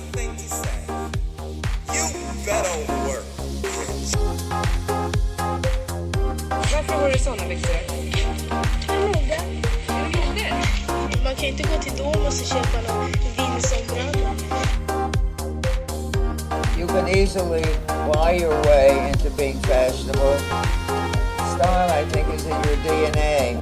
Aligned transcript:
one 0.00 0.12
thing. 0.12 0.30
You 1.94 2.04
better 2.44 2.76
work. 3.06 3.24
Varför 6.72 6.94
har 6.94 7.10
du 7.10 7.18
såna 7.18 7.48
byxor? 7.48 7.74
Mode. 8.88 9.40
Mode? 9.96 10.54
Man 11.24 11.34
kan 11.34 11.44
inte 11.44 11.62
gå 11.62 11.82
till 11.82 11.92
Domus 11.96 12.40
och 12.40 12.46
köpa 12.46 12.92
någon 12.92 13.12
vindsombralla. 13.36 14.34
You 16.78 16.86
can 16.88 17.08
easily 17.08 17.64
buy 18.12 18.38
your 18.40 18.62
way 18.62 19.08
into 19.08 19.30
being 19.36 19.58
fashionable. 19.62 20.38
Style, 21.56 21.90
I 21.90 22.04
think, 22.10 22.34
is 22.34 22.46
in 22.46 22.52
your 22.52 22.76
DNA. 22.84 23.60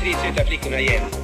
tre 0.00 0.12
söta 0.12 0.44
flickorna 0.44 0.80
igen. 0.80 1.23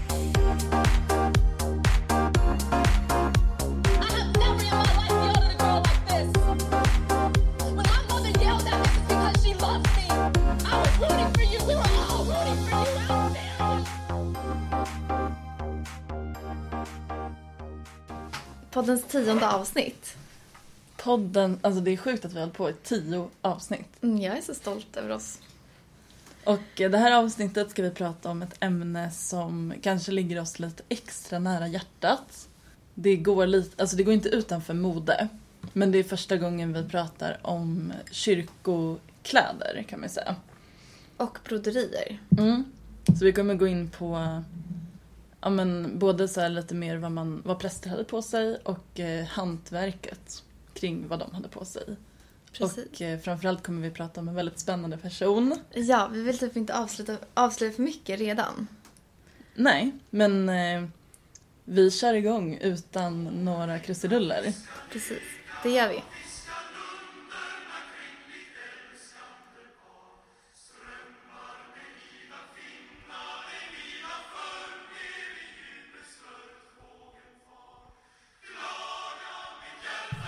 Poddens 18.81 19.03
tionde 19.03 19.49
avsnitt. 19.49 20.15
Podden, 20.97 21.59
alltså 21.61 21.81
det 21.81 21.91
är 21.91 21.97
sjukt 21.97 22.25
att 22.25 22.31
vi 22.33 22.35
har 22.35 22.41
hållit 22.41 22.57
på 22.57 22.69
i 22.69 22.73
tio 22.83 23.29
avsnitt. 23.41 23.87
Mm, 24.01 24.21
jag 24.21 24.37
är 24.37 24.41
så 24.41 24.53
stolt 24.53 24.97
över 24.97 25.09
oss. 25.09 25.39
Och 26.43 26.81
eh, 26.81 26.91
det 26.91 26.97
här 26.97 27.11
avsnittet 27.11 27.71
ska 27.71 27.81
vi 27.81 27.89
prata 27.89 28.29
om 28.29 28.41
ett 28.41 28.55
ämne 28.59 29.11
som 29.11 29.73
kanske 29.81 30.11
ligger 30.11 30.41
oss 30.41 30.59
lite 30.59 30.83
extra 30.89 31.39
nära 31.39 31.67
hjärtat. 31.67 32.47
Det 32.93 33.15
går, 33.15 33.47
lite, 33.47 33.81
alltså 33.81 33.97
det 33.97 34.03
går 34.03 34.13
inte 34.13 34.29
utanför 34.29 34.73
mode. 34.73 35.27
Men 35.73 35.91
det 35.91 35.97
är 35.97 36.03
första 36.03 36.37
gången 36.37 36.73
vi 36.73 36.89
pratar 36.89 37.37
om 37.41 37.93
kyrkokläder 38.11 39.85
kan 39.89 39.99
man 39.99 40.09
säga. 40.09 40.35
Och 41.17 41.37
broderier. 41.43 42.19
Mm. 42.37 42.63
Så 43.19 43.25
vi 43.25 43.33
kommer 43.33 43.55
gå 43.55 43.67
in 43.67 43.89
på 43.89 44.43
ja, 45.41 45.49
men, 45.49 45.99
både 45.99 46.27
så 46.27 46.41
här 46.41 46.49
lite 46.49 46.75
mer 46.75 46.97
vad, 46.97 47.11
man, 47.11 47.41
vad 47.45 47.59
präster 47.59 47.89
hade 47.89 48.03
på 48.03 48.21
sig 48.21 48.57
och 48.63 48.99
eh, 48.99 49.25
hantverket 49.25 50.43
kring 50.73 51.07
vad 51.07 51.19
de 51.19 51.31
hade 51.33 51.49
på 51.49 51.65
sig. 51.65 51.83
Precis. 52.51 52.85
Och 52.85 53.01
eh, 53.01 53.19
framförallt 53.19 53.63
kommer 53.63 53.81
vi 53.81 53.91
prata 53.91 54.21
om 54.21 54.27
en 54.27 54.35
väldigt 54.35 54.59
spännande 54.59 54.97
person. 54.97 55.55
Ja, 55.73 56.09
vi 56.13 56.21
vill 56.21 56.37
typ 56.37 56.55
inte 56.55 56.77
avsluta, 56.77 57.17
avslöja 57.33 57.71
för 57.71 57.81
mycket 57.81 58.19
redan. 58.19 58.67
Nej, 59.55 59.91
men 60.09 60.49
eh, 60.49 60.83
vi 61.63 61.91
kör 61.91 62.13
igång 62.13 62.57
utan 62.61 63.23
några 63.23 63.79
krusiduller. 63.79 64.53
Precis, 64.91 65.21
det 65.63 65.69
gör 65.69 65.89
vi. 65.89 66.03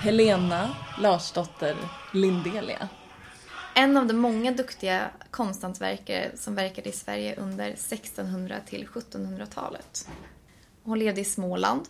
Helena 0.03 0.75
Larsdotter 0.99 1.75
Lindelia. 2.13 2.89
En 3.75 3.97
av 3.97 4.07
de 4.07 4.13
många 4.13 4.51
duktiga 4.51 5.09
konsthantverkare 5.31 6.31
som 6.35 6.55
verkade 6.55 6.89
i 6.89 6.91
Sverige 6.91 7.35
under 7.35 7.69
1600 7.69 8.55
till 8.65 8.87
1700-talet. 8.87 10.09
Hon 10.83 10.99
levde 10.99 11.21
i 11.21 11.25
Småland. 11.25 11.81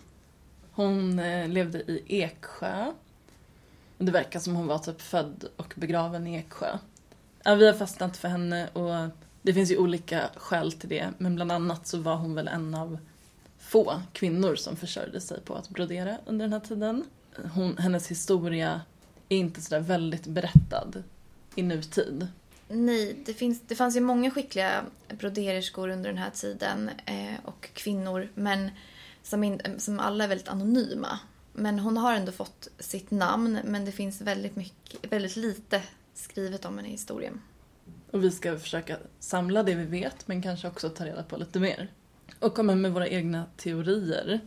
Hon 0.72 1.20
eh, 1.20 1.48
levde 1.48 1.80
i 1.80 2.22
Eksjö. 2.22 2.92
Det 3.98 4.12
verkar 4.12 4.40
som 4.40 4.56
hon 4.56 4.68
var 4.68 4.80
typ 4.80 5.02
född 5.02 5.46
och 5.56 5.74
begraven 5.78 6.28
i 6.28 6.38
Eksjö. 6.38 6.78
Ja, 7.44 7.56
vi 7.56 7.66
har 7.66 7.74
fastnat 7.74 8.18
för 8.18 8.28
henne 8.28 8.70
och 8.74 9.10
det 9.42 9.54
finns 9.54 9.72
ju 9.72 9.78
olika 9.78 10.30
skäl 10.36 10.72
till 10.72 10.90
det. 10.90 11.10
Men 11.18 11.36
bland 11.36 11.52
annat 11.52 11.88
så 11.88 11.98
var 11.98 12.16
hon 12.16 12.36
väl 12.36 12.48
en 12.48 12.76
av 12.76 12.98
få 13.60 14.02
kvinnor 14.14 14.56
som 14.56 14.76
försörjde 14.76 15.22
sig 15.22 15.42
på 15.42 15.56
att 15.56 15.70
brodera 15.70 16.18
under 16.26 16.46
den 16.46 16.54
här 16.54 16.60
tiden. 16.60 17.06
Hon, 17.54 17.78
hennes 17.78 18.08
historia 18.08 18.82
är 19.30 19.38
inte 19.38 19.62
sådär 19.62 19.80
väldigt 19.80 20.28
berättad 20.28 21.04
i 21.56 21.64
nutid. 21.64 22.28
Nej, 22.68 23.16
det, 23.26 23.34
finns, 23.34 23.62
det 23.68 23.76
fanns 23.76 23.96
ju 23.96 24.02
många 24.02 24.32
skickliga 24.32 24.84
brodererskor 25.10 25.90
under 25.90 26.10
den 26.10 26.18
här 26.18 26.30
tiden 26.30 26.90
eh, 27.06 27.36
och 27.46 27.70
kvinnor, 27.74 28.30
men 28.34 28.70
som, 29.24 29.44
in, 29.44 29.62
som 29.78 30.00
alla 30.00 30.24
är 30.24 30.28
väldigt 30.28 30.48
anonyma. 30.48 31.20
Men 31.54 31.80
hon 31.80 31.98
har 31.98 32.14
ändå 32.14 32.32
fått 32.32 32.68
sitt 32.80 33.12
namn, 33.12 33.60
men 33.64 33.86
det 33.86 33.92
finns 33.92 34.22
väldigt, 34.22 34.56
mycket, 34.56 35.12
väldigt 35.14 35.36
lite 35.36 35.82
skrivet 36.14 36.66
om 36.66 36.78
henne 36.78 36.90
i 36.90 36.92
historien. 36.92 37.42
Och 38.12 38.24
vi 38.24 38.32
ska 38.32 38.60
försöka 38.60 38.98
samla 39.20 39.64
det 39.64 39.76
vi 39.76 39.86
vet 39.86 40.28
men 40.28 40.42
kanske 40.42 40.68
också 40.68 40.90
ta 40.90 41.06
reda 41.06 41.24
på 41.24 41.38
lite 41.38 41.60
mer. 41.60 41.92
Och 42.40 42.56
komma 42.56 42.76
med 42.76 42.94
våra 42.94 43.08
egna 43.08 43.46
teorier. 43.58 44.40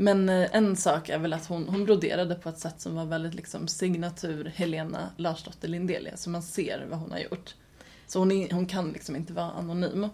Men 0.00 0.28
eh, 0.28 0.48
en 0.52 0.76
sak 0.76 1.08
är 1.08 1.18
väl 1.18 1.32
att 1.32 1.46
hon, 1.46 1.68
hon 1.68 1.84
broderade 1.84 2.34
på 2.34 2.48
ett 2.48 2.58
sätt 2.58 2.80
som 2.80 2.94
var 2.94 3.04
väldigt 3.04 3.34
liksom 3.34 3.68
signatur 3.68 4.52
Helena 4.54 5.10
Larsdotter 5.16 5.68
Lindelia. 5.68 6.16
Så 6.16 6.30
man 6.30 6.42
ser 6.42 6.86
vad 6.90 6.98
hon 6.98 7.10
har 7.10 7.18
gjort. 7.18 7.54
Så 8.06 8.18
hon, 8.18 8.32
är, 8.32 8.50
hon 8.50 8.66
kan 8.66 8.92
liksom 8.92 9.16
inte 9.16 9.32
vara 9.32 9.50
anonym. 9.50 10.08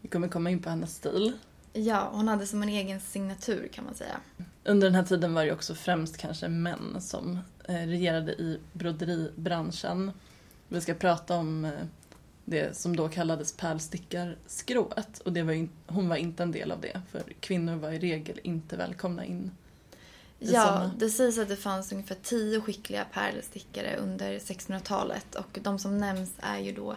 Vi 0.00 0.08
kommer 0.08 0.28
komma 0.28 0.50
in 0.50 0.62
på 0.62 0.70
hennes 0.70 0.94
stil. 0.94 1.32
Ja, 1.72 2.10
hon 2.12 2.28
hade 2.28 2.46
som 2.46 2.62
en 2.62 2.68
egen 2.68 3.00
signatur 3.00 3.68
kan 3.72 3.84
man 3.84 3.94
säga. 3.94 4.16
Under 4.64 4.86
den 4.86 4.94
här 4.94 5.04
tiden 5.04 5.34
var 5.34 5.44
det 5.44 5.52
också 5.52 5.74
främst 5.74 6.16
kanske 6.16 6.48
män 6.48 6.96
som 7.00 7.38
eh, 7.64 7.74
regerade 7.74 8.32
i 8.32 8.60
broderibranschen. 8.72 10.12
Vi 10.68 10.80
ska 10.80 10.94
prata 10.94 11.36
om 11.36 11.64
eh, 11.64 11.70
det 12.50 12.76
som 12.76 12.96
då 12.96 13.08
kallades 13.08 13.52
pärlstickarskrået 13.52 15.18
och 15.18 15.32
det 15.32 15.42
var 15.42 15.52
in, 15.52 15.70
hon 15.86 16.08
var 16.08 16.16
inte 16.16 16.42
en 16.42 16.52
del 16.52 16.72
av 16.72 16.80
det 16.80 17.00
för 17.10 17.22
kvinnor 17.40 17.76
var 17.76 17.90
i 17.90 17.98
regel 17.98 18.40
inte 18.42 18.76
välkomna 18.76 19.24
in. 19.24 19.50
Ja, 20.38 20.66
såna. 20.66 20.90
det 20.98 21.10
sägs 21.10 21.38
att 21.38 21.48
det 21.48 21.56
fanns 21.56 21.92
ungefär 21.92 22.16
tio 22.22 22.60
skickliga 22.60 23.04
pärlstickare 23.12 23.96
under 23.96 24.38
1600-talet 24.38 25.34
och 25.34 25.58
de 25.62 25.78
som 25.78 25.98
nämns 25.98 26.32
är 26.38 26.58
ju 26.58 26.72
då 26.72 26.96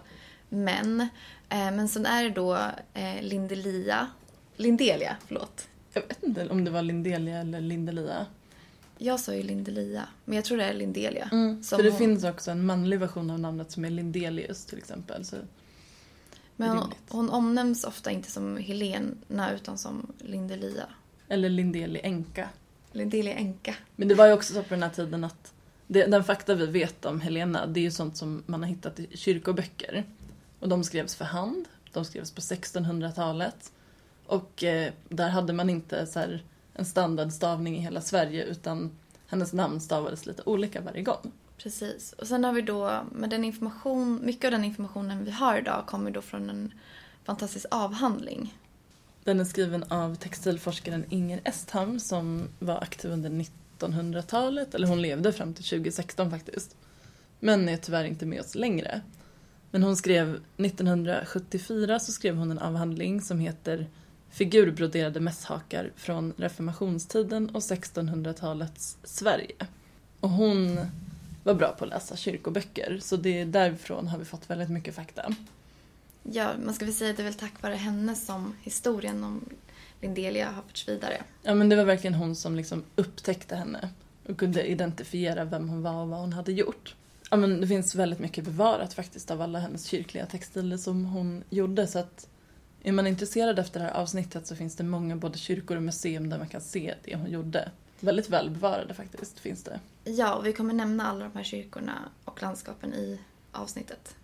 män. 0.49 1.01
Eh, 1.49 1.71
Men 1.71 1.89
sen 1.89 2.05
är 2.05 2.23
det 2.23 2.29
då 2.29 2.55
eh, 2.93 3.21
Lindelia, 3.21 4.07
Lindelia, 4.55 5.17
förlåt. 5.27 5.67
Jag 5.93 6.01
vet 6.07 6.23
inte 6.23 6.49
om 6.49 6.65
det 6.65 6.71
var 6.71 6.81
Lindelia 6.81 7.39
eller 7.39 7.61
Lindelia. 7.61 8.25
Jag 8.97 9.19
sa 9.19 9.33
ju 9.33 9.43
Lindelia, 9.43 10.07
men 10.25 10.35
jag 10.35 10.45
tror 10.45 10.57
det 10.57 10.63
är 10.63 10.73
Lindelia. 10.73 11.29
Som 11.29 11.39
Mm, 11.39 11.63
För 11.63 11.83
det 11.83 11.89
hon- 11.89 11.97
finns 11.99 12.23
också 12.23 12.51
en 12.51 12.65
manlig 12.65 12.99
version 12.99 13.29
av 13.29 13.39
namnet 13.39 13.71
som 13.71 13.85
är 13.85 13.89
Lindelius 13.89 14.65
till 14.65 14.77
exempel. 14.77 15.25
Så 15.25 15.35
Men 16.55 16.69
hon, 16.69 16.91
hon 17.09 17.29
omnämns 17.29 17.83
ofta 17.83 18.11
inte 18.11 18.31
som 18.31 18.57
Helena 18.57 19.51
utan 19.55 19.77
som 19.77 20.13
Lindelia. 20.19 20.85
Eller 21.27 21.49
Lindeli 21.49 21.99
änka. 22.03 22.49
Lindelia 22.91 23.33
änka. 23.33 23.75
Men 23.95 24.07
det 24.07 24.15
var 24.15 24.27
ju 24.27 24.33
också 24.33 24.53
så 24.53 24.63
på 24.63 24.69
den 24.69 24.83
här 24.83 24.89
tiden 24.89 25.23
att 25.23 25.53
det, 25.87 26.05
den 26.05 26.23
fakta 26.23 26.55
vi 26.55 26.65
vet 26.65 27.05
om 27.05 27.21
Helena, 27.21 27.65
det 27.65 27.79
är 27.79 27.81
ju 27.81 27.91
sånt 27.91 28.17
som 28.17 28.43
man 28.45 28.61
har 28.63 28.69
hittat 28.69 28.99
i 28.99 29.07
kyrkoböcker. 29.17 30.03
Och 30.59 30.69
de 30.69 30.83
skrevs 30.83 31.15
för 31.15 31.25
hand, 31.25 31.65
de 31.91 32.05
skrevs 32.05 32.31
på 32.31 32.41
1600-talet. 32.41 33.71
Och 34.25 34.63
eh, 34.63 34.93
där 35.09 35.29
hade 35.29 35.53
man 35.53 35.69
inte 35.69 36.05
så 36.05 36.19
här, 36.19 36.43
en 36.73 36.85
standardstavning 36.85 37.78
i 37.78 37.79
hela 37.79 38.01
Sverige 38.01 38.44
utan 38.44 38.92
hennes 39.27 39.53
namn 39.53 39.81
stavades 39.81 40.25
lite 40.25 40.42
olika 40.45 40.81
varje 40.81 41.01
gång. 41.01 41.31
Precis. 41.57 42.13
Och 42.13 42.27
sen 42.27 42.44
har 42.44 42.53
vi 42.53 42.62
då, 42.62 43.01
med 43.12 43.30
den 43.30 43.44
information, 43.44 44.19
mycket 44.24 44.45
av 44.45 44.51
den 44.51 44.63
informationen 44.63 45.25
vi 45.25 45.31
har 45.31 45.57
idag 45.57 45.83
kommer 45.88 46.12
då 46.12 46.21
från 46.21 46.50
en 46.50 46.74
fantastisk 47.24 47.65
avhandling. 47.71 48.57
Den 49.24 49.39
är 49.39 49.45
skriven 49.45 49.83
av 49.83 50.15
textilforskaren 50.15 51.06
Inger 51.09 51.42
Estham 51.44 52.00
som 52.00 52.47
var 52.59 52.83
aktiv 52.83 53.12
under 53.12 53.30
1900-talet, 53.30 54.75
eller 54.75 54.88
hon 54.88 55.01
levde 55.01 55.33
fram 55.33 55.53
till 55.53 55.63
2016 55.63 56.31
faktiskt. 56.31 56.75
Men 57.39 57.69
är 57.69 57.77
tyvärr 57.77 58.06
inte 58.06 58.25
med 58.25 58.42
oss 58.42 58.56
längre. 58.56 59.01
Men 59.71 59.83
hon 59.83 59.95
skrev 59.95 60.39
1974 60.57 62.00
så 62.00 62.12
skrev 62.12 62.36
hon 62.36 62.51
en 62.51 62.59
avhandling 62.59 63.21
som 63.21 63.39
heter 63.39 63.88
Figurbroderade 64.33 65.19
mässhakar 65.19 65.91
från 65.95 66.33
reformationstiden 66.38 67.50
och 67.50 67.62
1600-talets 67.62 68.97
Sverige. 69.03 69.68
Och 70.19 70.30
hon 70.30 70.80
var 71.44 71.53
bra 71.53 71.75
på 71.77 71.83
att 71.83 71.89
läsa 71.89 72.15
kyrkoböcker 72.15 73.00
så 73.01 73.15
det 73.15 73.41
är 73.41 73.45
därifrån 73.45 74.07
har 74.07 74.18
vi 74.18 74.25
fått 74.25 74.50
väldigt 74.50 74.69
mycket 74.69 74.95
fakta. 74.95 75.35
Ja, 76.24 76.51
man 76.65 76.74
ska 76.74 76.85
väl 76.85 76.94
säga 76.94 77.12
att 77.12 77.18
det 77.18 77.24
är 77.24 77.25
väl 77.25 77.33
tack 77.33 77.62
vare 77.62 77.75
henne 77.75 78.15
som 78.15 78.56
historien 78.62 79.24
om 79.24 79.50
Lindelia 80.01 80.51
har 80.51 80.62
förts 80.62 80.88
vidare. 80.88 81.24
Ja 81.44 81.53
men 81.53 81.69
det 81.69 81.75
var 81.75 81.85
verkligen 81.85 82.13
hon 82.13 82.35
som 82.35 82.56
liksom 82.56 82.83
upptäckte 82.95 83.56
henne. 83.56 83.89
och 84.30 84.38
kunde 84.38 84.68
identifiera 84.68 85.45
vem 85.45 85.69
hon 85.69 85.81
var 85.81 86.01
och 86.01 86.07
vad 86.07 86.19
hon 86.19 86.33
hade 86.33 86.51
gjort. 86.51 86.95
Ja, 87.31 87.38
men 87.38 87.62
det 87.62 87.68
finns 87.68 87.95
väldigt 87.95 88.19
mycket 88.19 88.44
bevarat 88.44 88.94
faktiskt 88.94 89.31
av 89.31 89.41
alla 89.41 89.59
hennes 89.59 89.85
kyrkliga 89.85 90.25
textiler 90.25 90.77
som 90.77 91.06
hon 91.06 91.44
gjorde 91.50 91.88
så 91.88 92.00
att 92.00 92.27
är 92.83 92.91
man 92.91 93.07
intresserad 93.07 93.59
efter 93.59 93.80
det 93.80 93.85
här 93.85 93.94
avsnittet 93.94 94.47
så 94.47 94.56
finns 94.56 94.75
det 94.75 94.83
många 94.83 95.15
både 95.15 95.38
kyrkor 95.38 95.77
och 95.77 95.83
museum 95.83 96.30
där 96.30 96.38
man 96.38 96.47
kan 96.47 96.62
se 96.62 96.95
det 97.03 97.15
hon 97.15 97.31
gjorde. 97.31 97.71
Väldigt 98.00 98.30
väl 98.30 98.50
bevarade 98.50 98.94
faktiskt 98.94 99.39
finns 99.39 99.63
det. 99.63 99.80
Ja, 100.03 100.35
och 100.35 100.45
vi 100.45 100.53
kommer 100.53 100.74
nämna 100.74 101.07
alla 101.07 101.24
de 101.24 101.31
här 101.35 101.44
kyrkorna 101.44 101.94
och 102.25 102.41
landskapen 102.41 102.94
i 102.94 103.19
avsnittet. 103.51 104.15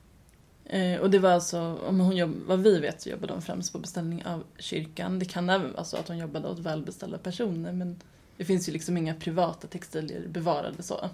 Eh, 0.65 0.99
och 0.99 1.09
det 1.09 1.19
var 1.19 1.31
alltså, 1.31 1.79
om 1.87 1.99
hon 1.99 2.17
jobb, 2.17 2.35
vad 2.45 2.59
vi 2.59 2.79
vet 2.79 3.01
så 3.01 3.09
jobbade 3.09 3.33
hon 3.33 3.41
främst 3.41 3.71
på 3.73 3.79
beställning 3.79 4.25
av 4.25 4.43
kyrkan. 4.57 5.19
Det 5.19 5.25
kan 5.25 5.49
även 5.49 5.73
vara 5.73 5.83
så 5.83 5.97
att 5.97 6.07
hon 6.07 6.17
jobbade 6.17 6.47
åt 6.47 6.59
välbeställda 6.59 7.17
personer 7.17 7.73
men 7.73 7.99
det 8.37 8.45
finns 8.45 8.69
ju 8.69 8.73
liksom 8.73 8.97
inga 8.97 9.15
privata 9.15 9.67
textilier 9.67 10.27
bevarade 10.27 10.83
så. 10.83 11.09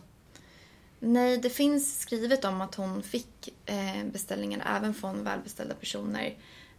Nej, 1.00 1.38
det 1.38 1.50
finns 1.50 2.00
skrivet 2.00 2.45
om 2.45 2.62
att 2.62 2.75
hon 2.75 3.03
fick 3.03 3.53
eh, 3.65 4.06
beställningar 4.12 4.77
även 4.77 4.94
från 4.94 5.24
välbeställda 5.24 5.75
personer. 5.75 6.33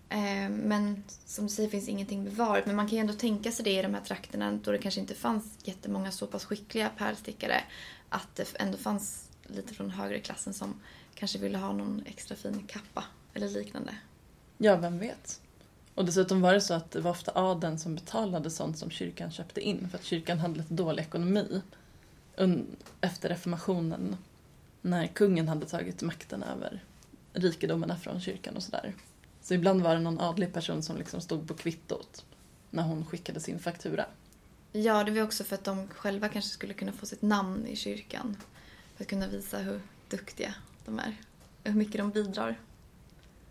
Eh, 0.08 0.48
men 0.50 1.04
som 1.26 1.46
du 1.46 1.52
säger 1.52 1.68
finns 1.68 1.88
ingenting 1.88 2.24
bevarat. 2.24 2.66
Men 2.66 2.76
man 2.76 2.86
kan 2.86 2.94
ju 2.96 3.00
ändå 3.00 3.12
tänka 3.12 3.52
sig 3.52 3.64
det 3.64 3.78
i 3.78 3.82
de 3.82 3.94
här 3.94 4.00
trakterna 4.00 4.58
då 4.64 4.72
det 4.72 4.78
kanske 4.78 5.00
inte 5.00 5.14
fanns 5.14 5.58
jättemånga 5.64 6.10
så 6.10 6.26
pass 6.26 6.44
skickliga 6.44 6.90
pärlstickare. 6.96 7.60
Att 8.08 8.34
det 8.34 8.54
ändå 8.58 8.78
fanns 8.78 9.28
lite 9.42 9.74
från 9.74 9.90
högre 9.90 10.20
klassen 10.20 10.54
som 10.54 10.80
kanske 11.14 11.38
ville 11.38 11.58
ha 11.58 11.72
någon 11.72 12.02
extra 12.06 12.36
fin 12.36 12.62
kappa 12.66 13.04
eller 13.34 13.48
liknande. 13.48 13.94
Ja, 14.58 14.76
vem 14.76 14.98
vet? 14.98 15.40
Och 15.94 16.04
dessutom 16.04 16.40
var 16.40 16.54
det 16.54 16.60
så 16.60 16.74
att 16.74 16.90
det 16.90 17.00
var 17.00 17.10
ofta 17.10 17.32
adeln 17.34 17.78
som 17.78 17.94
betalade 17.94 18.50
sånt 18.50 18.78
som 18.78 18.90
kyrkan 18.90 19.30
köpte 19.30 19.60
in 19.60 19.88
för 19.90 19.98
att 19.98 20.04
kyrkan 20.04 20.38
hade 20.38 20.54
lite 20.54 20.74
dålig 20.74 21.02
ekonomi 21.02 21.62
efter 23.00 23.28
reformationen 23.28 24.16
när 24.82 25.06
kungen 25.06 25.48
hade 25.48 25.66
tagit 25.66 26.02
makten 26.02 26.42
över 26.42 26.84
rikedomarna 27.32 27.96
från 27.96 28.20
kyrkan 28.20 28.56
och 28.56 28.62
sådär. 28.62 28.94
Så 29.46 29.54
ibland 29.54 29.82
var 29.82 29.94
det 29.94 30.00
någon 30.00 30.20
adlig 30.20 30.52
person 30.52 30.82
som 30.82 30.96
liksom 30.96 31.20
stod 31.20 31.48
på 31.48 31.54
kvittot 31.54 32.24
när 32.70 32.82
hon 32.82 33.04
skickade 33.04 33.40
sin 33.40 33.58
faktura. 33.58 34.06
Ja, 34.72 35.04
det 35.04 35.10
var 35.10 35.22
också 35.22 35.44
för 35.44 35.54
att 35.54 35.64
de 35.64 35.88
själva 35.88 36.28
kanske 36.28 36.50
skulle 36.50 36.74
kunna 36.74 36.92
få 36.92 37.06
sitt 37.06 37.22
namn 37.22 37.66
i 37.66 37.76
kyrkan. 37.76 38.36
För 38.96 39.04
att 39.04 39.10
kunna 39.10 39.26
visa 39.26 39.58
hur 39.58 39.80
duktiga 40.08 40.54
de 40.84 40.98
är. 40.98 41.16
Hur 41.64 41.74
mycket 41.74 41.98
de 41.98 42.10
bidrar. 42.10 42.58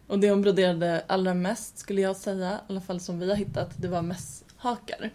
Och 0.07 0.19
det 0.19 0.29
hon 0.29 0.41
broderade 0.41 1.03
allra 1.07 1.33
mest 1.33 1.77
skulle 1.77 2.01
jag 2.01 2.15
säga, 2.15 2.53
i 2.53 2.71
alla 2.71 2.81
fall 2.81 2.99
som 2.99 3.19
vi 3.19 3.29
har 3.29 3.35
hittat, 3.35 3.71
det 3.77 3.87
var 3.87 4.01
mässhakar. 4.01 5.11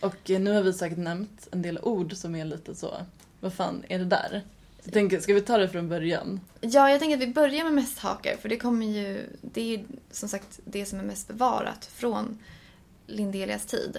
Och 0.00 0.30
eh, 0.30 0.40
nu 0.40 0.52
har 0.52 0.62
vi 0.62 0.72
säkert 0.72 0.98
nämnt 0.98 1.48
en 1.52 1.62
del 1.62 1.78
ord 1.82 2.12
som 2.16 2.34
är 2.34 2.44
lite 2.44 2.74
så, 2.74 2.94
vad 3.40 3.52
fan 3.52 3.84
är 3.88 3.98
det 3.98 4.04
där? 4.04 4.42
Så 4.82 4.88
jag 4.88 4.92
tänker, 4.92 5.20
ska 5.20 5.34
vi 5.34 5.40
ta 5.40 5.58
det 5.58 5.68
från 5.68 5.88
början? 5.88 6.40
Ja, 6.60 6.90
jag 6.90 7.00
tänker 7.00 7.16
att 7.16 7.22
vi 7.22 7.32
börjar 7.32 7.64
med 7.64 7.72
mästhakar 7.72 8.36
för 8.36 8.48
det 8.48 8.56
kommer 8.56 8.86
ju, 8.86 9.26
det 9.40 9.60
är 9.60 9.66
ju 9.66 9.84
som 10.12 10.28
sagt 10.28 10.60
det 10.64 10.86
som 10.86 10.98
är 10.98 11.02
mest 11.04 11.28
bevarat 11.28 11.84
från 11.84 12.38
Lindelias 13.06 13.66
tid. 13.66 13.98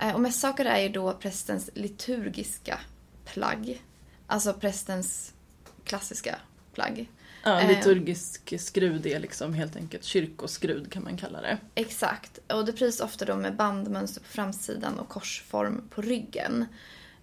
Eh, 0.00 0.14
Och 0.14 0.20
mässhakar 0.20 0.64
är 0.64 0.78
ju 0.80 0.88
då 0.88 1.12
prästens 1.12 1.70
liturgiska 1.74 2.80
plagg. 3.24 3.82
Alltså 4.26 4.52
prästens 4.54 5.32
klassiska 5.84 6.36
plagg. 6.72 7.08
Ja, 7.44 7.60
Eh. 7.60 7.68
liturgisk 7.68 8.60
skrud 8.60 9.06
är 9.06 9.20
liksom 9.20 9.54
helt 9.54 9.76
enkelt 9.76 10.04
kyrkoskrud 10.04 10.92
kan 10.92 11.04
man 11.04 11.16
kalla 11.16 11.40
det. 11.40 11.58
Exakt. 11.74 12.38
Och 12.52 12.64
det 12.64 12.72
pryds 12.72 13.00
ofta 13.00 13.24
då 13.24 13.36
med 13.36 13.56
bandmönster 13.56 14.20
på 14.20 14.26
framsidan 14.26 14.98
och 14.98 15.08
korsform 15.08 15.82
på 15.90 16.02
ryggen. 16.02 16.64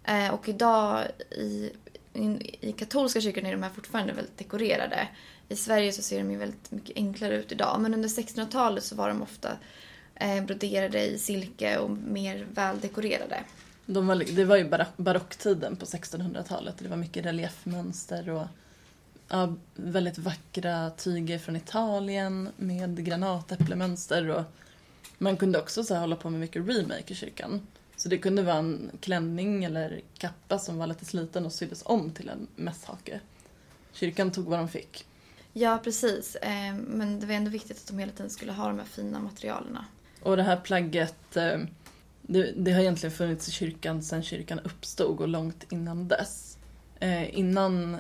Eh, 0.04 0.30
och 0.34 0.50
idag 0.50 1.08
i, 1.31 1.72
i, 2.14 2.56
i 2.62 2.72
katolska 2.72 3.22
kyrkan 3.22 3.46
är 3.46 3.52
de 3.52 3.64
här 3.64 3.70
fortfarande 3.70 4.14
väldigt 4.14 4.38
dekorerade. 4.38 5.08
I 5.50 5.56
Sverige 5.56 5.92
så 5.92 6.01
ser 6.01 6.18
de 6.18 6.31
ju 6.31 6.38
väldigt 6.38 6.71
mycket 6.71 6.97
enklare 6.97 7.36
ut 7.36 7.51
idag. 7.51 7.81
Men 7.81 7.94
under 7.94 8.09
1600-talet 8.09 8.83
så 8.83 8.95
var 8.95 9.09
de 9.09 9.21
ofta 9.21 9.57
eh, 10.15 10.44
broderade 10.44 11.06
i 11.06 11.19
silke 11.19 11.77
och 11.77 11.89
mer 11.89 12.47
väldekorerade. 12.53 13.44
De 13.86 14.07
var, 14.07 14.15
det 14.15 14.45
var 14.45 14.57
ju 14.57 14.69
barock, 14.69 14.97
barocktiden 14.97 15.75
på 15.75 15.86
1600-talet. 15.86 16.75
Det 16.77 16.88
var 16.88 16.97
mycket 16.97 17.25
reliefmönster 17.25 18.30
och 18.30 18.47
ja, 19.27 19.56
väldigt 19.75 20.18
vackra 20.18 20.89
tyger 20.89 21.39
från 21.39 21.56
Italien 21.56 22.50
med 22.57 23.06
granatäpplemönster. 23.06 24.30
Och 24.30 24.44
man 25.18 25.38
kunde 25.38 25.59
också 25.59 25.83
så 25.83 25.94
här, 25.94 26.01
hålla 26.01 26.15
på 26.15 26.30
med 26.30 26.39
mycket 26.39 26.68
remake 26.68 27.13
i 27.13 27.15
kyrkan. 27.15 27.68
Så 27.95 28.09
det 28.09 28.18
kunde 28.18 28.42
vara 28.42 28.56
en 28.57 28.92
klänning 29.00 29.63
eller 29.63 30.01
kappa 30.18 30.59
som 30.59 30.77
var 30.77 30.88
lite 30.88 31.06
sliten 31.06 31.45
och 31.45 31.53
syddes 31.53 31.83
om 31.86 32.12
till 32.12 32.30
en 32.30 32.47
mässhake. 32.56 33.19
Kyrkan 33.94 34.31
tog 34.31 34.45
vad 34.45 34.59
de 34.59 34.69
fick. 34.69 35.06
Ja, 35.57 35.80
precis. 35.84 36.38
Ehm, 36.42 36.78
men 36.78 37.19
det 37.19 37.25
var 37.25 37.34
ändå 37.34 37.52
viktigt 37.52 37.78
att 37.78 37.88
de 37.88 38.00
hela 38.00 38.12
tiden 38.12 38.30
skulle 38.30 38.52
ha 38.52 38.68
de 38.68 38.80
här 38.80 38.86
fina 38.86 39.19
materialen. 39.19 39.78
Och 40.22 40.38
det 40.38 40.44
här 40.44 40.57
plagget, 40.57 41.38
ehm, 41.38 41.68
det, 42.22 42.52
det 42.57 42.72
har 42.72 42.81
egentligen 42.81 43.16
funnits 43.16 43.48
i 43.48 43.52
kyrkan 43.52 44.04
sedan 44.04 44.24
kyrkan 44.24 44.60
uppstod 44.60 45.19
och 45.19 45.28
långt 45.28 45.66
innan 45.72 46.07
dess. 46.07 46.57
Ehm, 47.00 47.30
innan 47.31 47.98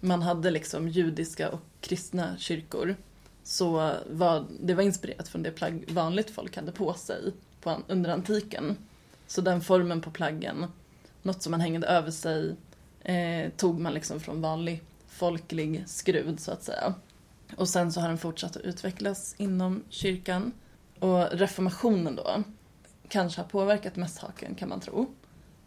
man 0.00 0.22
hade 0.22 0.50
liksom 0.50 0.88
judiska 0.88 1.50
och 1.50 1.60
kristna 1.80 2.36
kyrkor 2.38 2.96
så 3.42 3.92
var 4.10 4.46
det 4.60 4.74
var 4.74 4.82
inspirerat 4.82 5.28
från 5.28 5.42
det 5.42 5.50
plagg 5.50 5.84
vanligt 5.88 6.30
folk 6.30 6.56
hade 6.56 6.72
på 6.72 6.94
sig 6.94 7.32
på, 7.60 7.82
under 7.88 8.10
antiken. 8.10 8.76
Så 9.26 9.40
den 9.40 9.60
formen 9.60 10.00
på 10.00 10.10
plaggen, 10.10 10.66
något 11.22 11.42
som 11.42 11.50
man 11.50 11.60
hängde 11.60 11.86
över 11.86 12.10
sig, 12.10 12.56
eh, 13.00 13.50
tog 13.56 13.80
man 13.80 13.94
liksom 13.94 14.20
från 14.20 14.40
vanlig 14.40 14.82
folklig 15.14 15.84
skrud 15.86 16.40
så 16.40 16.52
att 16.52 16.62
säga. 16.62 16.94
Och 17.56 17.68
sen 17.68 17.92
så 17.92 18.00
har 18.00 18.08
den 18.08 18.18
fortsatt 18.18 18.56
att 18.56 18.62
utvecklas 18.62 19.34
inom 19.38 19.82
kyrkan. 19.88 20.52
Och 20.98 21.30
reformationen 21.30 22.16
då 22.16 22.42
kanske 23.08 23.40
har 23.40 23.48
påverkat 23.48 23.96
mässhaken 23.96 24.54
kan 24.54 24.68
man 24.68 24.80
tro. 24.80 25.14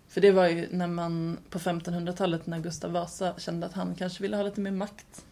För 0.07 0.21
det 0.21 0.31
var 0.31 0.47
ju 0.47 0.67
när 0.71 0.87
man 0.87 1.37
på 1.49 1.59
1500-talet 1.59 2.47
när 2.47 2.59
Gustav 2.59 2.91
Vasa 2.91 3.33
kände 3.37 3.65
att 3.65 3.73
han 3.73 3.95
kanske 3.95 4.21
ville 4.23 4.35
ha 4.37 4.43
lite 4.43 4.61
mer 4.61 4.71
makt 4.71 5.25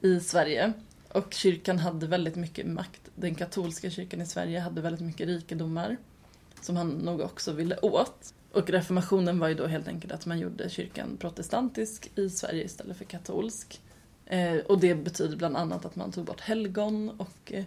i 0.00 0.20
Sverige. 0.20 0.72
Och 1.08 1.34
kyrkan 1.34 1.78
hade 1.78 2.06
väldigt 2.06 2.36
mycket 2.36 2.66
makt. 2.66 3.00
Den 3.14 3.34
katolska 3.34 3.90
kyrkan 3.90 4.20
i 4.20 4.26
Sverige 4.26 4.60
hade 4.60 4.80
väldigt 4.80 5.06
mycket 5.06 5.26
rikedomar 5.26 5.96
som 6.60 6.76
han 6.76 6.88
nog 6.88 7.20
också 7.20 7.52
ville 7.52 7.76
åt. 7.78 8.34
Och 8.52 8.70
reformationen 8.70 9.38
var 9.38 9.48
ju 9.48 9.54
då 9.54 9.66
helt 9.66 9.88
enkelt 9.88 10.12
att 10.12 10.26
man 10.26 10.38
gjorde 10.38 10.70
kyrkan 10.70 11.16
protestantisk 11.16 12.10
i 12.14 12.30
Sverige 12.30 12.64
istället 12.64 12.96
för 12.96 13.04
katolsk. 13.04 13.80
Eh, 14.26 14.56
och 14.56 14.80
det 14.80 14.94
betyder 14.94 15.36
bland 15.36 15.56
annat 15.56 15.84
att 15.84 15.96
man 15.96 16.12
tog 16.12 16.24
bort 16.24 16.40
helgon 16.40 17.10
och 17.10 17.52
eh, 17.52 17.64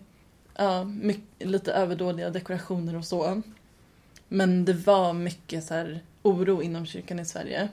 ja, 0.55 0.83
mycket, 0.83 1.47
lite 1.47 1.73
överdådiga 1.73 2.29
dekorationer 2.29 2.95
och 2.95 3.05
så. 3.05 3.41
Men 4.27 4.65
det 4.65 4.73
var 4.73 5.13
mycket 5.13 5.63
så 5.63 5.73
här 5.73 6.03
oro 6.21 6.61
inom 6.61 6.85
kyrkan 6.85 7.19
i 7.19 7.25
Sverige. 7.25 7.69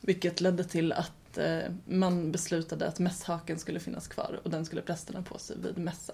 Vilket 0.00 0.40
ledde 0.40 0.64
till 0.64 0.92
att 0.92 1.38
eh, 1.38 1.72
man 1.84 2.32
beslutade 2.32 2.88
att 2.88 2.98
mässhaken 2.98 3.58
skulle 3.58 3.80
finnas 3.80 4.08
kvar 4.08 4.40
och 4.44 4.50
den 4.50 4.64
skulle 4.64 4.82
prästerna 4.82 5.22
på 5.22 5.38
sig 5.38 5.56
vid 5.62 5.78
mässa. 5.78 6.12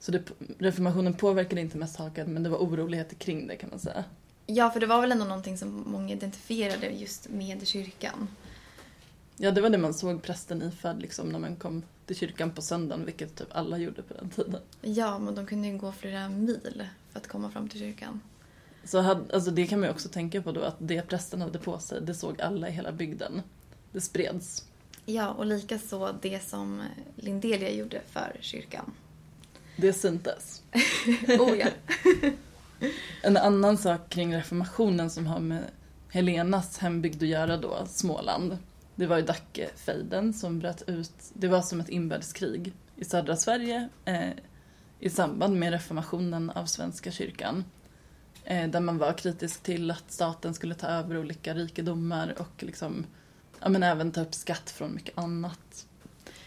Så 0.00 0.12
det, 0.12 0.22
reformationen 0.58 1.14
påverkade 1.14 1.60
inte 1.60 1.78
mässhaken 1.78 2.32
men 2.34 2.42
det 2.42 2.48
var 2.48 2.58
oroligheter 2.58 3.16
kring 3.16 3.46
det 3.46 3.56
kan 3.56 3.70
man 3.70 3.78
säga. 3.78 4.04
Ja, 4.50 4.70
för 4.70 4.80
det 4.80 4.86
var 4.86 5.00
väl 5.00 5.12
ändå 5.12 5.24
någonting 5.24 5.58
som 5.58 5.84
många 5.86 6.14
identifierade 6.14 6.86
just 6.86 7.28
med 7.28 7.68
kyrkan. 7.68 8.28
Ja, 9.36 9.50
det 9.50 9.60
var 9.60 9.70
det 9.70 9.78
man 9.78 9.94
såg 9.94 10.22
prästen 10.22 10.62
iförd 10.62 11.02
liksom 11.02 11.28
när 11.28 11.38
man 11.38 11.56
kom 11.56 11.82
till 12.06 12.16
kyrkan 12.16 12.50
på 12.50 12.62
söndagen, 12.62 13.04
vilket 13.04 13.36
typ 13.36 13.48
alla 13.50 13.78
gjorde 13.78 14.02
på 14.02 14.14
den 14.14 14.30
tiden. 14.30 14.60
Ja, 14.82 15.18
men 15.18 15.34
de 15.34 15.46
kunde 15.46 15.68
ju 15.68 15.78
gå 15.78 15.92
flera 15.92 16.28
mil 16.28 16.86
för 17.12 17.20
att 17.20 17.26
komma 17.26 17.50
fram 17.50 17.68
till 17.68 17.80
kyrkan. 17.80 18.20
Så 18.84 19.00
hade, 19.00 19.34
alltså 19.34 19.50
det 19.50 19.66
kan 19.66 19.80
man 19.80 19.88
ju 19.88 19.94
också 19.94 20.08
tänka 20.08 20.42
på 20.42 20.52
då, 20.52 20.60
att 20.60 20.76
det 20.78 21.02
prästen 21.02 21.42
hade 21.42 21.58
på 21.58 21.78
sig, 21.78 22.00
det 22.00 22.14
såg 22.14 22.40
alla 22.40 22.68
i 22.68 22.72
hela 22.72 22.92
bygden. 22.92 23.42
Det 23.92 24.00
spreds. 24.00 24.64
Ja, 25.06 25.28
och 25.28 25.46
likaså 25.46 26.14
det 26.22 26.42
som 26.42 26.82
Lindelia 27.16 27.70
gjorde 27.70 28.00
för 28.06 28.36
kyrkan. 28.40 28.94
Det 29.76 29.92
syntes. 29.92 30.62
Oh 31.38 31.58
ja. 31.58 31.66
En 33.22 33.36
annan 33.36 33.78
sak 33.78 34.08
kring 34.08 34.36
reformationen 34.36 35.10
som 35.10 35.26
har 35.26 35.40
med 35.40 35.62
Helenas 36.10 36.78
hembygd 36.78 37.22
att 37.22 37.28
göra 37.28 37.56
då, 37.56 37.86
Småland. 37.86 38.58
Det 38.94 39.06
var 39.06 39.16
ju 39.16 39.22
Dackefejden 39.22 40.32
som 40.32 40.58
bröt 40.58 40.82
ut, 40.86 41.12
det 41.32 41.48
var 41.48 41.62
som 41.62 41.80
ett 41.80 41.88
inbördeskrig 41.88 42.72
i 42.96 43.04
södra 43.04 43.36
Sverige 43.36 43.88
eh, 44.04 44.30
i 45.00 45.10
samband 45.10 45.56
med 45.56 45.72
reformationen 45.72 46.50
av 46.50 46.66
Svenska 46.66 47.10
kyrkan. 47.10 47.64
Eh, 48.44 48.68
där 48.68 48.80
man 48.80 48.98
var 48.98 49.12
kritisk 49.12 49.62
till 49.62 49.90
att 49.90 50.12
staten 50.12 50.54
skulle 50.54 50.74
ta 50.74 50.86
över 50.86 51.18
olika 51.18 51.54
rikedomar 51.54 52.34
och 52.38 52.62
liksom, 52.62 53.06
ja 53.60 53.68
men 53.68 53.82
även 53.82 54.12
ta 54.12 54.20
upp 54.20 54.34
skatt 54.34 54.70
från 54.70 54.94
mycket 54.94 55.18
annat. 55.18 55.86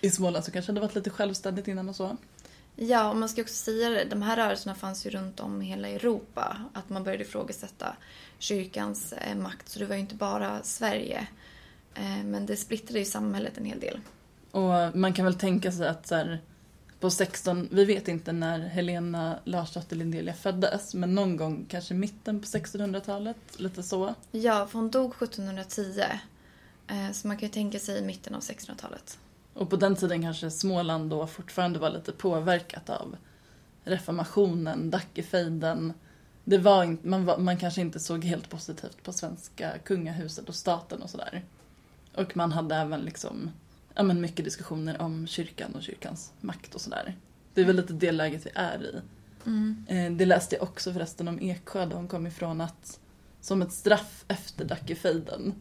I 0.02 0.10
Småland 0.10 0.46
så 0.46 0.52
kanske 0.52 0.72
det 0.72 0.80
varit 0.80 0.96
lite 0.96 1.10
självständigt 1.10 1.68
innan 1.68 1.90
och 1.90 1.96
så. 1.96 2.18
Ja, 2.84 3.10
och 3.10 3.16
man 3.16 3.30
ska 3.30 3.42
också 3.42 3.54
säga 3.54 3.90
det, 3.90 4.06
de 4.06 4.22
här 4.22 4.38
rörelserna 4.38 4.76
fanns 4.76 5.06
ju 5.06 5.10
runt 5.10 5.40
om 5.40 5.62
i 5.62 5.66
hela 5.66 5.88
Europa. 5.88 6.58
Att 6.74 6.90
man 6.90 7.04
började 7.04 7.24
ifrågasätta 7.24 7.96
kyrkans 8.40 9.14
eh, 9.14 9.36
makt, 9.36 9.70
så 9.70 9.80
det 9.80 9.86
var 9.86 9.96
ju 9.96 10.02
inte 10.02 10.16
bara 10.16 10.64
Sverige. 10.64 11.28
Eh, 11.96 12.24
men 12.24 12.46
det 12.46 12.56
splittrade 12.56 13.00
ju 13.00 13.06
samhället 13.06 13.58
en 13.58 13.66
hel 13.66 13.80
del. 13.80 14.00
Och 14.52 14.98
man 14.98 15.14
kan 15.14 15.26
väl 15.26 15.36
tänka 15.36 15.72
sig 15.72 15.88
att 15.88 16.08
så 16.08 16.16
här, 16.16 16.42
på 17.00 17.10
16, 17.10 17.68
vi 17.72 17.86
vet 17.86 18.08
inte 18.08 18.32
när 18.32 18.60
Helena 18.60 19.40
Larsdotter 19.44 19.96
Lindelia 19.96 20.34
föddes, 20.34 20.94
men 20.94 21.16
någon 21.16 21.38
gång 21.38 21.66
kanske 21.70 21.94
mitten 21.94 22.40
på 22.40 22.46
1600-talet, 22.46 23.38
lite 23.58 23.84
så. 23.84 24.16
Ja, 24.32 24.68
för 24.68 24.80
hon 24.80 24.92
dog 24.92 25.14
1710. 25.24 26.04
Eh, 26.88 27.12
så 27.12 27.28
man 27.28 27.38
kan 27.38 27.48
ju 27.48 27.54
tänka 27.54 27.80
sig 27.80 28.02
mitten 28.02 28.36
av 28.36 28.42
1600-talet. 28.42 29.18
Och 29.54 29.70
på 29.70 29.76
den 29.76 29.96
tiden 29.96 30.22
kanske 30.22 30.52
Småland 30.52 31.10
då 31.10 31.28
fortfarande 31.28 31.80
var 31.80 31.90
lite 31.90 32.12
påverkat 32.12 32.90
av 32.90 33.16
reformationen, 33.84 34.90
Dackefejden. 34.90 35.94
Det 36.44 36.58
var 36.58 36.84
inte, 36.84 37.08
man, 37.08 37.26
var, 37.26 37.38
man 37.38 37.58
kanske 37.58 37.82
inte 37.82 38.00
såg 38.00 38.24
helt 38.24 38.50
positivt 38.50 39.04
på 39.04 39.14
svenska 39.14 39.78
kungahuset 39.84 40.50
och 40.50 40.56
staten 40.56 41.02
och 41.02 41.10
sådär. 41.10 41.44
Och 42.16 42.38
man 42.38 42.52
hade 42.52 42.76
även 42.76 43.00
liksom, 43.00 43.52
ja 43.96 44.04
men 44.04 44.22
mycket 44.22 44.46
diskussioner 44.46 45.02
om 45.02 45.28
kyrkan 45.28 45.76
och 45.76 45.84
kyrkans 45.84 46.34
makt 46.42 46.76
och 46.76 46.82
sådär. 46.82 47.16
Det 47.54 47.62
är 47.62 47.66
väl 47.66 47.76
lite 47.76 47.94
det 47.94 48.12
läget 48.12 48.46
vi 48.46 48.50
är 48.56 48.84
i. 48.84 49.02
Eh, 49.88 50.12
Det 50.12 50.26
läste 50.26 50.56
jag 50.56 50.64
också 50.64 50.94
förresten 50.94 51.28
om 51.28 51.40
Eksjö 51.40 51.86
då 51.86 51.96
hon 51.96 52.08
kom 52.08 52.28
ifrån 52.28 52.62
att 52.62 53.00
som 53.42 53.62
ett 53.62 53.72
straff 53.72 54.26
efter 54.28 54.66
Dackefejden 54.66 55.56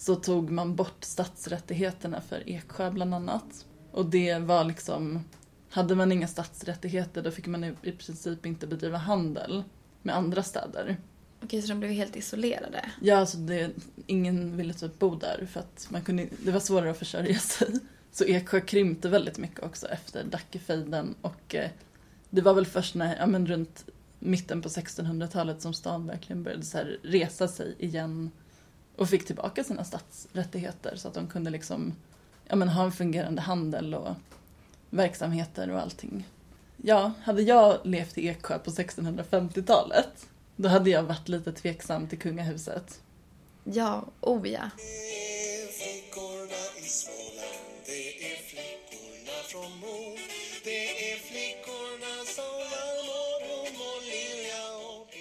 så 0.00 0.14
tog 0.14 0.50
man 0.50 0.76
bort 0.76 1.04
stadsrättigheterna 1.04 2.20
för 2.20 2.48
Eksjö 2.50 2.90
bland 2.90 3.14
annat. 3.14 3.66
Och 3.92 4.06
det 4.06 4.38
var 4.38 4.64
liksom, 4.64 5.24
hade 5.70 5.94
man 5.94 6.12
inga 6.12 6.28
stadsrättigheter 6.28 7.22
då 7.22 7.30
fick 7.30 7.46
man 7.46 7.64
i 7.64 7.92
princip 7.92 8.46
inte 8.46 8.66
bedriva 8.66 8.98
handel 8.98 9.64
med 10.02 10.16
andra 10.16 10.42
städer. 10.42 10.96
Okej, 11.42 11.62
så 11.62 11.68
de 11.68 11.80
blev 11.80 11.90
helt 11.90 12.16
isolerade. 12.16 12.90
Ja, 13.00 13.16
alltså 13.16 13.36
det, 13.36 13.70
ingen 14.06 14.56
ville 14.56 14.74
typ 14.74 14.98
bo 14.98 15.14
där 15.14 15.48
för 15.52 15.60
att 15.60 15.86
man 15.90 16.02
kunde, 16.02 16.28
det 16.44 16.50
var 16.50 16.60
svårare 16.60 16.90
att 16.90 16.98
försörja 16.98 17.38
sig. 17.38 17.68
Så 18.12 18.24
Eksjö 18.24 18.60
krympte 18.60 19.08
väldigt 19.08 19.38
mycket 19.38 19.64
också 19.64 19.86
efter 19.86 20.24
Dackefejden 20.24 21.14
och 21.20 21.54
eh, 21.54 21.70
det 22.30 22.40
var 22.40 22.54
väl 22.54 22.66
först 22.66 22.94
när, 22.94 23.16
ja 23.16 23.26
men 23.26 23.46
runt 23.46 23.84
mitten 24.18 24.62
på 24.62 24.68
1600-talet 24.68 25.62
som 25.62 25.74
stan 25.74 26.06
verkligen 26.06 26.42
började 26.42 26.64
så 26.64 26.78
resa 27.02 27.48
sig 27.48 27.74
igen 27.78 28.30
och 29.00 29.08
fick 29.08 29.26
tillbaka 29.26 29.64
sina 29.64 29.84
stadsrättigheter 29.84 30.96
så 30.96 31.08
att 31.08 31.14
de 31.14 31.26
kunde 31.26 31.50
liksom 31.50 31.94
ja 32.48 32.56
men 32.56 32.68
ha 32.68 32.84
en 32.84 32.92
fungerande 32.92 33.42
handel 33.42 33.94
och 33.94 34.14
verksamheter 34.90 35.70
och 35.70 35.80
allting. 35.80 36.28
Ja, 36.76 37.12
hade 37.22 37.42
jag 37.42 37.78
levt 37.84 38.18
i 38.18 38.28
Eksjö 38.28 38.58
på 38.58 38.70
1650-talet 38.70 40.28
då 40.56 40.68
hade 40.68 40.90
jag 40.90 41.02
varit 41.02 41.28
lite 41.28 41.52
tveksam 41.52 42.06
till 42.08 42.18
kungahuset. 42.18 43.00
Ja, 43.64 44.04
oh 44.20 44.48
ja. 44.48 44.70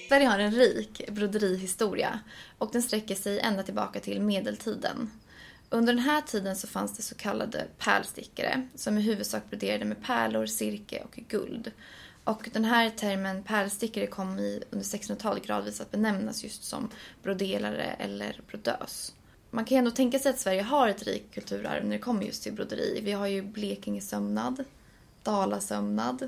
Sverige 0.10 0.28
har 0.28 0.40
en 0.40 0.52
rik 0.52 1.10
broderihistoria 1.10 2.20
och 2.58 2.70
den 2.72 2.82
sträcker 2.82 3.16
sig 3.16 3.40
ända 3.40 3.64
tillbaka 3.64 4.00
till 4.00 4.22
medeltiden. 4.22 5.12
Under 5.70 5.94
den 5.94 6.04
här 6.04 6.22
tiden 6.22 6.56
så 6.56 6.68
fanns 6.68 6.98
det 6.98 7.04
så 7.04 7.16
kallade 7.16 7.68
pärlstickare 7.78 8.68
som 8.76 8.98
i 8.98 9.02
huvudsak 9.02 9.50
broderade 9.50 9.86
med 9.86 10.04
pärlor, 10.04 10.46
silke 10.46 11.04
och 11.04 11.20
guld. 11.28 11.72
Och 12.24 12.50
den 12.54 12.66
här 12.66 12.90
termen 12.90 13.44
pärlstickare 13.44 14.08
kom 14.08 14.40
i, 14.40 14.64
under 14.70 14.86
1600-talet 14.86 15.46
gradvis 15.46 15.82
att 15.82 15.92
benämnas 15.92 16.44
just 16.44 16.64
som 16.64 16.90
broderare 17.24 17.84
eller 17.84 18.42
brodös. 18.48 19.14
Man 19.52 19.66
kan 19.66 19.76
ju 19.76 19.80
ändå 19.80 19.92
tänka 19.92 20.20
sig 20.20 20.30
att 20.30 20.40
Sverige 20.40 20.62
har 20.62 20.88
ett 20.88 21.04
rikt 21.04 21.34
kulturarv 21.34 21.84
när 21.84 21.92
det 21.92 22.00
kommer 22.00 22.24
just 22.24 22.44
till 22.44 22.54
broderi. 22.54 23.02
Vi 23.04 23.12
har 23.12 23.28
ju 23.28 23.42
Blekingesömnad, 23.42 24.64
Dalasömnad, 25.24 26.28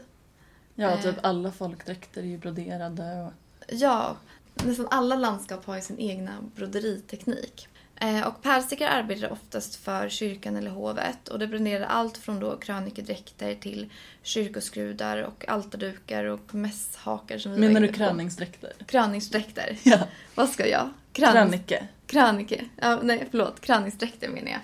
Ja, 0.76 0.90
Eh. 0.92 1.02
typ 1.02 1.16
alla 1.22 1.52
folkdräkter 1.52 2.22
är 2.22 2.26
ju 2.28 2.38
broderade 2.38 3.22
och 3.24 3.34
Ja, 3.72 4.18
nästan 4.66 4.88
alla 4.92 5.16
landskap 5.16 5.66
har 5.66 5.75
ju 5.75 5.82
sin 5.82 6.00
egna 6.00 6.32
broderiteknik. 6.56 7.68
Eh, 7.96 8.28
Och 8.28 8.42
pärlstickare 8.42 8.90
arbetade 8.90 9.30
oftast 9.34 9.75
för 9.75 10.10
kyrkan 10.10 10.56
eller 10.56 10.72
hovet 10.72 11.28
och 11.28 11.40
det 11.40 11.48
broderade 11.48 11.88
allt 11.88 12.18
från 12.18 12.40
då 12.40 12.58
krönikedräkter 12.58 13.56
till 13.56 13.90
kyrkoskrudar 14.24 15.18
och 15.24 15.48
altardukar 15.50 16.24
och 16.25 16.56
mässhakar 16.56 17.38
som 17.38 17.51
vi 17.51 17.60
Menar 17.60 17.82
du 17.82 17.88
kröningsdräkter? 17.88 18.74
Kröningsdräkter. 18.86 19.78
Ja. 19.84 19.98
Vad 20.36 20.50
ska 20.50 20.68
jag? 20.68 20.90
Krönings- 21.13 21.32
Krönike. 21.34 21.88
Krönike. 22.08 22.66
Ja, 22.82 23.00
nej, 23.04 23.28
förlåt. 23.32 23.60
Kröningsdräkter 23.62 24.30
menar 24.30 24.51
jag. 24.51 24.60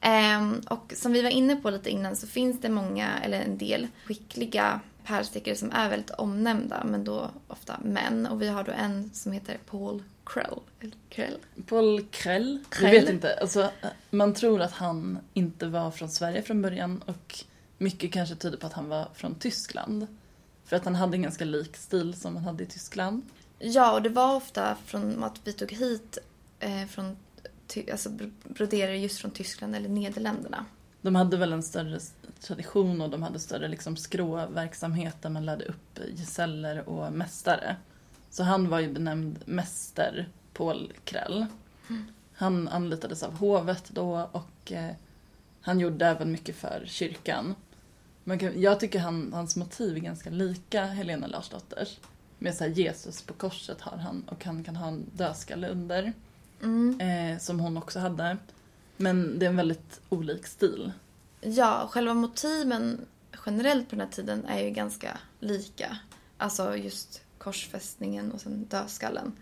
Ehm, 0.00 0.60
och 0.68 0.92
som 0.96 1.12
vi 1.12 1.22
var 1.22 1.30
inne 1.30 1.56
på 1.56 1.70
lite 1.70 1.90
innan 1.90 2.16
så 2.16 2.26
finns 2.26 2.60
det 2.60 2.68
många, 2.68 3.08
eller 3.24 3.40
en 3.40 3.58
del, 3.58 3.88
skickliga 4.04 4.80
pärlstickare 5.06 5.56
som 5.56 5.72
är 5.72 5.90
väldigt 5.90 6.10
omnämnda, 6.10 6.84
men 6.84 7.04
då 7.04 7.30
ofta 7.48 7.80
män. 7.82 8.26
Och 8.26 8.42
vi 8.42 8.48
har 8.48 8.64
då 8.64 8.72
en 8.72 9.10
som 9.12 9.32
heter 9.32 9.58
Paul 9.70 10.02
Krell. 10.24 10.60
Krell? 11.08 11.38
Paul 11.66 12.06
Krell? 12.10 12.64
Krell? 12.68 12.94
Jag 12.94 13.00
vet 13.00 13.10
inte. 13.10 13.38
Alltså, 13.40 13.70
man 14.10 14.34
tror 14.34 14.60
att 14.60 14.72
han 14.72 15.18
inte 15.34 15.66
var 15.66 15.90
från 15.90 16.08
Sverige 16.08 16.42
från 16.42 16.62
början 16.62 17.02
och 17.06 17.44
mycket 17.78 18.12
kanske 18.12 18.34
tyder 18.34 18.58
på 18.58 18.66
att 18.66 18.72
han 18.72 18.88
var 18.88 19.08
från 19.14 19.34
Tyskland. 19.34 20.06
För 20.64 20.76
att 20.76 20.84
han 20.84 20.94
hade 20.94 21.16
en 21.16 21.22
ganska 21.22 21.44
lik 21.44 21.76
stil 21.76 22.14
som 22.14 22.34
man 22.34 22.44
hade 22.44 22.62
i 22.62 22.66
Tyskland. 22.66 23.22
Ja, 23.58 23.92
och 23.92 24.02
det 24.02 24.08
var 24.08 24.36
ofta 24.36 24.76
från 24.84 25.24
att 25.24 25.40
vi 25.44 25.52
tog 25.52 25.72
hit 25.72 26.18
eh, 26.60 26.86
från 26.86 27.16
alltså 27.92 28.08
br- 28.08 28.32
broderare 28.44 28.98
just 28.98 29.18
från 29.18 29.30
Tyskland 29.30 29.76
eller 29.76 29.88
Nederländerna. 29.88 30.64
De 31.00 31.14
hade 31.14 31.36
väl 31.36 31.52
en 31.52 31.62
större 31.62 32.00
tradition 32.40 33.00
och 33.00 33.10
de 33.10 33.22
hade 33.22 33.38
större 33.38 33.68
liksom 33.68 33.96
skråverksamhet 33.96 35.22
där 35.22 35.30
man 35.30 35.44
lärde 35.44 35.64
upp 35.64 35.98
gesäller 36.14 36.88
och 36.88 37.12
mästare. 37.12 37.76
Så 38.30 38.42
han 38.42 38.68
var 38.68 38.80
ju 38.80 38.92
benämnd 38.92 39.38
mäster 39.44 40.28
Paul 40.52 40.92
Krell. 41.04 41.46
Han 42.34 42.68
anlitades 42.68 43.22
av 43.22 43.38
hovet 43.38 43.90
då 43.90 44.28
och 44.32 44.72
eh, 44.72 44.94
han 45.60 45.80
gjorde 45.80 46.06
även 46.06 46.32
mycket 46.32 46.56
för 46.56 46.82
kyrkan. 46.86 47.54
Man 48.24 48.38
kan, 48.38 48.60
jag 48.60 48.80
tycker 48.80 48.98
han, 48.98 49.32
hans 49.32 49.56
motiv 49.56 49.96
är 49.96 50.00
ganska 50.00 50.30
lika 50.30 50.84
Helena 50.84 51.26
Larsdotters. 51.26 51.98
Med 52.38 52.54
så 52.54 52.64
här 52.64 52.70
Jesus 52.70 53.22
på 53.22 53.34
korset 53.34 53.80
har 53.80 53.96
han 53.96 54.22
och 54.28 54.44
han 54.44 54.64
kan 54.64 54.76
ha 54.76 54.88
en 54.88 55.10
dödskalle 55.12 55.68
under. 55.68 56.12
Eh, 57.00 57.38
som 57.38 57.60
hon 57.60 57.76
också 57.76 57.98
hade. 57.98 58.36
Men 58.96 59.38
det 59.38 59.46
är 59.46 59.50
en 59.50 59.56
väldigt 59.56 60.00
olik 60.08 60.46
stil. 60.46 60.92
Ja, 61.48 61.88
själva 61.90 62.14
motiven 62.14 63.06
generellt 63.46 63.88
på 63.88 63.96
den 63.96 64.06
här 64.06 64.12
tiden 64.12 64.44
är 64.44 64.64
ju 64.64 64.70
ganska 64.70 65.18
lika. 65.40 65.98
Alltså 66.38 66.76
just 66.76 67.22
korsfästningen 67.38 68.32
och 68.32 68.40
sen 68.40 68.64
dödskallen. 68.64 69.32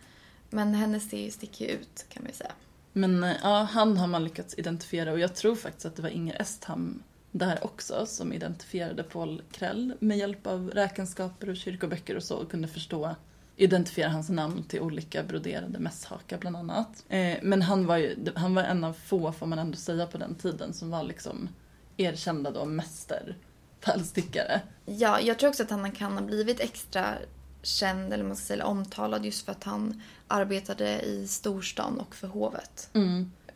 Men 0.50 0.74
hennes 0.74 1.04
stil 1.04 1.32
sticker 1.32 1.64
ju 1.64 1.70
ut 1.70 2.06
kan 2.08 2.22
man 2.22 2.30
ju 2.30 2.36
säga. 2.36 2.52
Men 2.92 3.24
eh, 3.24 3.36
ja, 3.42 3.68
han 3.72 3.96
har 3.96 4.06
man 4.06 4.24
lyckats 4.24 4.58
identifiera 4.58 5.12
och 5.12 5.18
jag 5.18 5.34
tror 5.34 5.56
faktiskt 5.56 5.86
att 5.86 5.96
det 5.96 6.02
var 6.02 6.08
Inger 6.08 6.40
Estham 6.40 7.02
där 7.30 7.64
också 7.64 8.06
som 8.06 8.32
identifierade 8.32 9.02
Paul 9.02 9.42
Krell 9.52 9.94
med 10.00 10.18
hjälp 10.18 10.46
av 10.46 10.70
räkenskaper 10.70 11.50
och 11.50 11.56
kyrkoböcker 11.56 12.16
och 12.16 12.22
så 12.22 12.36
och 12.36 12.50
kunde 12.50 12.68
förstå 12.68 13.14
identifiera 13.56 14.08
hans 14.08 14.28
namn 14.28 14.64
till 14.64 14.80
olika 14.80 15.22
broderade 15.22 15.78
mässhakar 15.78 16.38
bland 16.38 16.56
annat. 16.56 17.04
Eh, 17.08 17.38
men 17.42 17.62
han 17.62 17.86
var 17.86 17.96
ju 17.96 18.16
han 18.34 18.54
var 18.54 18.62
en 18.62 18.84
av 18.84 18.92
få, 18.92 19.32
får 19.32 19.46
man 19.46 19.58
ändå 19.58 19.76
säga, 19.76 20.06
på 20.06 20.18
den 20.18 20.34
tiden 20.34 20.72
som 20.72 20.90
var 20.90 21.02
liksom 21.02 21.48
erkända 21.96 22.50
då 22.50 22.64
mäster 22.64 23.36
pärlstickare. 23.80 24.60
Ja, 24.86 25.20
jag 25.20 25.38
tror 25.38 25.48
också 25.50 25.62
att 25.62 25.70
han 25.70 25.92
kan 25.92 26.12
ha 26.12 26.20
blivit 26.20 26.60
extra 26.60 27.14
känd 27.62 28.12
eller 28.12 28.24
man 28.24 28.36
ska 28.36 28.46
säga 28.46 28.66
omtalad 28.66 29.24
just 29.24 29.44
för 29.44 29.52
att 29.52 29.64
han 29.64 30.02
arbetade 30.28 31.00
i 31.02 31.28
storstan 31.28 32.00
och 32.00 32.14
för 32.14 32.28
hovet. 32.28 32.90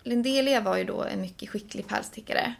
Lindelia 0.02 0.61
var 0.61 0.76
ju 0.76 0.85
då 0.85 1.02
en 1.04 1.21
mycket 1.21 1.49
skicklig 1.50 1.87
pärlstickare. 1.88 2.54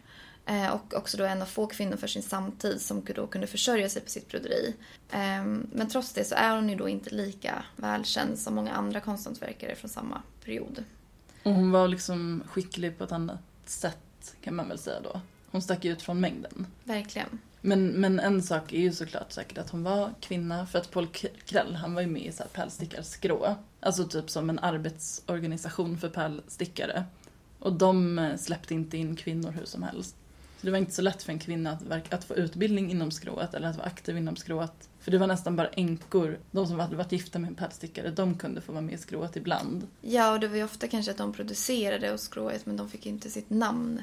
eh, 0.45 0.67
Och 0.69 0.93
också 0.93 1.17
då 1.17 1.23
en 1.23 1.41
av 1.41 1.45
få 1.45 1.67
kvinnor 1.67 1.95
för 1.97 2.07
sin 2.07 2.23
samtid 2.23 2.81
som 2.81 3.03
då 3.15 3.27
kunde 3.27 3.47
försörja 3.47 3.89
sig 3.89 4.01
på 4.01 4.09
sitt 4.09 4.27
broderi. 4.29 4.75
Eh, 5.11 5.43
Men 5.71 5.87
trots 5.91 6.13
det 6.13 6.23
så 6.23 6.35
är 6.35 6.55
hon 6.55 6.69
ju 6.69 6.75
då 6.75 6.89
inte 6.89 7.15
lika 7.15 7.63
välkänd 7.75 8.39
som 8.39 8.55
många 8.55 8.71
andra 8.73 8.99
konsthantverkare 8.99 9.75
från 9.75 9.89
samma 9.89 10.21
period. 10.45 10.83
Och 11.43 11.51
hon 11.53 11.71
var 11.71 11.87
liksom 11.87 12.43
skicklig 12.47 12.97
på 12.97 13.03
ett 13.03 13.11
annat 13.11 13.39
sätt 13.65 14.35
kan 14.41 14.55
man 14.55 14.69
väl 14.69 14.79
säga 14.79 14.99
då. 15.01 15.21
Hon 15.51 15.61
stack 15.61 15.85
ut 15.85 16.01
från 16.01 16.19
mängden. 16.19 16.67
Verkligen. 16.83 17.39
Men, 17.61 17.87
men 17.87 18.19
en 18.19 18.43
sak 18.43 18.73
är 18.73 18.79
ju 18.79 18.91
såklart 18.91 19.31
säkert 19.31 19.57
att 19.57 19.69
hon 19.69 19.83
var 19.83 20.13
kvinna 20.19 20.65
för 20.65 20.79
att 20.79 20.91
Paul 20.91 21.07
Krell 21.45 21.75
han 21.75 21.93
var 21.93 22.01
ju 22.01 22.07
med 22.07 22.25
i 22.25 22.31
så 22.31 22.43
här 22.43 22.49
pärlstickarskrå. 22.49 23.55
Alltså 23.79 24.03
typ 24.07 24.29
som 24.29 24.49
en 24.49 24.59
arbetsorganisation 24.59 25.97
för 25.97 26.09
pärlstickare. 26.09 27.03
Och 27.59 27.73
de 27.73 28.19
eh, 28.19 28.35
släppte 28.37 28.73
inte 28.73 28.97
in 28.97 29.15
kvinnor 29.15 29.51
hur 29.51 29.65
som 29.65 29.83
helst. 29.83 30.15
Så 30.59 30.65
det 30.65 30.71
var 30.71 30.77
inte 30.77 30.91
så 30.91 31.01
lätt 31.01 31.23
för 31.23 31.31
en 31.31 31.39
kvinna 31.39 31.71
att, 31.71 32.13
att 32.13 32.23
få 32.23 32.35
utbildning 32.35 32.91
inom 32.91 33.11
skrået 33.11 33.53
eller 33.53 33.67
att 33.67 33.77
vara 33.77 33.87
aktiv 33.87 34.17
inom 34.17 34.35
skrået. 34.35 34.89
För 34.99 35.11
det 35.11 35.17
var 35.17 35.27
nästan 35.27 35.55
bara 35.55 35.67
änkor, 35.67 36.39
de 36.51 36.67
som 36.67 36.79
hade 36.79 36.95
varit 36.95 37.11
gifta 37.11 37.39
med 37.39 37.47
en 37.47 37.55
pälsstickare, 37.55 38.11
de 38.11 38.37
kunde 38.37 38.61
få 38.61 38.71
vara 38.71 38.81
med 38.81 38.93
i 38.93 38.97
skrået 38.97 39.35
ibland. 39.35 39.87
Ja, 40.01 40.33
och 40.33 40.39
det 40.39 40.47
var 40.47 40.55
ju 40.55 40.63
ofta 40.63 40.87
kanske 40.87 41.11
att 41.11 41.17
de 41.17 41.33
producerade 41.33 42.13
och 42.13 42.19
skrået 42.19 42.65
men 42.65 42.77
de 42.77 42.89
fick 42.89 43.05
inte 43.05 43.29
sitt 43.29 43.49
namn 43.49 44.01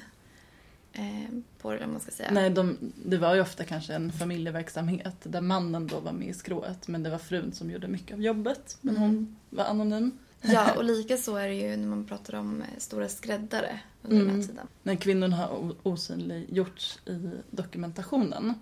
på 1.58 1.72
det, 1.72 1.86
man 1.86 2.00
ska 2.00 2.10
säga. 2.10 2.30
Nej, 2.32 2.50
de, 2.50 2.76
det 3.04 3.18
var 3.18 3.34
ju 3.34 3.40
ofta 3.40 3.64
kanske 3.64 3.94
en 3.94 4.12
familjeverksamhet 4.12 5.16
där 5.22 5.40
mannen 5.40 5.86
då 5.86 6.00
var 6.00 6.12
med 6.12 6.28
i 6.28 6.34
skrået 6.34 6.88
men 6.88 7.02
det 7.02 7.10
var 7.10 7.18
frun 7.18 7.52
som 7.52 7.70
gjorde 7.70 7.88
mycket 7.88 8.14
av 8.14 8.22
jobbet. 8.22 8.78
Men 8.80 8.96
Mm. 8.96 9.08
hon 9.08 9.36
var 9.50 9.64
anonym. 9.64 10.10
Ja, 10.42 10.72
och 10.76 10.84
lika 10.84 11.16
så 11.16 11.36
är 11.36 11.48
det 11.48 11.54
ju 11.54 11.76
när 11.76 11.86
man 11.88 12.04
pratar 12.04 12.34
om 12.34 12.62
eh, 12.62 12.68
stora 12.78 13.08
skräddare 13.08 13.80
under 14.02 14.16
den 14.18 14.26
Mm. 14.28 14.40
här 14.40 14.46
tiden. 14.48 14.66
när 14.82 14.94
kvinnorna 14.94 15.36
har 15.36 15.74
osynliggjorts 15.82 16.98
i 17.06 17.30
dokumentationen. 17.50 18.54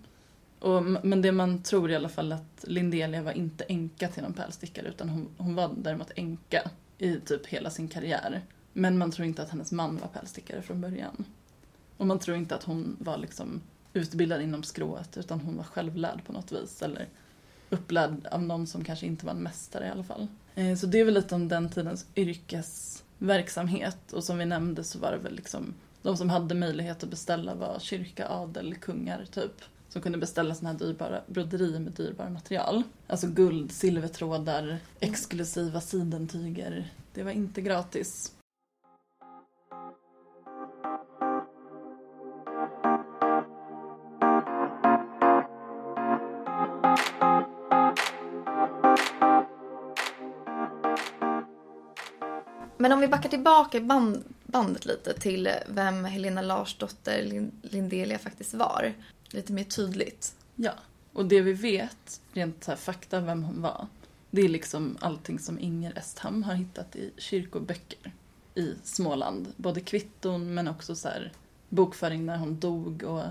Och, 0.58 0.82
men 0.84 1.22
det 1.22 1.32
man 1.32 1.62
tror 1.62 1.90
i 1.90 1.94
alla 1.96 2.08
fall 2.08 2.32
att 2.32 2.64
Lindelia 2.68 3.22
var 3.22 3.32
inte 3.32 3.64
änka 3.64 4.08
till 4.08 4.22
någon 4.22 4.32
pärlstickare 4.32 4.88
utan 4.88 5.08
hon, 5.08 5.28
hon 5.36 5.54
var 5.54 5.74
däremot 5.78 6.10
änka 6.16 6.70
i 6.98 7.20
typ 7.20 7.46
hela 7.46 7.70
sin 7.70 7.88
karriär. 7.88 8.42
Men 8.72 8.98
man 8.98 9.10
tror 9.10 9.26
inte 9.28 9.42
att 9.42 9.50
hennes 9.50 9.72
man 9.72 9.96
var 9.96 10.08
pärlstickare 10.08 10.62
från 10.62 10.80
början. 10.80 11.24
Och 11.96 12.06
man 12.06 12.18
tror 12.18 12.36
inte 12.36 12.54
att 12.54 12.64
hon 12.64 12.96
var 13.00 13.18
liksom 13.18 13.60
utbildad 13.92 14.42
inom 14.42 14.62
skrået 14.62 15.16
utan 15.16 15.40
hon 15.40 15.56
var 15.56 15.64
självlärd 15.64 16.24
på 16.26 16.32
något 16.32 16.52
vis. 16.52 16.82
Eller 16.82 17.08
upplärd 17.70 18.26
av 18.30 18.42
någon 18.42 18.66
som 18.66 18.84
kanske 18.84 19.06
inte 19.06 19.26
var 19.26 19.32
en 19.32 19.42
mästare 19.42 19.86
i 19.86 19.90
alla 19.90 20.04
fall. 20.04 20.26
Eh, 20.54 20.76
så 20.76 20.86
det 20.86 21.00
är 21.00 21.04
väl 21.04 21.14
lite 21.14 21.34
om 21.34 21.48
den 21.48 21.70
tidens 21.70 22.06
yrkesverksamhet. 22.16 24.12
Och 24.12 24.24
som 24.24 24.38
vi 24.38 24.44
nämnde 24.44 24.84
så 24.84 24.98
var 24.98 25.12
det 25.12 25.18
väl 25.18 25.34
liksom 25.34 25.74
de 26.02 26.16
som 26.16 26.30
hade 26.30 26.54
möjlighet 26.54 27.02
att 27.02 27.10
beställa 27.10 27.54
var 27.54 27.78
kyrka, 27.78 28.28
adel, 28.28 28.74
kungar 28.74 29.24
typ. 29.30 29.62
Som 29.88 30.02
kunde 30.02 30.18
beställa 30.18 30.54
såna 30.54 30.70
här 30.70 30.78
dyrbara 30.78 31.20
broderier 31.26 31.80
med 31.80 31.92
dyrbara 31.92 32.30
material. 32.30 32.82
Alltså 33.06 33.26
guld, 33.26 33.72
silvertrådar, 33.72 34.78
exklusiva 35.00 35.80
sidentyger. 35.80 36.92
Det 37.14 37.22
var 37.22 37.30
inte 37.30 37.60
gratis. 37.60 38.32
Men 52.84 52.92
om 52.92 53.00
vi 53.00 53.08
backar 53.08 53.28
tillbaka 53.28 53.80
band, 53.80 54.24
bandet 54.46 54.86
lite 54.86 55.20
till 55.20 55.48
vem 55.68 56.04
Helena 56.04 56.42
Larsdotter 56.42 57.48
Lindelia 57.62 58.18
faktiskt 58.18 58.54
var. 58.54 58.94
Lite 59.30 59.52
mer 59.52 59.64
tydligt. 59.64 60.34
Ja, 60.56 60.72
och 61.12 61.26
det 61.26 61.40
vi 61.40 61.52
vet, 61.52 62.20
rent 62.32 62.64
så 62.64 62.70
här 62.70 62.78
fakta 62.78 63.20
vem 63.20 63.42
hon 63.42 63.62
var, 63.62 63.86
det 64.30 64.42
är 64.42 64.48
liksom 64.48 64.96
allting 65.00 65.38
som 65.38 65.58
Inger 65.58 65.98
Estham 65.98 66.42
har 66.42 66.54
hittat 66.54 66.96
i 66.96 67.10
kyrkoböcker 67.16 68.12
i 68.54 68.74
Småland. 68.82 69.52
Både 69.56 69.80
kvitton 69.80 70.54
men 70.54 70.68
också 70.68 70.94
så 70.94 71.08
här 71.08 71.32
bokföring 71.68 72.26
när 72.26 72.36
hon 72.36 72.60
dog 72.60 73.02
och 73.02 73.24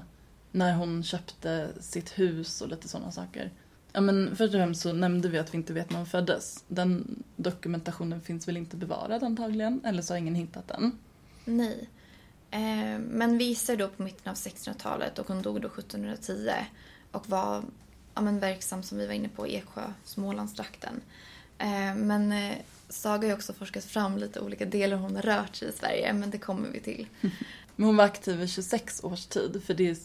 när 0.51 0.73
hon 0.73 1.03
köpte 1.03 1.69
sitt 1.79 2.19
hus 2.19 2.61
och 2.61 2.69
lite 2.69 2.87
sådana 2.87 3.11
saker. 3.11 3.51
Ja 3.93 4.01
men 4.01 4.35
först 4.35 4.53
och 4.53 4.59
främst 4.59 4.81
så 4.81 4.93
nämnde 4.93 5.29
vi 5.29 5.37
att 5.37 5.53
vi 5.53 5.57
inte 5.57 5.73
vet 5.73 5.89
när 5.89 5.97
hon 5.97 6.05
föddes. 6.05 6.63
Den 6.67 7.23
dokumentationen 7.35 8.21
finns 8.21 8.47
väl 8.47 8.57
inte 8.57 8.77
bevarad 8.77 9.23
antagligen, 9.23 9.81
eller 9.85 10.01
så 10.01 10.13
har 10.13 10.17
ingen 10.17 10.35
hittat 10.35 10.67
den. 10.67 10.91
Nej. 11.45 11.89
Eh, 12.51 12.99
men 12.99 13.37
vi 13.37 13.43
gissar 13.43 13.75
då 13.75 13.87
på 13.87 14.03
mitten 14.03 14.31
av 14.31 14.35
1600-talet 14.35 15.19
och 15.19 15.27
hon 15.27 15.41
dog 15.41 15.61
då 15.61 15.67
1710 15.67 16.51
och 17.11 17.29
var 17.29 17.63
ja, 18.13 18.21
men 18.21 18.39
verksam 18.39 18.83
som 18.83 18.97
vi 18.97 19.07
var 19.07 19.13
inne 19.13 19.29
på 19.29 19.47
i 19.47 19.55
Eksjö, 19.55 19.81
Smålandstrakten. 20.03 21.01
Eh, 21.57 21.95
men 21.95 22.31
eh, 22.31 22.57
Saga 22.89 23.21
har 23.21 23.27
ju 23.27 23.33
också 23.33 23.53
forskat 23.53 23.83
fram 23.83 24.17
lite 24.17 24.39
olika 24.39 24.65
delar 24.65 24.97
hon 24.97 25.15
har 25.15 25.21
rört 25.21 25.55
sig 25.55 25.69
i 25.69 25.71
Sverige, 25.71 26.13
men 26.13 26.29
det 26.29 26.37
kommer 26.37 26.69
vi 26.69 26.79
till. 26.79 27.07
Men 27.75 27.85
hon 27.85 27.97
var 27.97 28.05
aktiv 28.05 28.41
i 28.41 28.47
26 28.47 29.03
års 29.03 29.25
tid, 29.25 29.61
för 29.65 29.73
det 29.73 29.89
är, 29.89 29.97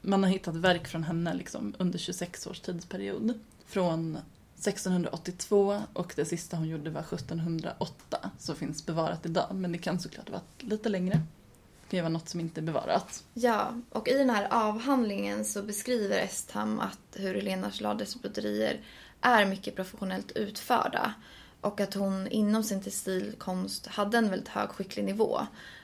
man 0.00 0.22
har 0.22 0.30
hittat 0.30 0.56
verk 0.56 0.88
från 0.88 1.04
henne 1.04 1.34
liksom, 1.34 1.74
under 1.78 1.98
26 1.98 2.46
års 2.46 2.60
tidsperiod. 2.60 3.40
Från 3.66 4.18
1682 4.60 5.82
och 5.92 6.12
det 6.16 6.24
sista 6.24 6.56
hon 6.56 6.68
gjorde 6.68 6.90
var 6.90 7.00
1708, 7.00 8.30
så 8.38 8.54
finns 8.54 8.86
bevarat 8.86 9.26
idag. 9.26 9.54
Men 9.54 9.72
det 9.72 9.78
kan 9.78 10.00
såklart 10.00 10.28
ha 10.28 10.32
varit 10.32 10.62
lite 10.62 10.88
längre. 10.88 11.14
Det 11.14 11.90
kan 11.90 11.98
ju 11.98 12.02
vara 12.02 12.12
något 12.12 12.28
som 12.28 12.40
inte 12.40 12.60
är 12.60 12.62
bevarat. 12.62 13.24
Ja, 13.34 13.74
och 13.90 14.08
i 14.08 14.12
den 14.12 14.30
här 14.30 14.48
avhandlingen 14.50 15.44
så 15.44 15.62
beskriver 15.62 16.18
Estham 16.18 16.80
att 16.80 17.16
hur 17.16 17.34
Helena 17.34 17.70
Schlades 17.70 18.22
broderier 18.22 18.80
är 19.20 19.46
mycket 19.46 19.76
professionellt 19.76 20.32
utförda 20.32 21.14
och 21.60 21.80
att 21.80 21.94
hon 21.94 22.28
inom 22.28 22.64
sin 22.64 22.82
textilkonst 22.82 23.86
hade 23.86 24.18
en 24.18 24.30
väldigt 24.30 24.48
hög 24.48 24.68
skicklig 24.68 25.04
nivå. 25.04 25.40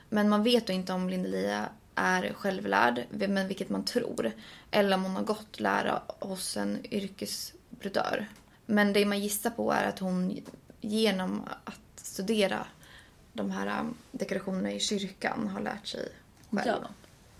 Men 0.09 0.29
man 0.29 0.43
vet 0.43 0.67
då 0.67 0.73
inte 0.73 0.93
om 0.93 1.09
Lindelia 1.09 1.69
är 1.97 2.33
självlärd, 2.33 3.05
men 3.09 3.47
vilket 3.47 3.69
man 3.69 3.85
tror. 3.85 4.31
Eller 4.71 4.97
om 4.97 5.03
hon 5.03 5.15
har 5.15 5.23
gått 5.23 5.59
lära 5.59 6.01
hos 6.19 6.57
en 6.57 6.85
yrkesbrodör. 6.91 8.27
Men 8.65 8.93
det 8.93 9.05
man 9.05 9.19
gissar 9.19 9.49
på 9.49 9.71
är 9.71 9.87
att 9.87 9.99
hon 9.99 10.39
genom 10.81 11.43
att 11.63 11.79
studera 11.95 12.67
de 13.33 13.51
här 13.51 13.79
um, 13.79 13.95
dekorationerna 14.11 14.71
i 14.71 14.79
kyrkan 14.79 15.47
har 15.47 15.61
lärt 15.61 15.87
sig 15.87 16.09
själv. 16.51 16.81
Ja. 16.81 16.89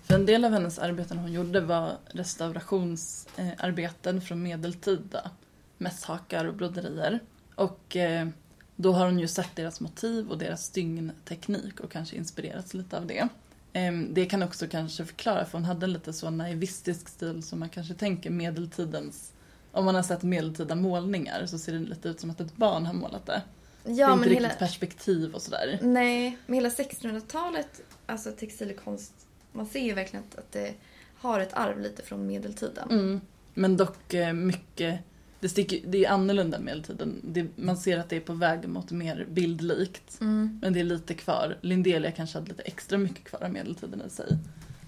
För 0.04 0.13
en 0.13 0.26
del 0.26 0.46
av 0.46 0.52
hennes 0.52 0.80
arbeten 0.80 1.17
hon 1.17 1.32
gjorde 1.32 1.62
var 1.62 1.98
restaurationsarbeten 2.06 4.17
eh, 4.17 4.22
från 4.22 4.43
medeltida 4.43 5.32
mässhakar 5.78 6.46
och 6.46 6.54
broderier. 6.54 7.20
Och 7.56 7.96
eh, 7.96 8.28
då 8.76 8.93
har 8.93 9.06
hon 9.06 9.20
ju 9.20 9.28
sett 9.28 9.56
deras 9.56 9.80
motiv 9.80 10.30
och 10.30 10.38
deras 10.38 10.65
stygnteknik 10.65 11.80
och 11.80 11.91
kanske 11.91 12.15
inspirerats 12.15 12.74
lite 12.74 12.98
av 12.98 13.06
det. 13.06 13.28
Eh, 13.74 13.94
Det 14.10 14.26
kan 14.26 14.44
också 14.44 14.68
kanske 14.68 15.06
förklara, 15.06 15.46
för 15.46 15.58
hon 15.58 15.66
hade 15.66 15.86
en 15.86 15.94
lite 15.94 16.14
så 16.14 16.30
naivistisk 16.30 17.08
stil 17.10 17.44
som 17.44 17.60
man 17.60 17.70
kanske 17.70 17.94
tänker 17.94 18.30
medeltidens... 18.30 19.32
Om 19.72 19.86
man 19.86 19.96
har 19.96 20.04
sett 20.04 20.24
medeltida 20.24 20.76
målningar 20.76 21.46
så 21.46 21.58
ser 21.58 21.74
det 21.74 21.80
lite 21.80 22.10
ut 22.10 22.20
som 22.20 22.30
att 22.30 22.40
ett 22.42 22.56
barn 22.56 22.86
har 22.86 22.94
målat 22.94 23.26
det. 23.26 23.42
det 23.84 23.92
Ja, 23.92 24.10
är 24.10 24.14
inte 24.14 24.30
riktigt 24.30 24.46
hela, 24.46 24.54
perspektiv 24.54 25.34
och 25.36 25.42
sådär. 25.42 25.80
nej, 25.82 26.38
men 26.46 26.54
hela 26.56 26.70
1600-talet, 26.70 27.82
alltså 28.06 28.32
textilkonst, 28.32 29.14
man 29.52 29.66
ser 29.66 29.80
ju 29.80 29.94
verkligen 29.94 30.26
att, 30.32 30.38
att 30.40 30.52
det 30.52 30.74
har 31.18 31.40
ett 31.40 31.54
arv 31.54 31.80
lite 31.80 32.04
från 32.04 32.28
medeltiden. 32.28 32.90
Mm. 32.92 33.22
Men 33.54 33.78
dock 33.78 34.14
eh, 34.14 34.34
mycket... 34.34 35.00
Det, 35.39 35.50
sticker, 35.50 35.80
det 35.86 36.06
är 36.06 36.10
annorlunda 36.10 36.60
medeltiden. 36.60 37.21
Det, 37.23 37.47
man 37.56 37.78
ser 37.78 37.97
att 37.97 38.10
det 38.10 38.15
är 38.15 38.19
på 38.19 38.34
väg 38.34 38.69
mot 38.69 38.91
mer 38.91 39.28
bildlikt. 39.30 40.21
Mm. 40.21 40.60
Men 40.62 40.73
det 40.73 40.80
är 40.80 40.84
lite 40.84 41.13
kvar. 41.13 41.58
Lindelia 41.62 42.12
kanske 42.12 42.38
hade 42.38 42.50
lite 42.50 42.63
extra 42.63 42.97
mycket 42.97 43.23
kvar 43.23 43.43
av 43.43 43.52
medeltiden 43.52 44.02
i 44.08 44.10
sig. 44.10 44.38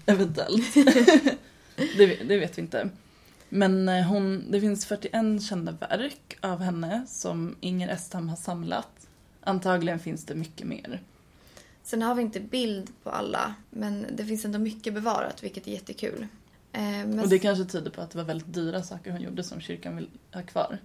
Eventuellt. 0.06 0.74
det, 1.76 2.06
det 2.28 2.38
vet 2.38 2.58
vi 2.58 2.62
inte. 2.62 2.90
Men 3.48 3.88
eh, 3.88 4.06
hon, 4.06 4.44
det 4.50 4.60
finns 4.60 4.86
41 4.86 5.42
kända 5.42 5.72
verk 5.72 6.36
av 6.40 6.60
henne 6.60 7.06
som 7.08 7.56
Inger 7.60 7.88
Estham 7.88 8.28
har 8.28 8.36
samlat. 8.36 9.06
Antagligen 9.40 9.98
finns 9.98 10.24
det 10.24 10.34
mycket 10.34 10.66
mer. 10.66 11.02
Sen 11.82 12.02
har 12.02 12.14
vi 12.14 12.22
inte 12.22 12.40
bild 12.40 12.90
på 13.02 13.10
alla, 13.10 13.54
men 13.70 14.06
det 14.12 14.24
finns 14.24 14.44
ändå 14.44 14.58
mycket 14.58 14.94
bevarat, 14.94 15.42
vilket 15.42 15.66
är 15.66 15.72
jättekul. 15.72 16.26
Eh, 16.72 16.80
men 16.82 17.20
Och 17.20 17.28
det 17.28 17.38
kanske 17.38 17.64
tyder 17.64 17.90
på 17.90 18.00
att 18.02 18.10
det 18.10 18.18
var 18.18 18.24
väldigt 18.24 18.54
dyra 18.54 18.82
saker 18.82 19.10
hon 19.10 19.20
gjorde 19.20 19.42
som 19.44 19.60
kyrkan 19.60 19.96
vill 19.96 20.08
ha 20.32 20.42
kvar. 20.42 20.78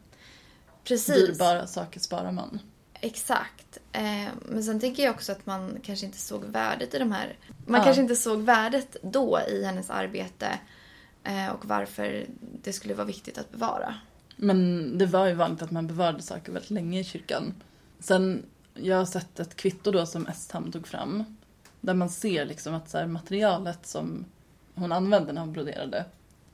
precis, 0.84 1.15
Dyrbara 1.28 1.67
saker 1.67 2.00
sparar 2.00 2.32
man. 2.32 2.60
exakt. 3.02 3.78
Eh, 3.91 4.28
men 4.45 4.63
sen 4.63 4.80
tänker 4.80 5.04
jag 5.04 5.13
också 5.15 5.32
att 5.32 5.45
man 5.45 5.80
kanske 5.84 6.06
inte 6.06 6.17
såg 6.17 6.43
värdet 6.45 6.93
i 6.93 7.00
de 7.00 7.12
här... 7.12 7.36
Man 7.65 7.80
Ja. 7.80 7.86
kanske 7.86 8.02
inte 8.02 8.15
såg 8.15 8.41
värdet 8.41 8.98
då 9.04 9.39
i 9.50 9.63
hennes 9.65 9.89
arbete 9.89 10.60
eh, 11.24 11.50
och 11.50 11.65
varför 11.65 12.26
det 12.63 12.74
skulle 12.74 12.93
vara 12.93 13.08
viktigt 13.08 13.38
att 13.38 13.52
bevara. 13.52 13.95
Men 14.36 14.91
det 14.98 15.06
var 15.06 15.28
ju 15.28 15.34
vanligt 15.34 15.62
att 15.62 15.71
man 15.71 15.88
bevarade 15.88 16.21
saker 16.21 16.52
väldigt 16.52 16.71
länge 16.71 17.00
i 17.00 17.04
kyrkan. 17.04 17.54
Sen, 18.00 18.45
jag 18.74 18.98
har 18.98 19.06
sett 19.06 19.39
ett 19.39 19.56
kvitto 19.56 19.91
då 19.91 20.06
som 20.06 20.28
Estham 20.28 20.71
tog 20.71 20.88
fram. 20.88 21.24
Där 21.82 21.93
man 21.93 22.10
ser 22.10 22.45
liksom 22.45 22.74
att 22.74 22.89
så 22.89 23.08
materialet 23.08 23.88
som 23.88 24.26
hon 24.76 24.92
använde 24.92 25.34
när 25.34 25.42
hon 25.42 25.54
broderade, 25.54 26.06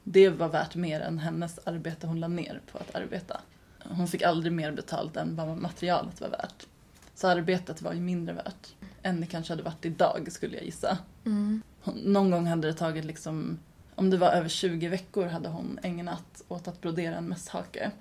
det 0.04 0.30
var 0.30 0.50
värt 0.50 0.76
mer 0.76 1.00
än 1.00 1.20
hennes 1.20 1.60
arbete 1.64 2.08
hon 2.08 2.20
la 2.20 2.28
ner 2.28 2.62
på 2.72 2.78
att 2.78 2.96
arbeta. 2.96 3.42
Hon 3.84 4.08
fick 4.08 4.22
aldrig 4.22 4.54
mer 4.54 4.72
betalt 4.72 5.18
än 5.18 5.36
vad 5.36 5.58
materialet 5.58 6.22
var 6.22 6.30
värt. 6.30 6.68
Så 7.16 7.28
arbetet 7.28 7.82
var 7.82 7.94
ju 7.94 8.00
mindre 8.00 8.34
värt 8.34 8.76
än 9.02 9.22
det 9.22 9.28
kanske 9.28 9.54
hade 9.54 9.64
varit 9.64 9.86
idag 9.86 10.28
skulle 10.32 10.56
jag 10.56 10.66
gissa. 10.66 10.98
Mm. 11.26 11.62
Hon, 11.82 11.96
någon 11.96 12.32
gång 12.32 12.48
hade 12.48 12.68
det 12.68 12.74
tagit 12.74 13.06
liksom, 13.06 13.60
om 13.96 14.10
det 14.10 14.18
var 14.18 14.30
över 14.30 14.50
20 14.50 14.88
veckor 14.88 15.26
hade 15.26 15.50
hon 15.50 15.80
ägnat 15.84 16.44
åt 16.48 16.68
att 16.68 16.82
brodera 16.82 17.16
en 17.16 17.28
mässhake. 17.28 17.92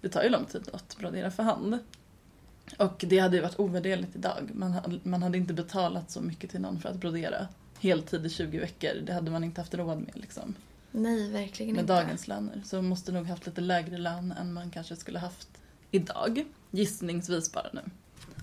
Det 0.00 0.08
tar 0.08 0.22
ju 0.22 0.28
lång 0.28 0.44
tid 0.44 0.68
att 0.72 0.96
brodera 0.98 1.30
för 1.30 1.42
hand. 1.42 1.78
Och 2.78 3.04
det 3.08 3.18
hade 3.18 3.36
ju 3.36 3.42
varit 3.42 3.58
ovärderligt 3.58 4.16
idag. 4.16 4.50
Man 4.54 5.00
man 5.02 5.22
hade 5.22 5.38
inte 5.38 5.54
betalat 5.54 6.10
så 6.10 6.20
mycket 6.20 6.50
till 6.50 6.60
någon 6.60 6.80
för 6.80 6.88
att 6.88 6.96
brodera 6.96 7.48
heltid 7.80 8.26
i 8.26 8.30
20 8.30 8.58
veckor. 8.58 8.94
Det 9.06 9.12
hade 9.12 9.30
man 9.30 9.44
inte 9.44 9.60
haft 9.60 9.74
råd 9.74 9.98
med 9.98 10.10
liksom. 10.14 10.54
Nej, 10.92 11.30
verkligen 11.30 11.74
Med 11.74 11.82
inte. 11.82 11.92
dagens 11.94 12.28
löner. 12.28 12.62
Så 12.64 12.82
måste 12.82 13.12
nog 13.12 13.26
haft 13.26 13.46
lite 13.46 13.60
lägre 13.60 13.98
lön 13.98 14.32
än 14.32 14.52
man 14.52 14.70
kanske 14.70 14.96
skulle 14.96 15.18
haft 15.18 15.48
idag. 15.90 16.44
Gissningsvis 16.70 17.52
bara 17.52 17.66
nu. 17.72 17.80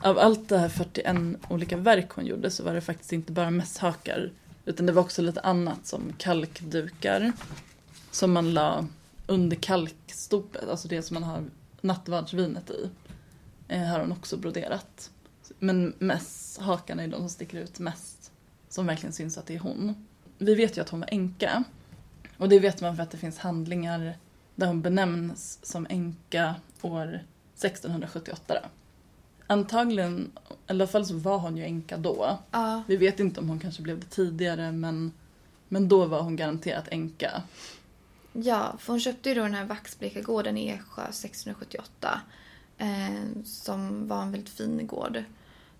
Av 0.01 0.19
allt 0.19 0.49
det 0.49 0.57
här 0.57 0.69
41 0.69 1.17
olika 1.49 1.77
verk 1.77 2.09
hon 2.11 2.25
gjorde 2.25 2.51
så 2.51 2.63
var 2.63 2.73
det 2.73 2.81
faktiskt 2.81 3.13
inte 3.13 3.31
bara 3.31 3.49
mässhakar. 3.51 4.31
Utan 4.65 4.85
det 4.85 4.91
var 4.91 5.01
också 5.01 5.21
lite 5.21 5.41
annat 5.41 5.87
som 5.87 6.13
kalkdukar. 6.17 7.31
Som 8.11 8.31
man 8.33 8.53
la 8.53 8.87
under 9.27 9.55
kalkstopet, 9.55 10.69
alltså 10.69 10.87
det 10.87 11.01
som 11.01 11.13
man 11.13 11.23
har 11.23 11.43
nattvardsvinet 11.81 12.69
i. 12.69 12.89
Eh, 13.67 13.81
har 13.83 13.99
hon 13.99 14.11
också 14.11 14.37
broderat. 14.37 15.11
Men 15.59 15.93
mässhakarna 15.99 17.03
är 17.03 17.07
de 17.07 17.17
som 17.19 17.29
sticker 17.29 17.57
ut 17.57 17.79
mest. 17.79 18.16
Som 18.69 18.85
verkligen 18.85 19.13
syns 19.13 19.37
att 19.37 19.45
det 19.45 19.55
är 19.55 19.59
hon. 19.59 20.05
Vi 20.37 20.55
vet 20.55 20.77
ju 20.77 20.81
att 20.81 20.89
hon 20.89 20.99
var 20.99 21.09
änka. 21.11 21.63
Och 22.37 22.49
det 22.49 22.59
vet 22.59 22.81
man 22.81 22.95
för 22.95 23.03
att 23.03 23.11
det 23.11 23.17
finns 23.17 23.37
handlingar 23.37 24.17
där 24.55 24.67
hon 24.67 24.81
benämns 24.81 25.59
som 25.65 25.87
änka 25.89 26.55
år 26.81 27.23
1678. 27.55 28.53
Då. 28.63 28.69
Antagligen, 29.47 30.31
i 30.49 30.53
alla 30.71 30.87
fall 30.87 31.05
så 31.05 31.17
var 31.17 31.37
hon 31.37 31.57
ju 31.57 31.63
änka 31.63 31.97
då. 31.97 32.39
Ja, 32.51 32.83
Vi 32.87 32.97
vet 32.97 33.19
inte 33.19 33.39
om 33.39 33.49
hon 33.49 33.59
kanske 33.59 33.81
blev 33.81 33.99
det 33.99 34.05
tidigare 34.05 34.71
men, 34.71 35.11
men 35.67 35.87
då 35.89 36.05
var 36.05 36.21
hon 36.21 36.35
garanterat 36.35 36.87
änka. 36.87 37.41
ja, 38.33 38.75
för 38.79 38.93
hon 38.93 38.99
köpte 38.99 39.29
ju 39.29 39.35
då 39.35 39.41
den 39.43 39.53
här 39.53 39.65
Vaxblekargården 39.65 40.57
i 40.57 40.67
Eksjö 40.67 41.01
1678. 41.01 42.21
Eh, 42.77 43.43
som 43.45 44.07
var 44.07 44.21
en 44.21 44.31
väldigt 44.31 44.49
fin 44.49 44.87
gård. 44.87 45.23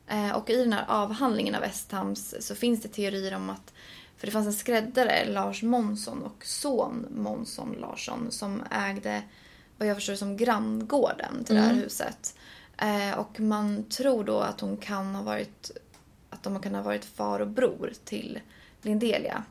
Eh, 0.08 0.32
och 0.32 0.50
i 0.50 0.58
den 0.58 0.74
här 0.74 0.86
avhandlingen 0.88 1.56
av 1.56 1.62
Westhams 1.62 2.36
så 2.40 2.56
finns 2.56 2.82
det 2.82 2.88
teorier 2.88 3.36
om 3.36 3.50
att 3.50 3.74
för 4.18 4.28
det 4.28 4.32
fanns 4.32 4.48
en 4.48 4.54
skräddare, 4.54 5.26
Lars 5.26 5.64
Månsson 5.64 6.24
och 6.24 6.46
son 6.46 7.06
Månsson 7.10 7.76
Larsson 7.80 8.32
som 8.32 8.64
ägde, 8.72 9.24
vad 9.78 9.88
jag 9.88 9.98
förstår 9.98 10.16
som 10.16 10.38
granngården 10.38 11.44
till 11.44 11.56
det 11.56 11.62
här 11.62 11.70
Mm. 11.72 11.84
huset. 11.84 12.36
Eh, 12.78 13.20
och 13.20 13.40
man 13.40 13.84
tror 13.84 14.24
då 14.24 14.40
att 14.40 14.62
hon 14.62 14.78
kan 14.78 15.16
ha 15.16 15.24
varit, 15.24 15.72
att 16.30 16.44
de 16.44 16.60
kan 16.60 16.76
ha 16.76 16.82
varit 16.82 17.06
far 17.06 17.40
och 17.40 17.48
bror 17.48 17.94
till 18.06 18.40
Lindelia. 18.82 19.44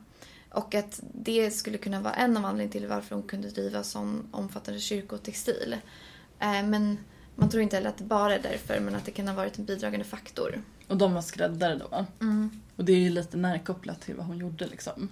Och 0.51 0.75
att 0.75 0.99
det 1.13 1.51
skulle 1.51 1.77
kunna 1.77 2.01
vara 2.01 2.13
en 2.13 2.37
av 2.37 2.45
anledningarna 2.45 2.71
till 2.71 2.87
varför 2.87 3.15
hon 3.15 3.23
kunde 3.23 3.49
driva 3.49 3.83
sån 3.83 4.27
omfattande 4.31 4.79
kyrkotextil. 4.79 5.77
Eh, 6.39 6.63
men 6.63 6.97
man 7.37 7.49
tror 7.49 7.63
inte 7.63 7.75
heller 7.75 7.89
att 7.89 7.97
det 7.97 8.03
bara 8.03 8.35
är 8.35 8.39
därför, 8.39 8.79
men 8.79 8.95
att 8.95 9.05
det 9.05 9.11
kan 9.11 9.27
ha 9.27 9.35
varit 9.35 9.57
en 9.57 9.65
bidragande 9.65 10.05
faktor. 10.05 10.61
Och 10.87 10.97
de 10.97 11.13
var 11.13 11.21
skräddare 11.21 11.75
då. 11.75 12.05
Mm. 12.21 12.61
Och 12.75 12.85
det 12.85 12.93
är 12.93 12.97
ju 12.97 13.09
lite 13.09 13.37
närkopplat 13.37 14.01
till 14.01 14.15
vad 14.15 14.25
hon 14.25 14.37
gjorde 14.37 14.67
liksom. 14.67 15.09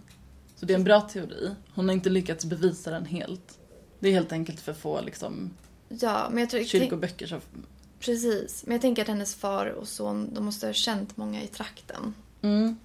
Så 0.55 0.65
det 0.65 0.73
är 0.73 0.77
en 0.77 0.83
bra 0.83 1.01
teori. 1.01 1.55
Hon 1.73 1.87
har 1.87 1.93
inte 1.93 2.09
lyckats 2.09 2.45
bevisa 2.45 2.91
den 2.91 3.05
helt. 3.05 3.59
Det 3.99 4.09
är 4.09 4.13
helt 4.13 4.31
enkelt 4.31 4.59
för 4.59 4.73
få 4.73 5.01
liksom, 5.01 5.51
Ja, 5.89 6.27
men 6.29 6.39
jag 6.39 6.49
tror... 6.49 6.63
kyrkoböcker 6.63 7.27
som... 7.27 7.41
Precis. 7.99 8.63
Men 8.65 8.71
jag 8.71 8.81
tänker 8.81 9.01
att 9.01 9.07
hennes 9.07 9.35
far 9.35 9.65
och 9.65 9.87
son, 9.87 10.33
de 10.33 10.45
måste 10.45 10.65
ha 10.65 10.73
känt 10.73 11.17
många 11.17 11.43
i 11.43 11.47
trakten. 11.47 12.13
Mm. 12.41 12.79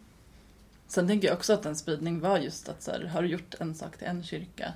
Sen 0.88 1.06
tänker 1.08 1.28
jag 1.28 1.36
också 1.36 1.52
att 1.52 1.66
en 1.66 1.76
spridning 1.76 2.20
var 2.20 2.38
just 2.38 2.68
att 2.68 2.82
så 2.82 2.90
här, 2.90 3.04
har 3.04 3.22
du 3.22 3.28
gjort 3.28 3.54
en 3.60 3.74
sak 3.74 3.96
till 3.96 4.06
en 4.06 4.22
kyrka, 4.22 4.72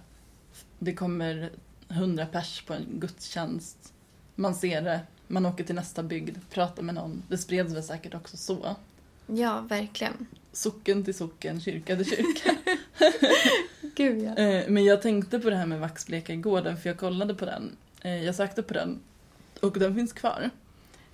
det 0.78 0.94
kommer 0.94 1.50
hundra 1.88 2.26
pers 2.26 2.62
på 2.66 2.74
en 2.74 2.86
gudstjänst, 2.90 3.93
man 4.34 4.54
ser 4.54 4.82
det, 4.82 5.00
man 5.28 5.46
åker 5.46 5.64
till 5.64 5.74
nästa 5.74 6.02
bygd, 6.02 6.38
pratar 6.50 6.82
med 6.82 6.94
någon. 6.94 7.22
Det 7.28 7.38
spreds 7.38 7.74
väl 7.74 7.82
säkert 7.82 8.14
också 8.14 8.36
så. 8.36 8.76
Ja, 9.26 9.60
verkligen. 9.60 10.26
Socken 10.52 11.04
till 11.04 11.14
socken, 11.14 11.60
kyrka 11.60 11.96
till 11.96 12.06
kyrka. 12.10 12.50
Gud, 13.96 14.22
ja. 14.22 14.34
Eh, 14.34 14.64
Men 14.68 14.84
jag 14.84 15.02
tänkte 15.02 15.38
på 15.38 15.50
det 15.50 15.56
här 15.56 15.66
med 15.66 15.80
Vaxblekargården 15.80 16.76
för 16.76 16.88
jag 16.88 16.98
kollade 16.98 17.34
på 17.34 17.44
den. 17.44 17.76
Eh, 18.00 18.24
Jag 18.24 18.34
sökte 18.34 18.62
på 18.62 18.74
den 18.74 19.00
och 19.60 19.78
den 19.78 19.94
finns 19.94 20.12
kvar. 20.12 20.50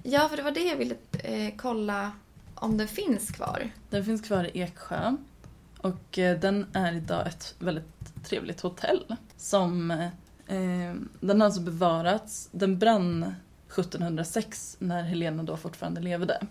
Ja, 0.03 0.29
för 0.29 0.37
det 0.37 0.43
var 0.43 0.51
det 0.51 0.65
jag 0.65 0.77
ville 0.77 0.95
eh, 1.25 1.53
kolla 1.57 2.13
om 2.55 2.77
den 2.77 2.89
finns 2.89 3.31
kvar. 3.31 3.71
Den 3.91 4.05
finns 4.05 4.23
kvar 4.23 4.57
i 4.57 4.61
Eksjö 4.61 5.17
och 5.79 6.19
den 6.41 6.67
är 6.73 6.93
idag 6.97 7.27
ett 7.27 7.55
väldigt 7.59 8.25
trevligt 8.25 8.61
hotell 8.61 9.17
som 9.37 10.09
Eh, 10.51 10.95
den 11.21 11.41
har 11.41 11.47
alltså 11.47 11.61
bevarats. 11.61 12.49
Den 12.53 12.79
brann 12.79 13.35
1706 13.69 14.77
när 14.81 15.03
Helena 15.03 15.43
då 15.43 15.57
fortfarande 15.57 16.01
levde. 16.01 16.47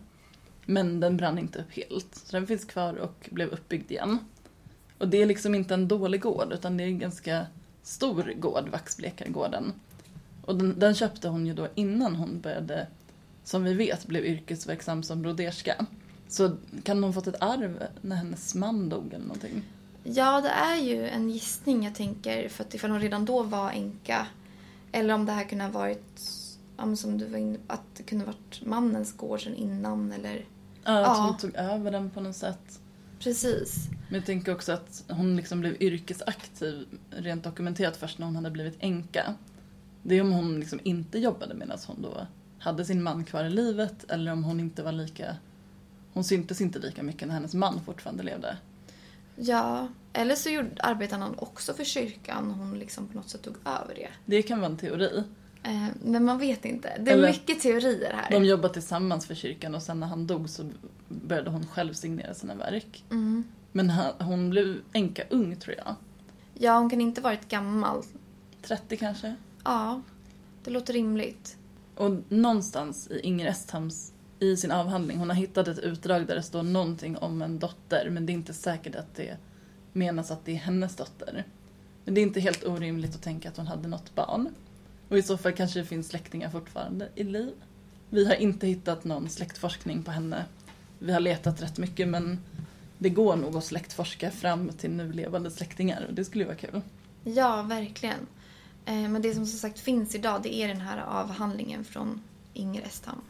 Men 0.65 0.99
den 0.99 1.17
brann 1.17 1.39
inte 1.39 1.59
upp 1.59 1.71
helt. 1.71 2.15
Så 2.15 2.37
den 2.37 2.47
finns 2.47 2.65
kvar 2.65 2.93
och 2.93 3.29
blev 3.31 3.49
uppbyggd 3.49 3.91
igen. 3.91 4.19
Och 4.97 5.07
det 5.07 5.21
är 5.21 5.25
liksom 5.25 5.55
inte 5.55 5.73
en 5.73 5.87
dålig 5.87 6.21
gård 6.21 6.53
utan 6.53 6.77
det 6.77 6.83
är 6.83 6.87
en 6.87 6.99
ganska 6.99 7.45
stor 7.83 8.33
gård, 8.39 8.69
Vaxblekargården. 8.69 9.73
Och 10.45 10.55
den, 10.55 10.79
den 10.79 10.95
köpte 10.95 11.27
hon 11.27 11.45
ju 11.45 11.53
då 11.53 11.67
innan 11.75 12.15
hon 12.15 12.41
började, 12.41 12.87
som 13.43 13.63
vi 13.63 13.73
vet, 13.73 14.07
blev 14.07 14.25
yrkesverksam 14.25 15.03
som 15.03 15.21
broderska. 15.21 15.85
Så 16.27 16.55
kan 16.83 17.03
hon 17.03 17.13
fått 17.13 17.27
ett 17.27 17.41
arv 17.41 17.83
när 18.01 18.15
hennes 18.15 18.55
man 18.55 18.89
dog 18.89 19.13
eller 19.13 19.25
någonting? 19.25 19.63
Ja, 20.03 20.41
det 20.41 20.49
är 20.49 20.75
ju 20.75 21.07
en 21.07 21.29
gissning 21.29 21.83
jag 21.83 21.95
tänker. 21.95 22.49
För 22.49 22.63
att 22.63 22.73
ifall 22.73 22.91
hon 22.91 22.99
redan 22.99 23.25
då 23.25 23.43
var 23.43 23.71
änka. 23.71 24.27
Eller 24.91 25.13
om 25.13 25.25
det 25.25 25.31
här 25.31 25.43
kunde 25.43 25.63
ha 25.63 25.71
varit, 25.71 26.21
ja, 26.77 26.85
men 26.85 26.97
som 26.97 27.17
du 27.17 27.25
var 27.25 27.37
inne 27.37 27.57
på, 27.57 27.73
att 27.73 27.95
det 27.97 28.03
kunde 28.03 28.25
ha 28.25 28.31
varit 28.31 28.65
mannens 28.65 29.17
gård 29.17 29.43
sedan 29.43 29.55
innan. 29.55 30.11
Eller... 30.11 30.45
Ja, 30.83 30.99
att 30.99 31.17
Ja. 31.17 31.25
hon 31.25 31.37
tog 31.37 31.55
över 31.55 31.91
den 31.91 32.09
på 32.09 32.21
något 32.21 32.35
sätt. 32.35 32.79
Precis. 33.19 33.89
Men 34.07 34.15
jag 34.15 34.25
tänker 34.25 34.55
också 34.55 34.71
att 34.71 35.03
hon 35.09 35.35
liksom 35.35 35.59
blev 35.59 35.81
yrkesaktiv 35.81 36.87
rent 37.09 37.43
dokumenterat 37.43 37.97
först 37.97 38.19
när 38.19 38.25
hon 38.25 38.35
hade 38.35 38.51
blivit 38.51 38.77
änka. 38.79 39.33
Det 40.03 40.15
är 40.15 40.21
om 40.21 40.31
hon 40.31 40.59
liksom 40.59 40.79
inte 40.83 41.19
jobbade 41.19 41.53
medan 41.53 41.77
hon 41.87 42.01
då 42.01 42.27
hade 42.59 42.85
sin 42.85 43.03
man 43.03 43.23
kvar 43.23 43.43
i 43.43 43.49
livet 43.49 44.11
eller 44.11 44.31
om 44.31 44.43
hon 44.43 44.59
inte 44.59 44.83
var 44.83 44.91
lika... 44.91 45.35
Hon 46.13 46.23
syntes 46.23 46.61
inte 46.61 46.79
lika 46.79 47.03
mycket 47.03 47.27
när 47.27 47.35
hennes 47.35 47.53
man 47.53 47.81
fortfarande 47.85 48.23
levde. 48.23 48.57
Ja, 49.39 49.87
eller 50.13 50.35
så 50.35 50.49
gjorde, 50.49 50.69
arbetade 50.79 51.21
han 51.23 51.35
också 51.39 51.73
för 51.73 51.83
kyrkan 51.83 52.51
hon 52.51 52.79
liksom 52.79 53.07
på 53.07 53.17
något 53.17 53.29
sätt 53.29 53.41
tog 53.41 53.55
över 53.65 53.95
det. 53.95 54.09
Det 54.25 54.41
kan 54.41 54.59
vara 54.59 54.71
en 54.71 54.77
teori. 54.77 55.23
Eh, 55.63 55.87
men 56.03 56.25
man 56.25 56.37
vet 56.37 56.65
inte. 56.65 56.97
Det 56.99 57.11
är 57.11 57.15
Eller- 57.17 57.27
mycket 57.27 57.59
teorier 57.61 58.13
här. 58.13 58.31
De 58.31 58.45
jobbade 58.45 58.73
tillsammans 58.73 59.25
för 59.25 59.35
kyrkan 59.35 59.75
och 59.75 59.83
sen 59.83 59.99
när 59.99 60.07
han 60.07 60.27
dog 60.27 60.49
så 60.49 60.69
började 61.07 61.49
hon 61.49 61.67
själv 61.67 61.93
signera 61.93 62.33
sina 62.33 62.55
verk. 62.55 63.03
Mm. 63.11 63.43
Men 63.71 63.89
han, 63.89 64.13
hon 64.19 64.49
blev 64.49 64.81
änka 64.93 65.23
ung 65.29 65.55
tror 65.55 65.75
jag. 65.77 65.95
Ja, 66.53 66.77
hon 66.79 66.89
kan 66.89 67.01
inte 67.01 67.21
varit 67.21 67.49
gammal. 67.49 68.03
30 68.61 68.97
kanske? 68.97 69.35
Ja, 69.63 70.01
det 70.63 70.71
låter 70.71 70.93
rimligt. 70.93 71.57
Och 71.95 72.11
någonstans 72.29 73.07
i 73.11 73.19
Inger 73.19 73.47
Esthams, 73.47 74.13
i 74.39 74.57
sin 74.57 74.71
avhandling, 74.71 75.17
hon 75.17 75.29
har 75.29 75.35
hittat 75.35 75.67
ett 75.67 75.79
utdrag 75.79 76.27
där 76.27 76.35
det 76.35 76.43
står 76.43 76.63
någonting 76.63 77.17
om 77.17 77.41
en 77.41 77.59
dotter, 77.59 78.09
men 78.09 78.25
det 78.25 78.31
är 78.31 78.33
inte 78.33 78.53
säkert 78.53 78.95
att 78.95 79.15
det 79.15 79.37
menas 79.93 80.31
att 80.31 80.45
det 80.45 80.51
är 80.51 80.55
hennes 80.55 80.95
dotter. 80.95 81.43
Men 82.05 82.13
det 82.13 82.21
är 82.21 82.23
inte 82.23 82.39
helt 82.39 82.63
orimligt 82.63 83.15
att 83.15 83.21
tänka 83.21 83.49
att 83.49 83.57
hon 83.57 83.67
hade 83.67 83.87
något 83.87 84.15
barn. 84.15 84.49
Och 85.09 85.17
i 85.17 85.21
så 85.21 85.37
fall 85.37 85.51
kanske 85.51 85.79
det 85.79 85.85
finns 85.85 86.07
släktingar 86.07 86.49
fortfarande 86.49 87.09
i 87.15 87.23
liv. 87.23 87.53
Vi 88.09 88.25
har 88.25 88.35
inte 88.35 88.67
hittat 88.67 89.03
någon 89.03 89.29
släktforskning 89.29 90.03
på 90.03 90.11
henne. 90.11 90.45
Vi 90.99 91.13
har 91.13 91.19
letat 91.19 91.61
rätt 91.61 91.77
mycket 91.77 92.07
men 92.07 92.39
det 92.97 93.09
går 93.09 93.35
nog 93.35 93.57
att 93.57 93.65
släktforska 93.65 94.31
fram 94.31 94.69
till 94.69 94.91
nu 94.91 95.11
levande 95.13 95.51
släktingar 95.51 96.05
och 96.07 96.13
det 96.13 96.25
skulle 96.25 96.43
ju 96.43 96.47
vara 96.47 96.57
kul. 96.57 96.81
Ja, 97.23 97.61
verkligen. 97.61 98.27
Eh, 98.85 99.09
men 99.09 99.21
det 99.21 99.33
som 99.33 99.45
som 99.45 99.59
sagt 99.59 99.79
finns 99.79 100.15
idag 100.15 100.41
det 100.43 100.53
är 100.53 100.67
den 100.67 100.81
här 100.81 101.03
avhandlingen 101.05 101.83
från 101.83 102.21
Inger 102.53 102.81
Estham. 102.81 103.21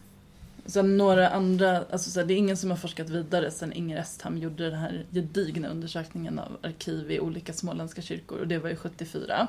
Sen 0.70 0.98
några 0.98 1.30
andra, 1.30 1.78
alltså 1.78 2.10
så 2.10 2.20
här, 2.20 2.28
det 2.28 2.34
är 2.34 2.38
ingen 2.38 2.58
som 2.58 2.70
har 2.70 2.78
forskat 2.78 3.10
vidare 3.10 3.52
sen 3.52 3.74
Inger 3.74 3.98
Estham 3.98 4.38
gjorde 4.38 4.70
den 4.70 4.80
här 4.80 5.06
gedigna 5.12 5.68
undersökningen 5.68 6.40
av 6.40 6.58
arkiv 6.62 7.12
i 7.12 7.20
olika 7.20 7.54
småländska 7.54 8.02
kyrkor 8.02 8.40
och 8.40 8.48
det 8.48 8.60
var 8.60 8.70
ju 8.70 8.76
74. 8.76 9.48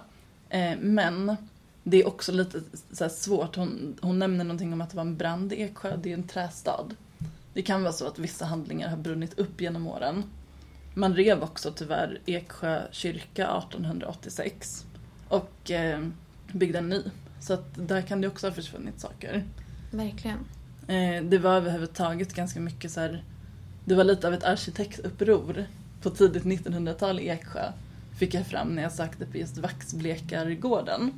Eh, 0.49 0.79
men 0.81 1.37
det 1.83 2.01
är 2.01 2.07
också 2.07 2.33
lite 2.33 2.61
så 2.93 3.05
här 3.05 3.09
svårt, 3.09 3.57
hon, 3.57 3.99
hon 4.01 4.19
nämner 4.19 4.45
någonting 4.45 4.73
om 4.73 4.81
att 4.81 4.91
det 4.91 4.97
var 4.97 5.03
en 5.03 5.17
brand 5.17 5.53
i 5.53 5.63
Eksjö, 5.63 5.97
det 5.97 6.11
är 6.11 6.15
en 6.15 6.29
trästad. 6.29 6.87
Det 7.55 7.63
kan 7.63 7.83
vara 7.83 7.93
så 7.93 8.07
att 8.07 8.19
vissa 8.19 8.45
handlingar 8.45 8.89
har 8.89 8.97
brunnit 8.97 9.39
upp 9.39 9.61
genom 9.61 9.87
åren. 9.87 10.23
Man 10.95 11.17
rev 11.17 11.43
också 11.43 11.73
tyvärr 11.73 12.21
Eksjö 12.27 12.83
kyrka 12.91 13.43
1886 13.43 14.85
och 15.29 15.71
eh, 15.71 16.07
byggde 16.53 16.79
en 16.79 16.89
ny. 16.89 17.03
Så 17.41 17.55
att 17.55 17.89
där 17.89 18.03
kan 18.03 18.21
det 18.21 18.29
också 18.29 18.47
ha 18.47 18.55
försvunnit 18.55 19.01
saker. 19.01 19.45
Verkligen. 19.91 20.39
Eh, 20.91 21.23
det 21.23 21.39
var 21.39 21.55
överhuvudtaget 21.55 22.35
ganska 22.35 22.61
mycket 22.61 22.91
så 22.91 23.01
här. 23.01 23.25
Det 23.85 23.95
var 23.95 24.05
lite 24.05 24.29
av 24.29 24.35
ett 24.35 24.45
arkitektuppror 24.45 25.67
på 26.03 26.11
tidigt 26.11 26.45
1900-tal 26.45 27.21
i 27.21 27.29
Eksjö. 27.29 27.73
Fick 28.19 28.35
jag 28.35 28.47
fram 28.47 28.69
när 28.69 28.83
jag 28.83 28.93
sökte 28.93 29.27
på 29.27 29.39
just 29.39 29.59
Vaxblekargården. 29.59 31.13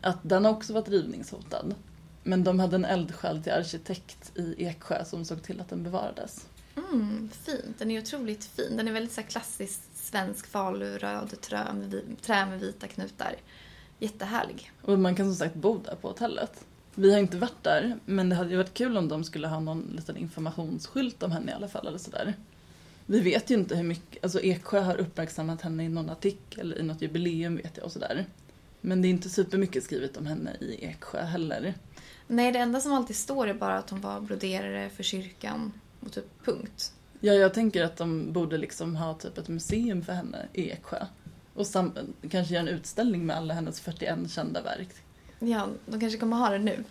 Att 0.00 0.18
den 0.22 0.44
har 0.44 0.52
också 0.52 0.72
varit 0.72 0.88
rivningshotad. 0.88 1.74
Men 2.22 2.44
de 2.44 2.60
hade 2.60 2.76
en 2.76 2.84
eldsjäl 2.84 3.42
till 3.42 3.52
arkitekt 3.52 4.38
i 4.38 4.64
Eksjö 4.64 5.04
som 5.04 5.24
såg 5.24 5.42
till 5.42 5.60
att 5.60 5.68
den 5.68 5.82
bevarades. 5.82 6.46
Mm, 6.76 7.30
fint. 7.32 7.78
Den 7.78 7.90
är 7.90 8.00
otroligt 8.00 8.44
fin. 8.44 8.76
Den 8.76 8.88
är 8.88 8.92
väldigt 8.92 9.12
så 9.12 9.22
klassisk 9.22 9.80
svensk 9.94 10.46
faluröd 10.46 11.40
trä 11.40 11.72
med, 11.72 12.02
trä 12.22 12.46
med 12.46 12.60
vita 12.60 12.86
knutar. 12.86 13.34
Jättehärlig. 13.98 14.72
Och 14.82 14.98
man 14.98 15.14
kan 15.14 15.26
som 15.26 15.34
sagt 15.34 15.54
bo 15.54 15.78
där 15.78 15.94
på 15.94 16.08
hotellet. 16.08 16.64
Vi 16.94 17.12
har 17.12 17.18
inte 17.18 17.36
varit 17.36 17.62
där, 17.62 17.98
men 18.04 18.28
det 18.28 18.36
hade 18.36 18.50
ju 18.50 18.56
varit 18.56 18.74
kul 18.74 18.96
om 18.96 19.08
de 19.08 19.24
skulle 19.24 19.48
ha 19.48 19.60
någon 19.60 19.92
liten 19.96 20.16
informationsskylt 20.16 21.22
om 21.22 21.32
henne 21.32 21.52
i 21.52 21.54
alla 21.54 21.68
fall. 21.68 21.86
Eller 21.86 21.98
sådär. 21.98 22.34
Vi 23.06 23.20
vet 23.20 23.50
ju 23.50 23.54
inte 23.54 23.76
hur 23.76 23.84
mycket, 23.84 24.24
alltså 24.24 24.40
Eksjö 24.40 24.80
har 24.80 24.96
uppmärksammat 24.96 25.62
henne 25.62 25.84
i 25.84 25.88
någon 25.88 26.10
artikel, 26.10 26.74
i 26.78 26.82
något 26.82 27.02
jubileum 27.02 27.56
vet 27.56 27.76
jag 27.76 27.86
och 27.86 27.92
sådär. 27.92 28.26
Men 28.80 29.02
det 29.02 29.08
är 29.08 29.10
inte 29.10 29.28
supermycket 29.28 29.84
skrivet 29.84 30.16
om 30.16 30.26
henne 30.26 30.56
i 30.60 30.84
Eksjö 30.84 31.22
heller. 31.22 31.74
Nej, 32.26 32.52
det 32.52 32.58
enda 32.58 32.80
som 32.80 32.92
alltid 32.92 33.16
står 33.16 33.46
är 33.46 33.54
bara 33.54 33.78
att 33.78 33.90
hon 33.90 34.00
var 34.00 34.20
broderare 34.20 34.90
för 34.90 35.02
kyrkan 35.02 35.72
och 36.00 36.12
typ 36.12 36.44
punkt. 36.44 36.92
Ja, 37.20 37.32
jag 37.32 37.54
tänker 37.54 37.84
att 37.84 37.96
de 37.96 38.32
borde 38.32 38.58
liksom 38.58 38.96
ha 38.96 39.14
typ 39.14 39.38
ett 39.38 39.48
museum 39.48 40.02
för 40.02 40.12
henne 40.12 40.46
i 40.52 40.70
Eksjö. 40.70 41.06
Och 41.54 41.66
kanske 42.30 42.54
göra 42.54 42.68
en 42.68 42.68
utställning 42.68 43.26
med 43.26 43.36
alla 43.36 43.54
hennes 43.54 43.80
41 43.80 44.30
kända 44.30 44.62
verk. 44.62 44.88
Ja, 45.44 45.68
de 45.86 46.00
kanske 46.00 46.18
kommer 46.18 46.36
ha 46.36 46.50
det 46.50 46.58
nu. 46.58 46.84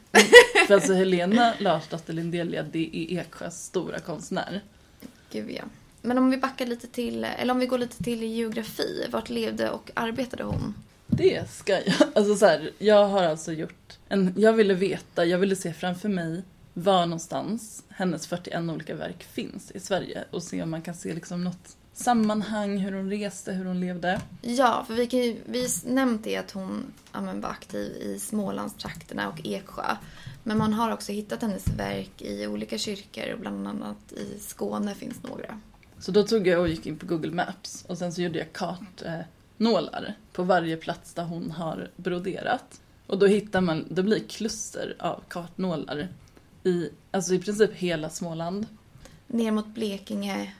För 0.67 0.73
alltså 0.73 0.93
Helena 0.93 1.53
Larsdotter 1.59 2.13
Lindelia, 2.13 2.63
det 2.63 2.89
är 2.93 3.19
Eksjös 3.19 3.65
stora 3.65 3.99
konstnär. 3.99 4.61
Gud 5.31 5.51
ja. 5.51 5.63
Men 6.01 6.17
om 6.17 6.31
vi 6.31 6.37
backar 6.37 6.65
lite 6.65 6.87
till, 6.87 7.23
eller 7.23 7.53
om 7.53 7.59
vi 7.59 7.65
går 7.65 7.77
lite 7.77 8.03
till 8.03 8.23
geografi. 8.23 9.07
Vart 9.11 9.29
levde 9.29 9.69
och 9.69 9.91
arbetade 9.93 10.43
hon? 10.43 10.73
Det 11.07 11.51
ska 11.51 11.73
jag. 11.73 11.95
Alltså 12.15 12.35
så 12.35 12.45
här, 12.45 12.71
jag 12.77 13.07
har 13.07 13.23
alltså 13.23 13.51
gjort 13.51 13.97
en, 14.09 14.33
jag 14.37 14.53
ville 14.53 14.73
veta, 14.73 15.25
jag 15.25 15.37
ville 15.37 15.55
se 15.55 15.73
framför 15.73 16.09
mig 16.09 16.43
var 16.73 17.05
någonstans 17.05 17.83
hennes 17.89 18.27
41 18.27 18.61
olika 18.69 18.95
verk 18.95 19.23
finns 19.23 19.71
i 19.71 19.79
Sverige 19.79 20.23
och 20.31 20.43
se 20.43 20.63
om 20.63 20.69
man 20.69 20.81
kan 20.81 20.95
se 20.95 21.13
liksom 21.13 21.43
något 21.43 21.77
sammanhang, 21.93 22.77
hur 22.77 22.91
hon 22.91 23.09
reste, 23.09 23.51
hur 23.51 23.65
hon 23.65 23.79
levde. 23.79 24.21
Ja, 24.41 24.83
för 24.87 24.93
vi 24.93 25.07
kan 25.07 25.19
ju, 25.19 25.37
vi 25.45 25.67
nämnt 25.85 26.23
det 26.23 26.37
att 26.37 26.51
hon 26.51 26.93
ja, 27.13 27.21
men, 27.21 27.41
var 27.41 27.49
aktiv 27.49 27.97
i 28.01 28.19
Smålandstrakterna 28.19 29.29
och 29.29 29.41
Eksjö. 29.43 29.95
Men 30.43 30.57
man 30.57 30.73
har 30.73 30.91
också 30.91 31.11
hittat 31.11 31.41
hennes 31.41 31.67
verk 31.67 32.21
i 32.21 32.47
olika 32.47 32.77
kyrkor 32.77 33.33
och 33.33 33.39
bland 33.39 33.67
annat 33.67 34.11
i 34.11 34.39
Skåne 34.39 34.95
finns 34.95 35.23
några. 35.23 35.59
Så 35.99 36.11
då 36.11 36.23
tog 36.23 36.47
jag 36.47 36.59
och 36.59 36.69
gick 36.69 36.85
in 36.85 36.97
på 36.97 37.05
Google 37.05 37.31
Maps 37.31 37.85
och 37.87 37.97
sen 37.97 38.13
så 38.13 38.21
gjorde 38.21 38.39
jag 38.39 38.53
kartnålar 38.53 40.17
på 40.33 40.43
varje 40.43 40.77
plats 40.77 41.13
där 41.13 41.23
hon 41.23 41.51
har 41.51 41.91
broderat. 41.95 42.81
Och 43.07 43.19
då 43.19 43.25
hittar 43.25 43.61
man, 43.61 43.87
det 43.89 44.03
blir 44.03 44.19
kluster 44.19 44.95
av 44.99 45.23
kartnålar 45.27 46.07
i, 46.63 46.89
alltså 47.11 47.33
i 47.33 47.39
princip 47.39 47.73
hela 47.73 48.09
Småland. 48.09 48.65
Ner 49.27 49.51
mot 49.51 49.67
Blekinge 49.67 50.53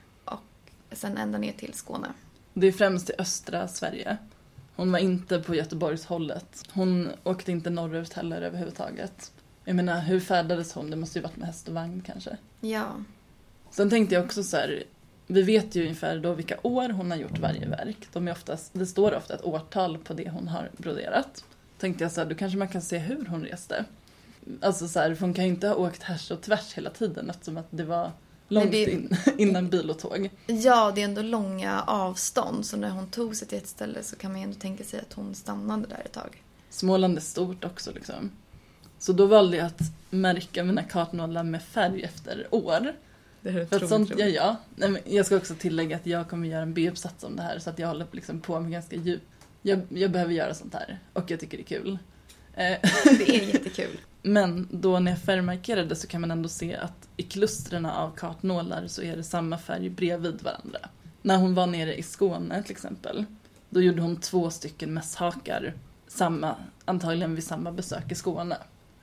sen 0.91 1.17
ända 1.17 1.38
ner 1.38 1.54
till 1.54 1.73
Skåne. 1.73 2.08
Det 2.54 2.67
är 2.67 2.71
främst 2.71 3.10
i 3.10 3.13
östra 3.17 3.67
Sverige. 3.67 4.17
Hon 4.75 4.91
var 4.91 4.99
inte 4.99 5.39
på 5.39 5.56
Göteborgshållet. 5.56 6.63
Hon 6.73 7.10
åkte 7.23 7.51
inte 7.51 7.69
norrut 7.69 8.13
heller 8.13 8.41
överhuvudtaget. 8.41 9.32
Jag 9.65 9.75
menar, 9.75 9.99
hur 9.99 10.19
färdades 10.19 10.73
hon? 10.73 10.89
Det 10.89 10.95
måste 10.95 11.19
ju 11.19 11.23
varit 11.23 11.38
med 11.38 11.47
häst 11.47 11.67
och 11.67 11.73
vagn 11.73 12.04
kanske. 12.06 12.38
Ja. 12.62 12.86
Sen 13.71 13.89
tänkte 13.89 14.15
jag 14.15 14.25
också 14.25 14.43
så 14.43 14.58
här, 14.58 14.84
vi 15.27 15.41
vet 15.41 15.75
ju 15.75 15.82
ungefär 15.82 16.19
då 16.19 16.34
vilka 16.34 16.58
år 16.63 16.89
hon 16.89 17.12
har 17.12 17.17
gjort 17.17 17.39
varje 17.39 17.67
verk. 17.67 18.08
De 18.13 18.27
är 18.27 18.32
oftast, 18.32 18.71
det 18.73 18.86
står 18.86 19.15
ofta 19.15 19.34
ett 19.34 19.43
årtal 19.43 19.97
på 19.97 20.13
det 20.13 20.30
hon 20.30 20.47
har 20.47 20.69
broderat. 20.77 21.43
Tänkte 21.77 22.04
jag 22.04 22.12
så 22.12 22.21
här, 22.21 22.27
då 22.27 22.36
kanske 22.36 22.58
man 22.58 22.67
kan 22.67 22.82
se 22.82 22.97
hur 22.97 23.25
hon 23.25 23.43
reste. 23.43 23.86
Alltså 24.62 24.88
så 24.88 24.99
här, 24.99 25.15
för 25.15 25.21
hon 25.21 25.34
kan 25.34 25.45
ju 25.45 25.51
inte 25.51 25.67
ha 25.67 25.75
åkt 25.75 26.04
härs 26.04 26.32
och 26.32 26.41
tvärs 26.41 26.73
hela 26.73 26.89
tiden 26.89 27.30
eftersom 27.30 27.58
att 27.58 27.67
det 27.69 27.84
var 27.84 28.12
långt 28.52 28.72
det- 28.72 28.92
in, 28.92 29.18
innan 29.38 29.70
bil 29.70 29.90
och 29.90 30.00
tåg. 30.00 30.30
Ja, 30.48 30.92
det 30.96 31.02
är 31.02 31.06
ändå 31.06 31.22
långa 31.22 31.82
avstånd 31.82 32.66
så 32.66 32.78
när 32.78 32.90
hon 32.90 33.08
tog 33.08 33.36
sig 33.36 33.48
till 33.48 33.58
ett 33.58 33.68
ställe 33.68 34.04
så 34.04 34.16
kan 34.16 34.32
man 34.32 34.40
ju 34.42 34.44
ändå 34.44 34.60
tänka 34.60 34.84
sig 34.84 35.00
att 35.00 35.14
hon 35.14 35.36
stannade 35.36 35.88
där 35.88 36.02
ett 36.06 36.12
tag. 36.12 36.44
Småland 36.70 37.18
är 37.18 37.22
stort 37.22 37.64
också 37.66 37.92
liksom. 37.92 38.32
Så 39.00 39.14
då 39.14 39.26
valde 39.26 39.58
jag 39.58 39.66
att 39.66 39.82
märka 40.10 40.64
mina 40.64 40.84
kartnålar 40.84 41.44
med 41.44 41.62
färg 41.64 42.04
efter 42.04 42.48
år. 42.52 42.94
Det 43.42 43.50
är 43.50 43.66
För 43.66 43.84
att 43.84 43.90
sånt 43.90 44.20
gör 44.20 44.28
jag. 44.28 44.56
Nej, 44.76 44.90
men 44.90 45.02
jag 45.06 45.26
ska 45.26 45.38
också 45.38 45.56
tillägga 45.56 45.96
att 45.96 46.06
jag 46.06 46.30
kommer 46.30 46.48
göra 46.48 46.62
en 46.62 46.74
B-uppsats 46.74 47.24
om 47.24 47.36
det 47.36 47.42
här 47.44 47.60
så 47.60 47.70
att 47.70 47.80
jag 47.80 47.88
håller 47.88 48.08
liksom 48.12 48.40
på 48.40 48.60
med 48.60 48.72
ganska 48.72 48.96
djup. 48.96 49.22
Jag, 49.62 49.82
jag 49.90 50.12
behöver 50.12 50.34
göra 50.34 50.54
sånt 50.54 50.74
här 50.74 51.00
och 51.14 51.32
jag 51.32 51.40
tycker 51.40 51.58
det 51.58 51.64
är 51.64 51.80
kul. 51.80 51.92
Eh, 52.54 52.78
Det 53.18 53.30
är 53.36 53.44
jättekul. 53.54 54.00
Men 54.22 54.68
då 54.72 55.00
när 55.00 55.12
jag 55.12 55.22
färgmarkerade 55.22 55.96
så 55.96 56.08
kan 56.08 56.22
man 56.22 56.32
ändå 56.32 56.50
se 56.50 56.76
att 56.76 57.08
i 57.18 57.24
klustren 57.24 57.86
av 57.86 58.12
kartnålar 58.16 58.88
så 58.88 59.02
är 59.02 59.18
det 59.18 59.24
samma 59.24 59.58
färg 59.58 59.90
bredvid 59.90 60.42
varandra. 60.42 60.80
När 61.22 61.38
hon 61.38 61.56
var 61.56 61.68
nere 61.68 61.96
i 61.96 62.04
Skåne 62.04 62.64
till 62.64 62.72
exempel, 62.72 63.26
då 63.70 63.82
gjorde 63.82 64.02
hon 64.02 64.16
två 64.16 64.50
stycken 64.50 64.94
mässhakar, 64.94 65.74
samma, 66.08 66.56
antagligen 66.86 67.36
vid 67.36 67.44
samma 67.44 67.72
besök 67.72 68.12
i 68.12 68.16
Skåne. 68.16 68.58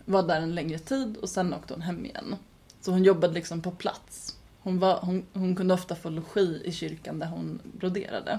Var 0.05 0.23
där 0.23 0.41
en 0.41 0.55
längre 0.55 0.79
tid 0.79 1.17
och 1.17 1.29
sen 1.29 1.55
åkte 1.55 1.75
hon 1.75 1.83
hem 1.83 2.05
igen. 2.05 2.37
Så 2.81 2.91
hon 2.91 3.05
jobbade 3.05 3.35
liksom 3.35 3.63
på 3.63 3.71
plats. 3.71 4.37
Hon, 4.61 4.79
var, 4.79 4.99
hon, 5.01 5.27
hon 5.33 5.57
kunde 5.57 5.75
ofta 5.75 5.95
få 5.95 6.11
logi 6.11 6.63
i 6.65 6.73
kyrkan 6.73 7.19
där 7.19 7.27
hon 7.27 7.61
broderade. 7.79 8.39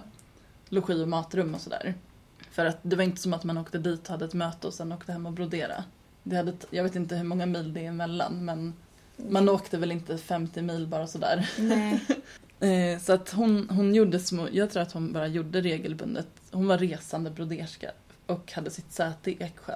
Logi 0.69 1.03
och 1.03 1.07
matrum 1.07 1.55
och 1.55 1.61
sådär. 1.61 1.93
För 2.51 2.65
att 2.65 2.77
det 2.81 2.95
var 2.95 3.03
inte 3.03 3.21
som 3.21 3.33
att 3.33 3.43
man 3.43 3.57
åkte 3.57 3.77
dit 3.77 4.01
och 4.01 4.09
hade 4.09 4.25
ett 4.25 4.33
möte 4.33 4.67
och 4.67 4.73
sen 4.73 4.91
åkte 4.91 5.11
hem 5.11 5.25
och 5.25 5.33
broderade. 5.33 5.83
Det 6.29 6.35
hade, 6.35 6.53
jag 6.69 6.83
vet 6.83 6.95
inte 6.95 7.15
hur 7.15 7.23
många 7.23 7.45
mil 7.45 7.73
det 7.73 7.79
är 7.85 7.89
emellan 7.89 8.45
men 8.45 8.73
man 9.29 9.49
åkte 9.49 9.77
väl 9.77 9.91
inte 9.91 10.17
50 10.17 10.61
mil 10.61 10.87
bara 10.87 11.07
sådär. 11.07 11.49
Nej. 11.59 11.99
Eh, 12.61 12.99
så 12.99 13.13
att 13.13 13.29
hon, 13.29 13.69
hon 13.69 13.95
gjorde 13.95 14.19
små, 14.19 14.47
jag 14.51 14.71
tror 14.71 14.81
att 14.83 14.91
hon 14.91 15.13
bara 15.13 15.27
gjorde 15.27 15.61
regelbundet, 15.61 16.27
hon 16.51 16.67
var 16.67 16.77
resande 16.77 17.29
broderska 17.29 17.91
och 18.25 18.51
hade 18.51 18.69
sitt 18.69 18.91
säte 18.93 19.31
i 19.31 19.37
Eksjö. 19.43 19.73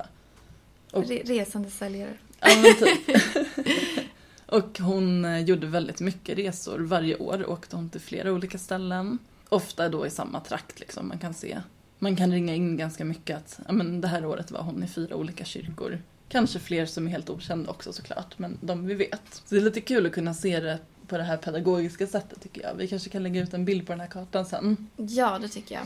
Och- 0.91 1.03
Re- 1.03 1.25
resande 1.25 1.69
säljare. 1.69 2.17
Ja, 2.39 2.47
men 2.61 2.75
typ. 2.75 3.17
och 4.45 4.79
hon 4.79 5.25
eh, 5.25 5.39
gjorde 5.39 5.67
väldigt 5.67 5.99
mycket 5.99 6.37
resor. 6.37 6.79
Varje 6.79 7.15
år 7.17 7.49
åkte 7.49 7.75
hon 7.75 7.89
till 7.89 8.01
flera 8.01 8.31
olika 8.31 8.57
ställen. 8.57 9.17
Ofta 9.49 9.89
då 9.89 10.05
i 10.07 10.09
samma 10.09 10.39
trakt 10.39 10.79
liksom. 10.79 11.07
Man 11.07 11.19
kan 11.19 11.33
se. 11.33 11.61
Man 11.99 12.15
kan 12.15 12.31
ringa 12.31 12.55
in 12.55 12.77
ganska 12.77 13.05
mycket 13.05 13.37
att 13.37 13.59
ja, 13.67 13.73
men 13.73 14.01
det 14.01 14.07
här 14.07 14.25
året 14.25 14.51
var 14.51 14.61
hon 14.61 14.83
i 14.83 14.87
fyra 14.87 15.15
olika 15.15 15.45
kyrkor. 15.45 15.99
Kanske 16.33 16.59
fler 16.59 16.85
som 16.85 17.07
är 17.07 17.11
helt 17.11 17.29
okända 17.29 17.69
också 17.71 17.93
såklart, 17.93 18.39
men 18.39 18.57
de 18.61 18.85
vi 18.85 18.93
vet. 18.93 19.21
Så 19.33 19.55
det 19.55 19.57
är 19.57 19.61
lite 19.61 19.81
kul 19.81 20.05
att 20.05 20.11
kunna 20.11 20.33
se 20.33 20.59
det 20.59 20.79
på 21.07 21.17
det 21.17 21.23
här 21.23 21.37
pedagogiska 21.37 22.07
sättet 22.07 22.41
tycker 22.41 22.61
jag. 22.61 22.73
Vi 22.75 22.87
kanske 22.87 23.09
kan 23.09 23.23
lägga 23.23 23.41
ut 23.41 23.53
en 23.53 23.65
bild 23.65 23.87
på 23.87 23.93
den 23.93 23.99
här 23.99 24.07
kartan 24.07 24.45
sen. 24.45 24.89
Ja, 24.97 25.39
det 25.39 25.47
tycker 25.47 25.75
jag. 25.75 25.83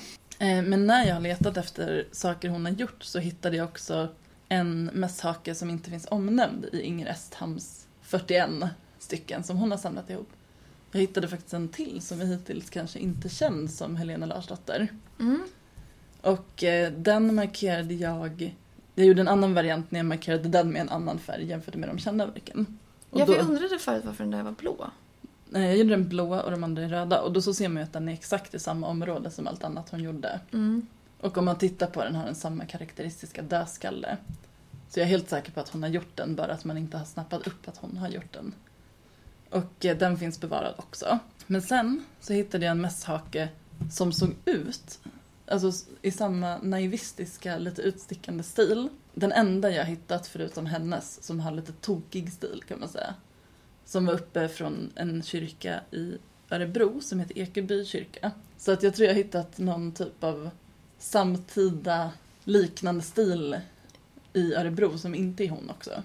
Eh, 0.50 0.64
Men 0.64 0.88
när 0.88 1.06
jag 1.08 1.14
har 1.14 1.22
letat 1.22 1.58
efter 1.58 2.08
saker 2.12 2.50
hon 2.50 2.66
har 2.66 2.72
gjort 2.72 3.04
så 3.04 3.20
hittade 3.20 3.58
jag 3.58 3.68
också 3.68 4.08
en 4.50 4.86
mässhake 4.94 5.56
som 5.56 5.70
inte 5.70 5.90
finns 5.90 6.08
omnämnd 6.12 6.66
i 6.72 6.82
Inger 6.82 7.08
Esthams 7.08 7.88
41 8.02 8.50
stycken 9.00 9.44
som 9.44 9.58
hon 9.58 9.72
har 9.72 9.78
samlat 9.78 10.10
ihop. 10.10 10.30
Jag 10.92 11.00
hittade 11.00 11.28
faktiskt 11.28 11.54
en 11.54 11.70
till 11.70 12.02
som 12.02 12.22
är 12.22 12.26
hittills 12.26 12.70
kanske 12.70 13.00
inte 13.00 13.30
känd 13.30 13.72
som 13.72 13.96
Helena 13.96 14.26
Larsdotter. 14.26 14.88
Mm. 15.20 15.44
Och 16.22 16.64
eh, 16.64 16.92
den 16.92 17.36
markerade 17.36 17.94
jag... 17.94 18.56
Jag 18.98 19.06
gjorde 19.08 19.22
en 19.22 19.28
annan 19.28 19.54
variant 19.54 19.92
när 19.92 20.00
jag 20.00 20.06
markerade 20.06 20.50
den 20.50 20.70
med 20.72 20.82
en 20.82 20.90
annan 20.90 21.20
färg 21.20 21.46
jämfört 21.46 21.76
med 21.76 21.90
de 21.90 22.00
kända 22.00 22.26
verken. 22.26 22.78
Och 23.10 23.20
Ja, 23.20 23.26
för 23.26 23.34
då- 23.34 23.40
jag 23.40 23.50
undrade 23.50 23.80
förut 23.80 24.04
varför 24.06 24.24
den 24.24 24.32
där 24.32 24.44
var 24.44 24.52
blå. 24.52 24.92
Nej, 25.50 25.68
jag 25.68 25.78
gjorde 25.78 25.90
den 25.90 26.10
blåa 26.10 26.42
och 26.44 26.52
de 26.52 26.64
andra 26.64 26.84
är 26.84 26.90
röda 26.90 27.22
och 27.22 27.34
då 27.34 27.42
så 27.42 27.54
ser 27.54 27.70
man 27.70 27.78
ju 27.78 27.84
att 27.84 27.94
den 27.94 28.10
är 28.10 28.14
exakt 28.14 28.54
i 28.54 28.60
samma 28.60 28.88
område 28.88 29.32
som 29.32 29.48
allt 29.48 29.64
annat 29.64 29.90
hon 29.90 30.04
gjorde. 30.04 30.40
Mm. 30.54 30.88
Och 31.22 31.38
om 31.38 31.46
man 31.46 31.58
tittar 31.58 31.88
på 31.88 32.04
den 32.04 32.16
har 32.16 32.26
den 32.26 32.36
samma 32.36 32.66
karaktäristiska 32.66 33.42
dödskalle. 33.42 34.18
Så 34.90 35.00
jag 35.00 35.06
är 35.06 35.10
helt 35.10 35.30
säker 35.30 35.52
på 35.52 35.60
att 35.60 35.70
hon 35.70 35.84
har 35.84 35.90
gjort 35.90 36.16
den, 36.16 36.36
bara 36.36 36.52
att 36.54 36.66
man 36.66 36.78
inte 36.78 36.98
har 36.98 37.06
snappat 37.06 37.48
upp 37.48 37.68
att 37.68 37.78
hon 37.78 37.98
har 37.98 38.10
gjort 38.10 38.34
den. 38.34 38.54
Och 39.50 39.86
eh, 39.86 39.98
den 39.98 40.18
finns 40.18 40.42
bevarad 40.42 40.74
också. 40.78 41.20
Men 41.48 41.62
sen 41.62 42.04
så 42.20 42.34
hittade 42.34 42.66
jag 42.66 42.72
en 42.72 42.82
mässhake 42.82 43.50
som 43.92 44.12
såg 44.12 44.36
ut, 44.46 45.00
alltså 45.48 45.72
i 46.02 46.12
samma 46.12 46.58
naivistiska, 46.58 47.58
lite 47.58 47.82
utstickande 47.82 48.44
stil. 48.44 48.90
Den 49.14 49.32
enda 49.32 49.72
jag 49.72 49.86
hittat 49.86 50.28
förutom 50.28 50.66
hennes 50.66 51.24
som 51.24 51.40
har 51.40 51.52
lite 51.52 51.72
tokig 51.72 52.34
stil 52.34 52.64
kan 52.68 52.80
man 52.80 52.90
säga. 52.90 53.16
Som 53.86 54.06
var 54.06 54.14
uppe 54.14 54.48
från 54.48 54.92
en 54.96 55.24
kyrka 55.24 55.82
i 55.92 56.18
Örebro 56.50 57.02
som 57.02 57.20
heter 57.20 57.38
Ekeby 57.38 57.86
kyrka. 57.86 58.32
Så 58.58 58.72
att 58.72 58.84
jag 58.84 58.96
tror 58.96 59.08
jag 59.08 59.14
har 59.14 59.24
hittat 59.24 59.58
någon 59.58 59.92
typ 59.92 60.24
av 60.24 60.50
samtida 61.00 62.12
liknande 62.44 63.02
stil 63.02 63.60
i 64.34 64.54
Örebro 64.54 64.98
som 64.98 65.16
inte 65.16 65.44
är 65.44 65.50
hon 65.50 65.70
också. 65.70 66.04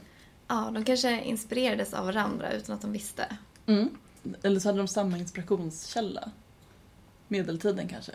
Ja, 0.49 0.71
de 0.75 0.85
kanske 0.85 1.21
inspirerades 1.25 1.95
av 1.95 2.07
varandra 2.07 2.53
utan 2.53 2.75
att 2.75 2.83
de 2.83 2.93
visste. 2.93 3.37
Mm. 3.67 3.89
Eller 4.43 4.61
så 4.61 4.69
hade 4.69 4.79
de 4.79 4.89
samma 4.89 5.19
inspirationskälla. 5.19 6.31
Medeltiden 7.29 7.89
kanske. 7.89 8.13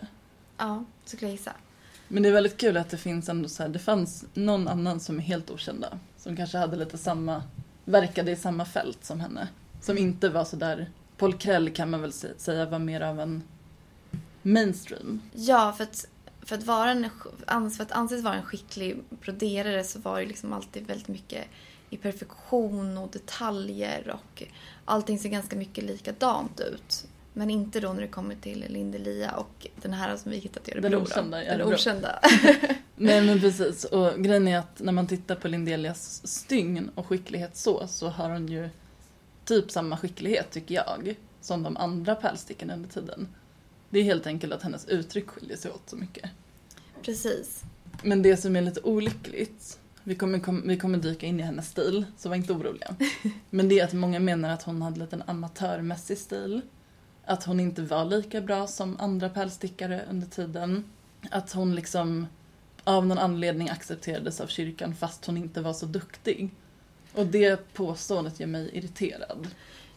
Ja, 0.58 0.84
så 1.06 1.18
skulle 1.18 1.32
jag 1.32 1.38
gissa. 1.38 1.54
Men 2.08 2.24
det 2.24 2.30
är 2.30 2.34
väldigt 2.34 2.58
kul 2.58 2.78
att 2.78 2.90
det 2.90 2.98
finns 2.98 3.30
ändå 3.30 3.50
så 3.50 3.64
här, 3.64 3.70
det 3.70 3.80
fanns 3.80 4.26
någon 4.34 4.68
annan 4.68 5.00
som 5.00 5.18
är 5.18 5.22
helt 5.24 5.52
okända. 5.52 6.00
Som 6.18 6.36
kanske 6.36 6.58
hade 6.58 6.76
lite 6.78 6.98
samma, 6.98 7.44
verkade 7.86 8.32
i 8.32 8.36
samma 8.36 8.66
fält 8.66 9.06
som 9.06 9.20
henne. 9.20 9.48
Som 9.82 9.98
inte 9.98 10.30
var 10.30 10.46
så 10.46 10.56
där 10.56 10.90
Paul 11.18 11.34
Krell 11.38 11.70
kan 11.70 11.90
man 11.90 12.02
väl 12.02 12.12
sä- 12.12 12.38
säga 12.38 12.66
var 12.66 12.80
mer 12.80 13.02
av 13.02 13.20
en 13.20 13.44
mainstream. 14.42 15.22
Ja, 15.34 15.74
för 15.78 15.84
att, 15.84 16.08
för 16.42 16.56
att, 16.56 16.64
vara 16.64 16.92
en, 16.92 17.10
för 17.72 17.84
att 17.84 17.92
anses 17.92 18.24
vara 18.24 18.36
en 18.36 18.44
skicklig 18.44 19.04
broderare 19.10 19.84
så 19.84 20.00
var 20.00 20.20
det 20.20 20.26
liksom 20.26 20.54
alltid 20.54 20.88
väldigt 20.88 21.08
mycket 21.08 21.46
i 21.90 21.98
perfektion 21.98 22.98
och 22.98 23.10
detaljer 23.10 24.10
och 24.20 24.44
allting 24.86 25.20
ser 25.20 25.30
ganska 25.30 25.56
mycket 25.56 25.84
likadant 25.84 26.60
ut. 26.60 27.08
Men 27.38 27.50
inte 27.50 27.80
då 27.80 27.94
när 27.94 28.02
det 28.02 28.08
kommer 28.08 28.36
till 28.36 28.66
Lindelia 28.70 29.32
och 29.32 29.68
den 29.82 29.94
här 29.94 30.18
som 30.18 30.32
vi 30.32 30.38
hittat 30.38 30.68
i 30.68 30.72
Örebro. 30.72 30.90
Den 30.90 31.02
okända 31.02 31.38
Den 31.38 31.74
okända. 31.74 32.20
Nej 32.96 33.22
men 33.22 33.40
precis, 33.42 33.86
och 33.86 34.24
grejen 34.24 34.48
är 34.48 34.60
att 34.60 34.80
när 34.80 34.94
man 34.94 35.08
tittar 35.08 35.36
på 35.36 35.48
Lindelias 35.48 36.28
stygn 36.28 36.90
och 36.96 37.08
skicklighet 37.08 37.58
så, 37.58 37.88
så 37.88 38.08
har 38.08 38.30
hon 38.30 38.48
ju 38.48 38.70
typ 39.46 39.72
samma 39.72 39.98
skicklighet 39.98 40.52
tycker 40.52 40.76
jag, 40.76 41.16
som 41.42 41.64
de 41.64 41.78
andra 41.78 42.16
pärlstickorna 42.16 42.74
under 42.74 42.90
tiden. 42.90 43.28
Det 43.90 44.00
är 44.00 44.04
helt 44.04 44.28
enkelt 44.28 44.54
att 44.54 44.64
hennes 44.64 44.88
uttryck 44.88 45.28
skiljer 45.28 45.58
sig 45.58 45.72
åt 45.72 45.90
så 45.90 45.96
mycket. 45.96 46.30
Precis. 47.02 47.64
Men 48.04 48.22
det 48.22 48.38
som 48.38 48.56
är 48.56 48.62
lite 48.62 48.82
olyckligt, 48.82 49.80
vi 50.04 50.16
kommer, 50.16 50.40
kom, 50.40 50.68
vi 50.68 50.78
kommer 50.78 50.98
dyka 50.98 51.26
in 51.26 51.40
i 51.40 51.44
hennes 51.44 51.70
stil, 51.70 52.06
så 52.18 52.30
var 52.30 52.36
inte 52.36 52.54
oroliga. 52.54 52.96
Men 53.50 53.70
det 53.70 53.80
är 53.80 53.84
att 53.84 53.94
många 53.94 54.20
menar 54.20 54.50
att 54.50 54.64
hon 54.64 54.82
hade 54.82 55.00
lite 55.00 55.16
en 55.16 55.24
amatörmässig 55.26 56.18
stil. 56.18 56.62
Att 57.28 57.44
hon 57.44 57.60
inte 57.60 57.82
var 57.82 58.06
lika 58.06 58.42
bra 58.42 58.68
som 58.68 59.00
andra 59.00 59.30
pärlstickare 59.30 60.06
under 60.10 60.28
tiden. 60.28 60.84
Att 61.32 61.52
hon 61.52 61.76
liksom 61.76 62.28
av 62.84 63.06
någon 63.06 63.18
anledning 63.18 63.70
accepterades 63.70 64.42
av 64.42 64.48
kyrkan 64.48 64.96
fast 64.96 65.26
hon 65.26 65.38
inte 65.38 65.62
var 65.62 65.74
så 65.74 65.86
duktig. 65.86 66.50
Och 67.14 67.26
det 67.26 67.74
påståendet 67.74 68.40
gör 68.40 68.48
mig 68.48 68.70
irriterad. 68.74 69.48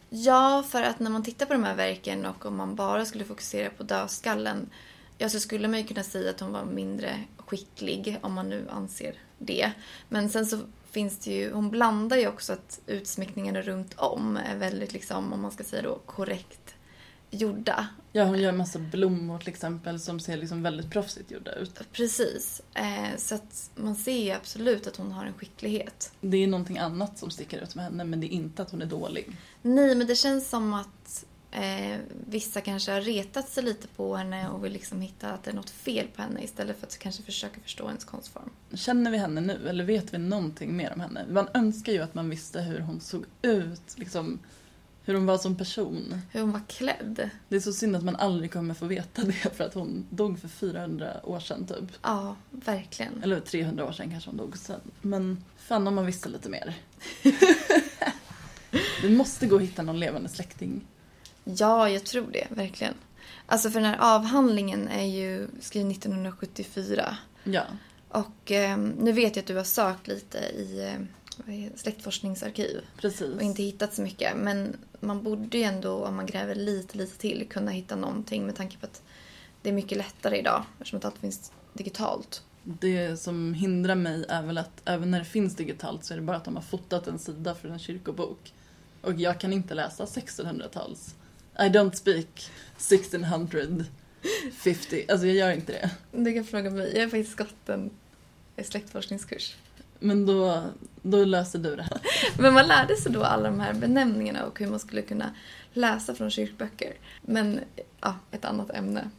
Ja, 0.09 0.63
för 0.69 0.81
att 0.81 0.99
när 0.99 1.11
man 1.11 1.23
tittar 1.23 1.45
på 1.45 1.53
de 1.53 1.63
här 1.63 1.75
verken 1.75 2.25
och 2.25 2.45
om 2.45 2.57
man 2.57 2.75
bara 2.75 3.05
skulle 3.05 3.25
fokusera 3.25 3.69
på 3.69 3.83
dödskallen 3.83 4.69
ja, 5.17 5.29
så 5.29 5.39
skulle 5.39 5.67
man 5.67 5.79
ju 5.79 5.87
kunna 5.87 6.03
säga 6.03 6.29
att 6.29 6.39
hon 6.39 6.51
var 6.51 6.65
mindre 6.65 7.19
skicklig 7.37 8.17
om 8.21 8.33
man 8.33 8.49
nu 8.49 8.67
anser 8.69 9.15
det. 9.37 9.71
Men 10.09 10.29
sen 10.29 10.45
så 10.45 10.59
finns 10.91 11.19
det 11.19 11.31
ju, 11.31 11.53
hon 11.53 11.69
blandar 11.69 12.17
ju 12.17 12.27
också 12.27 12.53
att 12.53 12.79
utsmyckningarna 12.87 13.61
runt 13.61 13.93
om 13.97 14.37
är 14.37 14.57
väldigt 14.57 14.93
liksom, 14.93 15.33
om 15.33 15.41
man 15.41 15.51
ska 15.51 15.63
säga 15.63 15.81
då, 15.81 15.99
korrekt 16.05 16.60
gjorda. 17.31 17.87
Ja, 18.11 18.23
hon 18.23 18.39
gör 18.39 18.51
massa 18.51 18.79
blommor 18.79 19.39
till 19.39 19.49
exempel 19.49 19.99
som 19.99 20.19
ser 20.19 20.37
liksom 20.37 20.63
väldigt 20.63 20.91
proffsigt 20.91 21.31
gjorda 21.31 21.51
ut. 21.51 21.79
Precis. 21.91 22.61
Eh, 22.73 23.17
så 23.17 23.35
att 23.35 23.71
man 23.75 23.95
ser 23.95 24.35
absolut 24.35 24.87
att 24.87 24.95
hon 24.95 25.11
har 25.11 25.25
en 25.25 25.33
skicklighet. 25.33 26.11
Det 26.21 26.37
är 26.37 26.47
någonting 26.47 26.77
annat 26.77 27.17
som 27.17 27.29
sticker 27.29 27.63
ut 27.63 27.75
med 27.75 27.85
henne 27.85 28.03
men 28.03 28.19
det 28.19 28.27
är 28.27 28.35
inte 28.35 28.61
att 28.61 28.71
hon 28.71 28.81
är 28.81 28.85
dålig. 28.85 29.37
Nej, 29.61 29.95
men 29.95 30.07
det 30.07 30.15
känns 30.15 30.49
som 30.49 30.73
att 30.73 31.25
eh, 31.51 31.97
vissa 32.27 32.61
kanske 32.61 32.91
har 32.91 33.01
retat 33.01 33.49
sig 33.49 33.63
lite 33.63 33.87
på 33.87 34.15
henne 34.15 34.49
och 34.49 34.65
vill 34.65 34.73
liksom 34.73 35.01
hitta 35.01 35.29
att 35.29 35.43
det 35.43 35.51
är 35.51 35.55
något 35.55 35.69
fel 35.69 36.07
på 36.15 36.21
henne 36.21 36.43
istället 36.43 36.79
för 36.79 36.87
att 36.87 36.97
kanske 36.97 37.23
försöka 37.23 37.61
förstå 37.61 37.87
hennes 37.87 38.05
konstform. 38.05 38.49
Känner 38.73 39.11
vi 39.11 39.17
henne 39.17 39.41
nu 39.41 39.69
eller 39.69 39.83
vet 39.83 40.13
vi 40.13 40.17
någonting 40.17 40.77
mer 40.77 40.93
om 40.93 40.99
henne? 40.99 41.25
Man 41.29 41.47
önskar 41.53 41.93
ju 41.93 41.99
att 41.99 42.13
man 42.13 42.29
visste 42.29 42.61
hur 42.61 42.79
hon 42.79 43.01
såg 43.01 43.25
ut, 43.41 43.93
liksom 43.95 44.39
hur 45.03 45.13
hon 45.13 45.25
var 45.25 45.37
som 45.37 45.55
person. 45.55 46.21
Hur 46.31 46.41
hon 46.41 46.51
var 46.51 46.61
klädd. 46.67 47.29
Det 47.47 47.55
är 47.55 47.59
så 47.59 47.73
synd 47.73 47.95
att 47.95 48.03
man 48.03 48.15
aldrig 48.15 48.53
kommer 48.53 48.73
få 48.73 48.85
veta 48.85 49.21
det 49.21 49.55
för 49.55 49.63
att 49.63 49.73
hon 49.73 50.07
dog 50.09 50.39
för 50.39 50.47
400 50.47 51.13
år 51.23 51.39
sedan 51.39 51.65
typ. 51.65 51.91
Ja, 52.01 52.35
verkligen. 52.51 53.23
Eller 53.23 53.39
300 53.39 53.85
år 53.85 53.91
sedan 53.91 54.09
kanske 54.09 54.29
hon 54.29 54.37
dog 54.37 54.57
sen. 54.57 54.81
Men 55.01 55.43
fan 55.57 55.87
om 55.87 55.95
man 55.95 56.05
visste 56.05 56.29
lite 56.29 56.49
mer. 56.49 56.75
Vi 59.01 59.09
måste 59.09 59.47
gå 59.47 59.55
och 59.55 59.61
hitta 59.61 59.81
någon 59.81 59.99
levande 59.99 60.29
släkting. 60.29 60.87
Ja, 61.43 61.89
jag 61.89 62.03
tror 62.05 62.27
det, 62.31 62.47
verkligen. 62.49 62.93
Alltså 63.45 63.69
för 63.69 63.79
den 63.79 63.89
här 63.89 64.15
avhandlingen 64.15 64.87
är 64.87 65.05
ju 65.05 65.47
skriven 65.59 65.91
1974. 65.91 67.17
Ja. 67.43 67.63
Och 68.09 68.51
eh, 68.51 68.77
nu 68.77 69.11
vet 69.11 69.35
jag 69.35 69.43
att 69.43 69.47
du 69.47 69.55
har 69.55 69.63
sökt 69.63 70.07
lite 70.07 70.37
i 70.37 70.87
eh, 70.93 71.05
släktforskningsarkiv 71.75 72.81
Precis. 72.97 73.35
och 73.35 73.41
inte 73.41 73.63
hittat 73.63 73.93
så 73.93 74.01
mycket. 74.01 74.37
Men 74.37 74.77
man 74.99 75.23
borde 75.23 75.57
ju 75.57 75.63
ändå, 75.63 76.05
om 76.05 76.15
man 76.15 76.25
gräver 76.25 76.55
lite, 76.55 76.97
lite 76.97 77.17
till, 77.17 77.47
kunna 77.49 77.71
hitta 77.71 77.95
någonting 77.95 78.45
med 78.45 78.55
tanke 78.55 78.77
på 78.77 78.85
att 78.85 79.01
det 79.61 79.69
är 79.69 79.73
mycket 79.73 79.97
lättare 79.97 80.37
idag 80.37 80.63
eftersom 80.73 80.97
att 80.97 81.05
allt 81.05 81.17
finns 81.17 81.51
digitalt. 81.73 82.43
Det 82.63 83.17
som 83.17 83.53
hindrar 83.53 83.95
mig 83.95 84.25
är 84.29 84.41
väl 84.41 84.57
att 84.57 84.81
även 84.85 85.11
när 85.11 85.19
det 85.19 85.25
finns 85.25 85.55
digitalt 85.55 86.05
så 86.05 86.13
är 86.13 86.17
det 86.17 86.23
bara 86.23 86.37
att 86.37 86.45
de 86.45 86.55
har 86.55 86.63
fotat 86.63 87.07
en 87.07 87.19
sida 87.19 87.55
för 87.55 87.69
en 87.69 87.79
kyrkobok. 87.79 88.53
Och 89.01 89.13
jag 89.13 89.39
kan 89.39 89.53
inte 89.53 89.73
läsa 89.73 90.05
1600-tals. 90.05 91.15
I 91.59 91.63
don't 91.63 91.93
speak 91.93 92.49
1650. 92.77 95.05
Alltså 95.09 95.27
jag 95.27 95.35
gör 95.35 95.51
inte 95.51 95.71
det. 95.71 95.89
Du 96.11 96.33
kan 96.33 96.45
fråga 96.45 96.69
mig. 96.69 96.91
Jag 96.93 97.01
har 97.01 97.09
faktiskt 97.09 97.37
gått 97.37 97.69
en 97.69 97.89
släktforskningskurs. 98.63 99.55
Men 100.03 100.25
då, 100.25 100.63
då 101.01 101.25
löser 101.25 101.59
du 101.59 101.75
det 101.75 101.83
här. 101.83 101.99
Men 102.37 102.53
man 102.53 102.67
lärde 102.67 102.95
sig 102.95 103.11
då 103.11 103.23
alla 103.23 103.43
de 103.49 103.59
här 103.59 103.73
benämningarna 103.73 104.45
och 104.45 104.59
hur 104.59 104.67
man 104.67 104.79
skulle 104.79 105.01
kunna 105.01 105.35
läsa 105.73 106.15
från 106.15 106.31
kyrkböcker. 106.31 106.93
Men 107.21 107.59
ja, 108.01 108.15
ett 108.31 108.45
annat 108.45 108.69
ämne. 108.71 109.09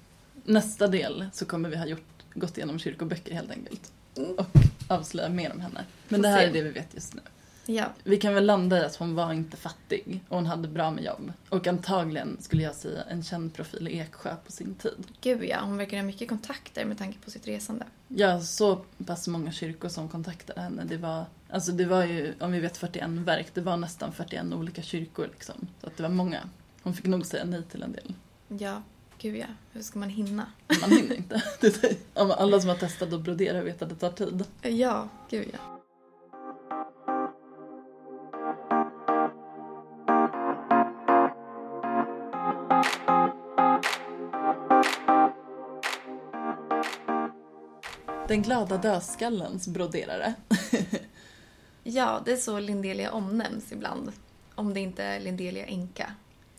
Nästa 0.45 0.87
del 0.87 1.27
så 1.33 1.45
kommer 1.45 1.69
vi 1.69 1.77
ha 1.77 1.87
gjort, 1.87 2.23
gått 2.35 2.57
igenom 2.57 2.79
kyrkoböcker 2.79 3.35
helt 3.35 3.51
enkelt. 3.51 3.93
Och 4.37 4.47
avslöja 4.89 5.29
mer 5.29 5.53
om 5.53 5.61
henne. 5.61 5.85
Men 6.09 6.19
Får 6.19 6.23
det 6.23 6.29
här 6.29 6.41
se. 6.41 6.47
är 6.47 6.53
det 6.53 6.63
vi 6.63 6.71
vet 6.71 6.95
just 6.95 7.15
nu. 7.15 7.21
Ja, 7.67 7.85
Vi 8.05 8.17
kan 8.17 8.35
väl 8.35 8.47
landa 8.47 8.83
i 8.83 8.85
att 8.85 8.97
hon 8.97 9.15
var 9.15 9.33
inte 9.33 9.57
fattig 9.57 10.21
och 10.29 10.37
hon 10.37 10.47
hade 10.47 10.69
bra 10.69 10.91
med 10.91 11.05
jobb. 11.05 11.33
Och 11.49 11.67
antagligen, 11.67 12.37
skulle 12.41 12.63
jag 12.63 12.75
säga, 12.75 13.03
en 13.03 13.23
känd 13.23 13.55
profil 13.55 13.89
i 13.89 13.99
Eksjö 13.99 14.37
på 14.47 14.53
sin 14.53 14.75
tid. 14.75 15.07
gud 15.21 15.45
ja. 15.45 15.61
Hon 15.61 15.77
verkar 15.77 15.97
ha 15.97 16.05
mycket 16.05 16.29
kontakter 16.29 16.85
med 16.85 16.99
tanke 16.99 17.19
på 17.25 17.31
sitt 17.31 17.49
resande. 17.49 17.85
Ja, 18.09 18.41
så 18.41 18.85
pass 19.07 19.29
många 19.29 19.53
kyrkor 19.53 19.89
som 19.89 20.09
kontaktade 20.09 20.61
henne. 20.61 20.85
Det 20.85 20.97
var, 20.97 21.25
alltså 21.51 21.73
det 21.73 21.85
var 21.85 22.05
ju, 22.05 22.35
om 22.41 22.53
vi 22.53 22.61
vet 22.61 22.77
41 22.77 23.09
verk, 23.11 23.47
det 23.55 23.61
var 23.61 23.77
nästan 23.77 24.13
41 24.13 24.45
olika 24.53 24.83
kyrkor 24.83 25.29
liksom. 25.33 25.67
Så 25.81 25.87
att 25.87 25.97
det 25.97 26.03
var 26.03 26.11
många. 26.11 26.41
Hon 26.83 26.95
fick 26.95 27.07
nog 27.07 27.27
säga 27.27 27.45
nej 27.45 27.63
till 27.63 27.83
en 27.83 27.93
del. 27.93 28.15
Ja, 28.49 28.83
gud 29.19 29.37
ja. 29.37 29.47
Hur 29.73 29.83
ska 29.83 29.99
man 29.99 30.09
hinna? 30.09 30.47
Man 30.81 30.91
hinner 30.91 31.17
inte. 31.17 31.43
Om 32.15 32.31
alla 32.31 32.61
som 32.61 32.69
har 32.69 32.77
testat 32.77 33.13
att 33.13 33.21
brodera 33.21 33.63
vet 33.63 33.83
att 33.83 33.89
det 33.89 33.95
tar 33.95 34.13
tid. 34.13 34.45
Ja, 34.63 35.09
gud 35.31 35.49
ja. 35.53 35.72
Den 48.33 48.43
glada 48.43 48.77
dödskallens 48.79 49.69
broderare. 49.69 50.35
Ja, 51.83 52.23
det 52.25 52.33
är 52.33 52.37
så 52.37 52.59
Lindelia 52.59 53.13
omnämns 53.13 53.73
ibland. 53.73 54.13
Om 54.55 54.75
det 54.75 54.81
inte 54.81 55.05
är 55.05 55.21
Lindelia 55.21 55.67
Enka. 55.67 56.15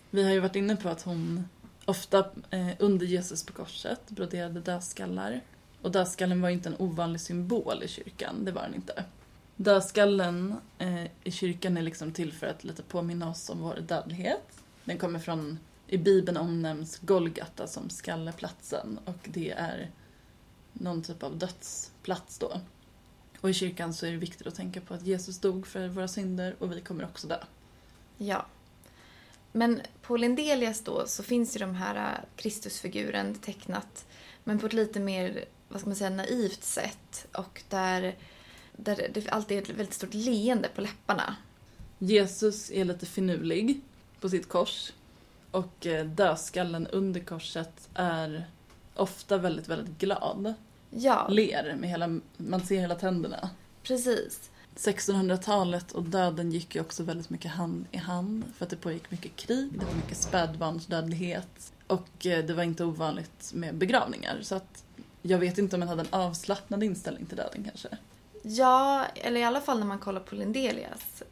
Vi 0.10 0.24
har 0.24 0.32
ju 0.32 0.40
varit 0.40 0.56
inne 0.56 0.76
på 0.76 0.90
att 0.90 1.02
hon 1.02 1.50
ofta 1.86 2.20
eh, 2.50 2.70
under 2.80 3.06
Jesus 3.06 3.46
på 3.46 3.54
korset 3.54 4.10
broderade 4.10 4.60
dödskallar. 4.60 5.42
Och 5.82 5.92
dödskallen 5.92 6.42
var 6.42 6.50
ju 6.50 6.56
inte 6.56 6.70
en 6.70 6.76
ovanlig 6.80 7.22
symbol 7.22 7.84
i 7.84 7.88
kyrkan, 7.88 8.46
det 8.46 8.52
var 8.52 8.62
den 8.62 8.76
inte. 8.76 9.04
Dödskallen 9.56 10.56
eh, 10.78 11.06
i 11.24 11.32
kyrkan 11.32 11.78
är 11.78 11.82
liksom 11.82 12.12
till 12.12 12.34
för 12.34 12.48
att 12.48 12.64
lite 12.64 12.84
påminna 12.84 13.30
oss 13.30 13.50
om 13.50 13.62
vår 13.62 13.76
dödlighet. 13.76 14.64
Den 14.86 14.98
kommer 14.98 15.20
från, 15.20 15.60
i 15.88 15.98
Bibeln 15.98 16.38
omnämns 16.38 17.00
Golgata 17.00 17.68
som 17.68 17.90
skalleplatsen 17.90 19.00
och 19.06 19.20
det 19.24 19.52
är 19.52 19.90
någon 20.74 21.02
typ 21.02 21.24
av 21.24 21.38
dödsplats 21.38 22.38
då. 22.38 22.62
Och 23.42 23.50
i 23.50 23.54
kyrkan 23.54 23.94
så 23.94 24.06
är 24.06 24.12
det 24.12 24.18
viktigt 24.18 24.48
att 24.48 24.56
tänka 24.56 24.82
på 24.82 24.94
att 24.94 25.06
Jesus 25.06 25.40
dog 25.40 25.68
för 25.68 25.88
våra 25.88 26.08
synder 26.08 26.56
och 26.60 26.72
vi 26.72 26.82
kommer 26.82 27.04
också 27.04 27.28
dö. 27.28 27.38
Ja. 28.18 28.46
Men 29.52 29.82
på 30.02 30.18
Lindelias 30.18 30.82
då 30.82 31.08
så 31.08 31.24
finns 31.24 31.56
ju 31.56 31.60
de 31.60 31.76
här 31.76 31.96
äh, 31.96 32.26
Kristusfiguren 32.36 33.36
tecknat 33.36 34.06
men 34.44 34.60
på 34.60 34.66
ett 34.66 34.74
lite 34.74 35.00
mer, 35.00 35.46
vad 35.70 35.80
ska 35.80 35.90
man 35.90 35.96
säga, 35.96 36.10
naivt 36.10 36.64
sätt 36.64 37.28
och 37.34 37.64
där, 37.70 38.16
där 38.72 39.10
det 39.14 39.30
alltid 39.30 39.58
är 39.58 39.62
ett 39.62 39.70
väldigt 39.70 39.94
stort 39.94 40.14
leende 40.14 40.70
på 40.76 40.82
läpparna. 40.82 41.36
Jesus 42.00 42.72
är 42.72 42.86
lite 42.86 43.06
finurlig 43.06 43.82
på 44.20 44.30
sitt 44.30 44.50
kors 44.50 44.94
och 45.52 45.86
eh, 45.86 46.06
dödskallen 46.06 46.88
under 46.88 47.20
korset 47.20 47.90
är 47.94 48.48
ofta 48.96 49.38
väldigt, 49.38 49.68
väldigt 49.68 49.98
glad. 49.98 50.54
Ja, 50.90 51.28
Ler 51.30 51.76
med 51.80 51.90
hela, 51.90 52.20
man 52.38 52.62
ser 52.62 52.80
hela 52.80 52.96
tänderna. 52.96 53.50
precis. 53.84 54.50
1600-talet 54.76 55.92
och 55.92 56.04
döden 56.04 56.52
gick 56.52 56.76
ju 56.76 56.82
också 56.82 57.04
väldigt 57.04 57.30
mycket 57.30 57.52
hand 57.52 57.86
i 57.92 57.98
hand 57.98 58.44
för 58.58 58.66
att 58.66 58.70
det 58.70 58.76
pågick 58.78 59.12
mycket 59.12 59.36
krig, 59.36 59.70
det 59.80 59.86
var 59.86 59.94
mycket 59.94 60.18
spädbarnsdödlighet 60.18 61.74
och 61.88 62.26
eh, 62.26 62.46
det 62.46 62.54
var 62.54 62.64
inte 62.64 62.84
ovanligt 62.86 63.52
med 63.54 63.76
begravningar 63.76 64.38
så 64.42 64.56
att 64.56 64.84
jag 65.22 65.38
vet 65.38 65.58
inte 65.58 65.76
om 65.76 65.80
man 65.80 65.90
hade 65.90 66.02
en 66.02 66.08
avslappnad 66.10 66.84
inställning 66.84 67.26
till 67.26 67.38
döden 67.38 67.64
kanske. 67.64 67.88
Ja, 68.44 69.06
eller 69.16 69.40
i 69.40 69.44
alla 69.44 69.62
fall 69.62 69.80
när 69.80 69.86
man 69.86 70.00
kollar 70.00 70.22
på 70.22 70.36
Lindelias 70.36 71.24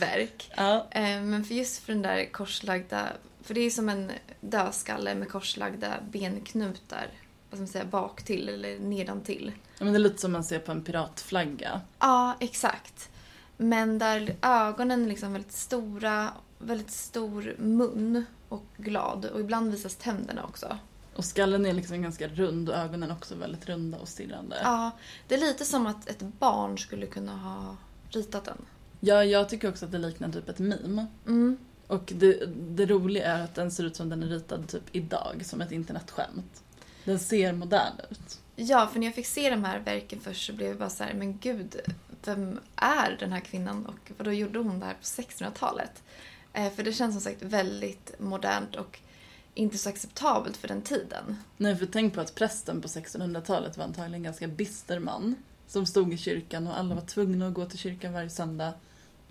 verk. 0.00 0.50
Ja, 0.56 0.86
Eh, 0.90 1.20
Men 1.22 1.44
för 1.44 1.54
just 1.54 1.78
för 1.82 1.92
den 1.92 2.02
där 2.02 2.24
korslagda... 2.32 3.08
För 3.44 3.54
det 3.54 3.60
är 3.60 3.70
som 3.70 3.88
en 3.88 4.12
dödskalle 4.40 5.14
med 5.14 5.28
korslagda 5.28 5.94
benknutar. 6.10 7.06
Vad 7.50 7.58
ska 7.58 7.62
man 7.62 7.68
säga? 7.68 7.84
Bak 7.84 8.22
till 8.22 8.48
eller 8.48 8.78
nedantill. 8.78 9.52
men 9.78 9.92
det 9.92 9.96
är 9.96 10.00
lite 10.00 10.20
som 10.20 10.32
man 10.32 10.44
ser 10.44 10.58
på 10.58 10.72
en 10.72 10.84
piratflagga. 10.84 11.80
Ja, 11.98 12.36
exakt. 12.40 13.10
Men 13.56 13.98
där 13.98 14.36
ögonen 14.42 15.04
är 15.04 15.08
liksom 15.08 15.32
väldigt 15.32 15.52
stora, 15.52 16.30
väldigt 16.58 16.90
stor 16.90 17.56
mun 17.58 18.24
och 18.48 18.64
glad. 18.76 19.24
Och 19.24 19.40
ibland 19.40 19.70
visas 19.70 19.96
tänderna 19.96 20.44
också. 20.44 20.78
Och 21.16 21.24
skallen 21.24 21.66
är 21.66 21.72
liksom 21.72 22.02
ganska 22.02 22.28
rund 22.28 22.68
och 22.68 22.74
ögonen 22.74 23.10
också 23.10 23.34
väldigt 23.34 23.68
runda 23.68 23.98
och 23.98 24.08
stirrande. 24.08 24.56
Ja, 24.62 24.90
det 25.28 25.34
är 25.34 25.38
lite 25.38 25.64
som 25.64 25.86
att 25.86 26.08
ett 26.08 26.20
barn 26.20 26.78
skulle 26.78 27.06
kunna 27.06 27.36
ha 27.36 27.76
ritat 28.08 28.44
den. 28.44 28.58
Ja, 29.00 29.24
jag 29.24 29.48
tycker 29.48 29.68
också 29.68 29.84
att 29.84 29.92
det 29.92 29.98
liknar 29.98 30.32
typ 30.32 30.48
ett 30.48 30.58
meme. 30.58 31.06
Mm. 31.26 31.58
Och 31.86 32.12
det, 32.16 32.46
det 32.46 32.86
roliga 32.86 33.26
är 33.26 33.44
att 33.44 33.54
den 33.54 33.70
ser 33.70 33.84
ut 33.84 33.96
som 33.96 34.08
den 34.08 34.22
är 34.22 34.26
ritad 34.26 34.68
typ 34.68 34.82
idag, 34.92 35.42
som 35.44 35.60
ett 35.60 35.72
internetskämt. 35.72 36.62
Den 37.04 37.18
ser 37.18 37.52
modern 37.52 37.92
ut. 38.10 38.38
Ja, 38.56 38.86
för 38.92 38.98
när 38.98 39.06
jag 39.06 39.14
fick 39.14 39.26
se 39.26 39.50
de 39.50 39.64
här 39.64 39.78
verken 39.78 40.20
först 40.20 40.46
så 40.46 40.52
blev 40.52 40.68
jag 40.68 40.78
bara 40.78 40.90
så 40.90 41.04
här, 41.04 41.14
men 41.14 41.38
gud, 41.38 41.76
vem 42.24 42.60
är 42.76 43.16
den 43.20 43.32
här 43.32 43.40
kvinnan 43.40 43.86
och 43.86 44.12
vad 44.16 44.26
då 44.26 44.32
gjorde 44.32 44.58
hon 44.58 44.80
det 44.80 44.86
här 44.86 44.94
på 44.94 45.02
1600-talet? 45.02 46.02
Eh, 46.52 46.72
för 46.72 46.82
det 46.82 46.92
känns 46.92 47.14
som 47.14 47.20
sagt 47.20 47.42
väldigt 47.42 48.14
modernt 48.18 48.76
och 48.76 49.00
inte 49.54 49.78
så 49.78 49.88
acceptabelt 49.88 50.56
för 50.56 50.68
den 50.68 50.82
tiden. 50.82 51.36
Nej, 51.56 51.76
för 51.76 51.86
tänk 51.86 52.14
på 52.14 52.20
att 52.20 52.34
prästen 52.34 52.80
på 52.80 52.88
1600-talet 52.88 53.76
var 53.76 53.84
antagligen 53.84 54.14
en 54.14 54.22
ganska 54.22 54.48
bister 54.48 54.98
man. 54.98 55.34
Som 55.66 55.86
stod 55.86 56.12
i 56.12 56.18
kyrkan 56.18 56.66
och 56.66 56.78
alla 56.78 56.94
var 56.94 57.02
tvungna 57.02 57.46
att 57.46 57.54
gå 57.54 57.66
till 57.66 57.78
kyrkan 57.78 58.12
varje 58.12 58.30
söndag. 58.30 58.72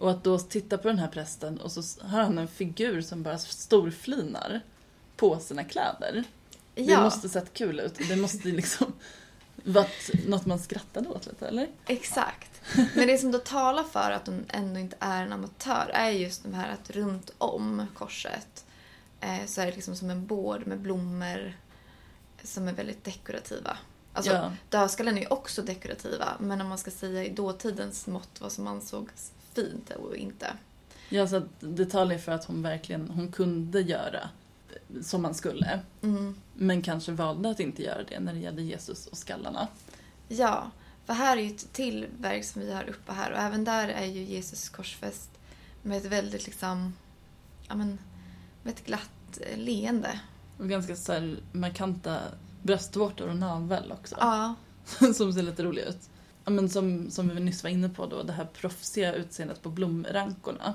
Och 0.04 0.12
att 0.12 0.24
då 0.24 0.40
titta 0.40 0.78
på 0.78 0.88
den 0.88 1.00
här 1.00 1.08
prästen 1.08 1.58
och 1.62 1.72
så 1.72 1.82
har 2.02 2.22
han 2.22 2.38
en 2.38 2.48
figur 2.48 3.02
som 3.02 3.24
bara 3.24 3.38
storflinar 3.38 4.62
på 5.16 5.40
sina 5.40 5.64
kläder. 5.64 6.24
Det 6.76 6.82
Ja, 6.82 7.04
måste 7.04 7.30
sett 7.30 7.54
kul 7.54 7.80
ut. 7.80 8.00
Det 8.10 8.16
måste 8.16 8.48
liksom 8.48 8.94
varit 9.56 10.12
något 10.28 10.46
man 10.46 10.60
skrattade 10.60 11.10
åt 11.10 11.26
lite, 11.26 11.48
eller? 11.48 11.68
exakt. 11.88 12.62
Men 12.96 13.08
det 13.08 13.18
som 13.18 13.32
då 13.32 13.40
talar 13.40 13.84
för 13.84 14.12
att 14.12 14.28
hon 14.28 14.46
ändå 14.48 14.80
inte 14.80 14.96
är 15.00 15.26
en 15.26 15.34
amatör 15.34 15.92
är 15.94 16.10
just 16.10 16.44
de 16.44 16.54
här 16.54 16.74
att 16.74 16.90
runt 16.90 17.32
om 17.38 17.88
korset 17.94 18.66
eh, 19.22 19.46
så 19.46 19.62
är 19.62 19.66
det 19.66 19.76
liksom 19.76 19.96
som 19.96 20.10
en 20.10 20.26
bård 20.26 20.68
med 20.68 20.80
blommor 20.80 21.58
som 22.44 22.68
är 22.68 22.74
väldigt 22.74 23.04
dekorativa. 23.04 23.78
Alltså, 24.14 24.32
Ja. 24.34 24.52
dödskallen 24.70 25.18
är 25.18 25.22
ju 25.22 25.28
också 25.28 25.62
dekorativa, 25.62 26.38
men 26.40 26.62
om 26.62 26.68
man 26.68 26.78
ska 26.78 26.92
säga 26.92 27.26
i 27.26 27.30
dåtidens 27.30 28.08
mått 28.08 28.42
vad 28.42 28.52
som 28.52 28.68
ansågs 28.68 29.32
fint 29.54 29.90
och 29.90 30.16
inte. 30.16 30.48
Ja, 31.10 31.28
så 31.28 31.42
det 31.60 31.86
talar 31.86 32.14
ju 32.14 32.20
för 32.20 32.32
att 32.32 32.46
hon 32.46 32.62
verkligen 32.62 33.10
hon 33.10 33.32
kunde 33.32 33.82
göra 33.82 34.30
som 35.02 35.22
man 35.22 35.34
skulle. 35.34 35.80
Mm. 36.02 36.36
Men 36.54 36.82
kanske 36.82 37.12
valde 37.12 37.50
att 37.50 37.60
inte 37.60 37.84
göra 37.84 38.04
det 38.04 38.20
när 38.20 38.34
det 38.34 38.40
gällde 38.40 38.62
Jesus 38.62 39.08
och 39.08 39.18
skallarna. 39.18 39.68
Ja, 40.28 40.72
för 41.06 41.14
här 41.14 41.38
är 41.38 41.42
ju 41.42 41.56
ett 41.56 41.74
till 41.74 42.08
verk 42.18 42.46
som 42.46 42.62
vi 42.62 42.74
har 42.74 42.90
uppe 42.90 43.12
här 43.12 43.32
och 43.32 43.38
även 43.38 43.64
där 43.64 43.88
är 43.88 44.06
ju 44.06 44.24
Jesus 44.24 44.70
korsfäst 44.70 45.30
med 45.82 45.98
ett 45.98 46.06
väldigt 46.06 46.46
liksom, 46.46 46.94
ja 47.68 47.76
men, 47.76 48.00
med 48.64 48.74
ett 48.74 48.86
glatt 48.86 49.40
leende. 49.56 50.20
Och 50.58 50.70
ganska 50.70 50.96
så 50.96 51.36
markanta 51.52 52.20
bröstvårtor 52.64 53.28
och 53.30 53.36
navel 53.36 53.92
också. 53.92 54.16
Ja, 54.20 54.56
som 55.14 55.34
ser 55.34 55.42
lite 55.42 55.64
roliga 55.64 55.86
ut. 55.86 56.10
Ja, 56.46 56.52
men 56.52 56.70
som, 56.70 57.12
som 57.12 57.30
vi 57.30 57.40
nyss 57.40 57.64
var 57.64 57.70
inne 57.70 57.90
på 57.90 58.06
då, 58.06 58.24
det 58.24 58.34
här 58.34 58.46
proffsiga 58.46 59.14
utseendet 59.14 59.62
på 59.62 59.70
blomrankorna. 59.70 60.74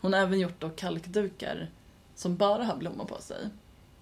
Hon 0.00 0.12
har 0.12 0.20
även 0.20 0.40
gjort 0.40 0.60
då 0.60 0.70
kalkdukar 0.70 1.70
som 2.14 2.36
bara 2.36 2.64
har 2.64 2.76
blommor 2.76 3.04
på 3.04 3.20
sig. 3.20 3.48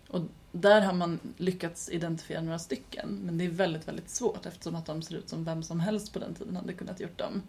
Och 0.09 0.21
där 0.53 0.81
har 0.81 0.93
man 0.93 1.19
lyckats 1.37 1.89
identifiera 1.89 2.41
några 2.43 2.59
stycken, 2.59 3.21
men 3.25 3.39
det 3.39 3.45
är 3.45 3.51
väldigt, 3.51 3.89
väldigt 3.89 4.11
svårt 4.11 4.47
eftersom 4.47 4.77
att 4.77 4.87
de 4.87 5.03
ser 5.03 5.15
ut 5.15 5.29
som 5.29 5.45
vem 5.45 5.63
som 5.63 5.81
helst 5.81 6.13
på 6.13 6.19
den 6.19 6.35
tiden 6.35 6.57
hade 6.57 6.73
kunnat 6.73 7.01
gjort 7.01 7.19
dem. 7.19 7.43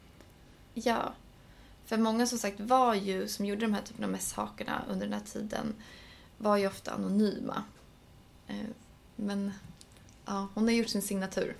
ja. 0.73 1.13
För 1.85 1.97
många 1.97 2.27
som 2.27 2.37
sagt 2.37 2.59
var 2.59 2.93
ju, 2.95 3.27
som 3.27 3.45
gjorde 3.45 3.61
de 3.61 3.73
här 3.73 3.81
typen 3.81 4.03
av 4.03 4.09
mässhakorna 4.11 4.81
under 4.89 5.05
den 5.05 5.13
här 5.13 5.25
tiden, 5.25 5.73
var 6.37 6.57
ju 6.57 6.67
ofta 6.67 6.91
anonyma. 6.91 7.63
Eh, 8.47 8.55
Men 9.15 9.51
ja, 10.25 10.47
hon 10.53 10.63
har 10.63 10.71
gjort 10.71 10.89
sin 10.89 11.01
signatur. 11.01 11.55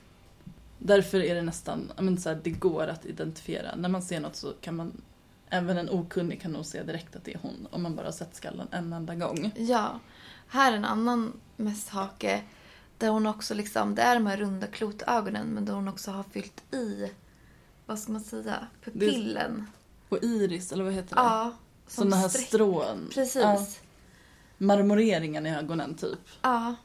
Därför 0.80 1.20
är 1.20 1.36
det 1.36 1.41
nästan, 1.41 1.91
men 1.97 2.18
så 2.18 2.30
här, 2.30 2.39
det 2.43 2.49
går 2.49 2.88
att 2.88 3.05
identifiera. 3.05 3.76
När 3.76 3.89
man 3.89 4.01
ser 4.01 4.20
något 4.20 4.36
så 4.36 4.53
kan 4.61 4.76
man, 4.76 5.01
även 5.49 5.78
en 5.78 5.89
okunnig 5.89 6.41
kan 6.41 6.51
nog 6.51 6.66
se 6.66 6.84
direkt 6.84 7.16
att 7.16 7.24
det 7.24 7.34
är 7.34 7.39
hon 7.41 7.68
om 7.72 7.84
man 7.84 7.95
bara 7.95 8.07
har 8.07 8.11
sett 8.11 8.36
skallen 8.36 8.68
en 8.72 8.93
enda 8.93 9.16
gång. 9.16 9.51
Ja. 9.55 9.99
Här 10.47 10.72
är 10.72 10.78
en 10.78 10.86
annan 10.86 11.34
mässhake 11.57 12.43
där 12.97 13.09
hon 13.09 13.28
också 13.28 13.53
liksom, 13.53 13.95
det 13.95 14.01
är 14.01 14.16
de 14.16 14.28
här 14.28 14.38
runda 14.38 14.68
klotögonen 14.68 15.47
men 15.47 15.66
där 15.66 15.74
hon 15.74 15.88
också 15.88 16.11
har 16.11 16.24
fyllt 16.24 16.74
i, 16.74 17.11
vad 17.86 17.99
ska 17.99 18.11
man 18.11 18.22
säga, 18.22 18.68
pupillen. 18.84 19.68
Och 20.09 20.24
iris, 20.24 20.72
eller 20.72 20.84
vad 20.84 20.93
heter 20.93 21.16
det? 21.16 21.22
Ja. 21.22 21.51
som 21.88 22.03
Såna 22.03 22.16
här 22.16 22.30
strån. 22.30 23.09
Precis. 23.14 23.41
Ja, 23.41 23.66
marmoreringen 24.57 25.45
i 25.45 25.55
ögonen 25.55 25.95
typ. 25.95 26.20
Ja. 26.41 26.76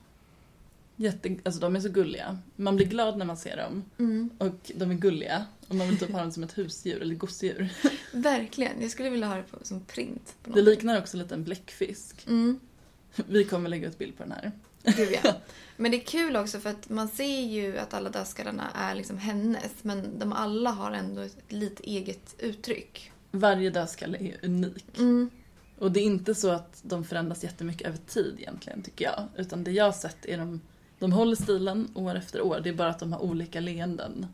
Jätte, 1.00 1.36
alltså 1.44 1.60
de 1.60 1.76
är 1.76 1.80
så 1.80 1.88
gulliga. 1.88 2.38
Man 2.56 2.76
blir 2.76 2.86
glad 2.86 3.18
när 3.18 3.24
man 3.24 3.36
ser 3.36 3.56
dem. 3.56 3.84
Mm. 3.98 4.30
Och 4.38 4.72
de 4.74 4.90
är 4.90 4.94
gulliga. 4.94 5.44
Och 5.68 5.74
man 5.74 5.88
vill 5.88 5.98
typ 5.98 6.10
ha 6.10 6.20
dem 6.20 6.32
som 6.32 6.42
ett 6.42 6.58
husdjur 6.58 7.02
eller 7.02 7.14
gosedjur. 7.14 7.68
Verkligen. 8.12 8.82
Jag 8.82 8.90
skulle 8.90 9.10
vilja 9.10 9.26
ha 9.26 9.36
det 9.36 9.42
på, 9.42 9.58
som 9.62 9.80
print. 9.80 10.34
På 10.42 10.50
Det 10.50 10.62
liknar 10.62 10.98
också 10.98 11.16
lite 11.16 11.34
en 11.34 11.44
bläckfisk. 11.44 12.26
Mm. 12.26 12.60
Vi 13.26 13.44
kommer 13.44 13.68
lägga 13.70 13.88
ut 13.88 13.98
bild 13.98 14.16
på 14.16 14.22
den 14.22 14.32
här. 14.32 14.52
Gud, 14.82 15.08
ja. 15.24 15.32
Men 15.76 15.90
det 15.90 15.96
är 15.96 16.04
kul 16.04 16.36
också 16.36 16.60
för 16.60 16.70
att 16.70 16.88
man 16.88 17.08
ser 17.08 17.40
ju 17.40 17.78
att 17.78 17.94
alla 17.94 18.10
dödskallarna 18.10 18.70
är 18.74 18.94
liksom 18.94 19.18
hennes 19.18 19.72
men 19.82 20.18
de 20.18 20.32
alla 20.32 20.70
har 20.70 20.92
ändå 20.92 21.20
ett 21.20 21.36
lite 21.48 21.82
eget 21.82 22.34
uttryck. 22.38 23.12
Varje 23.30 23.70
dödskalle 23.70 24.18
är 24.18 24.36
unik. 24.42 24.98
Mm. 24.98 25.30
Och 25.78 25.92
det 25.92 26.00
är 26.00 26.04
inte 26.04 26.34
så 26.34 26.50
att 26.50 26.80
de 26.82 27.04
förändras 27.04 27.44
jättemycket 27.44 27.86
över 27.86 27.98
tid 27.98 28.36
egentligen, 28.38 28.82
tycker 28.82 29.04
jag. 29.04 29.28
Utan 29.36 29.64
det 29.64 29.70
jag 29.70 29.84
har 29.84 29.92
sett 29.92 30.26
är 30.26 30.38
de, 30.38 30.60
de 30.98 31.12
håller 31.12 31.36
stilen 31.36 31.88
år 31.94 32.14
efter 32.14 32.40
år. 32.40 32.60
Det 32.62 32.68
är 32.68 32.74
bara 32.74 32.88
att 32.88 32.98
de 32.98 33.12
har 33.12 33.20
olika 33.20 33.60
leenden. 33.60 34.26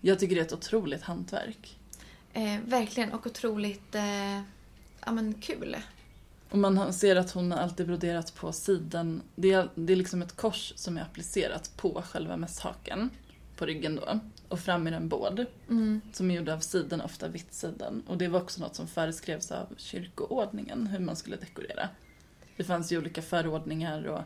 Jag 0.00 0.18
tycker 0.18 0.34
det 0.34 0.40
är 0.40 0.44
ett 0.44 0.52
otroligt 0.52 1.02
hantverk. 1.02 1.78
Eh, 2.32 2.60
verkligen 2.64 3.12
och 3.12 3.26
otroligt 3.26 3.94
eh, 3.94 4.40
ja, 5.04 5.12
men 5.12 5.34
kul. 5.34 5.76
Och 6.50 6.58
man 6.58 6.92
ser 6.92 7.16
att 7.16 7.30
hon 7.30 7.52
har 7.52 7.58
alltid 7.58 7.86
broderat 7.86 8.34
på 8.34 8.52
sidan. 8.52 9.22
Det 9.34 9.52
är, 9.52 9.68
det 9.74 9.92
är 9.92 9.96
liksom 9.96 10.22
ett 10.22 10.36
kors 10.36 10.72
som 10.76 10.96
är 10.96 11.02
applicerat 11.02 11.72
på 11.76 12.02
själva 12.02 12.36
mässhaken. 12.36 13.10
På 13.56 13.66
ryggen 13.66 13.96
då. 13.96 14.20
Och 14.48 14.60
fram 14.60 14.86
är 14.86 14.90
det 14.90 14.96
en 14.96 15.08
båd. 15.08 15.46
Mm. 15.68 16.00
Som 16.12 16.30
är 16.30 16.34
gjord 16.34 16.48
av 16.48 16.60
siden, 16.60 17.00
ofta 17.00 17.28
vittsiden. 17.28 18.02
Och 18.06 18.18
det 18.18 18.28
var 18.28 18.40
också 18.40 18.60
något 18.60 18.74
som 18.74 18.88
föreskrevs 18.88 19.50
av 19.50 19.66
kyrkoordningen, 19.76 20.86
hur 20.86 20.98
man 20.98 21.16
skulle 21.16 21.36
dekorera. 21.36 21.88
Det 22.56 22.64
fanns 22.64 22.92
ju 22.92 22.98
olika 22.98 23.22
förordningar 23.22 24.04
och 24.04 24.22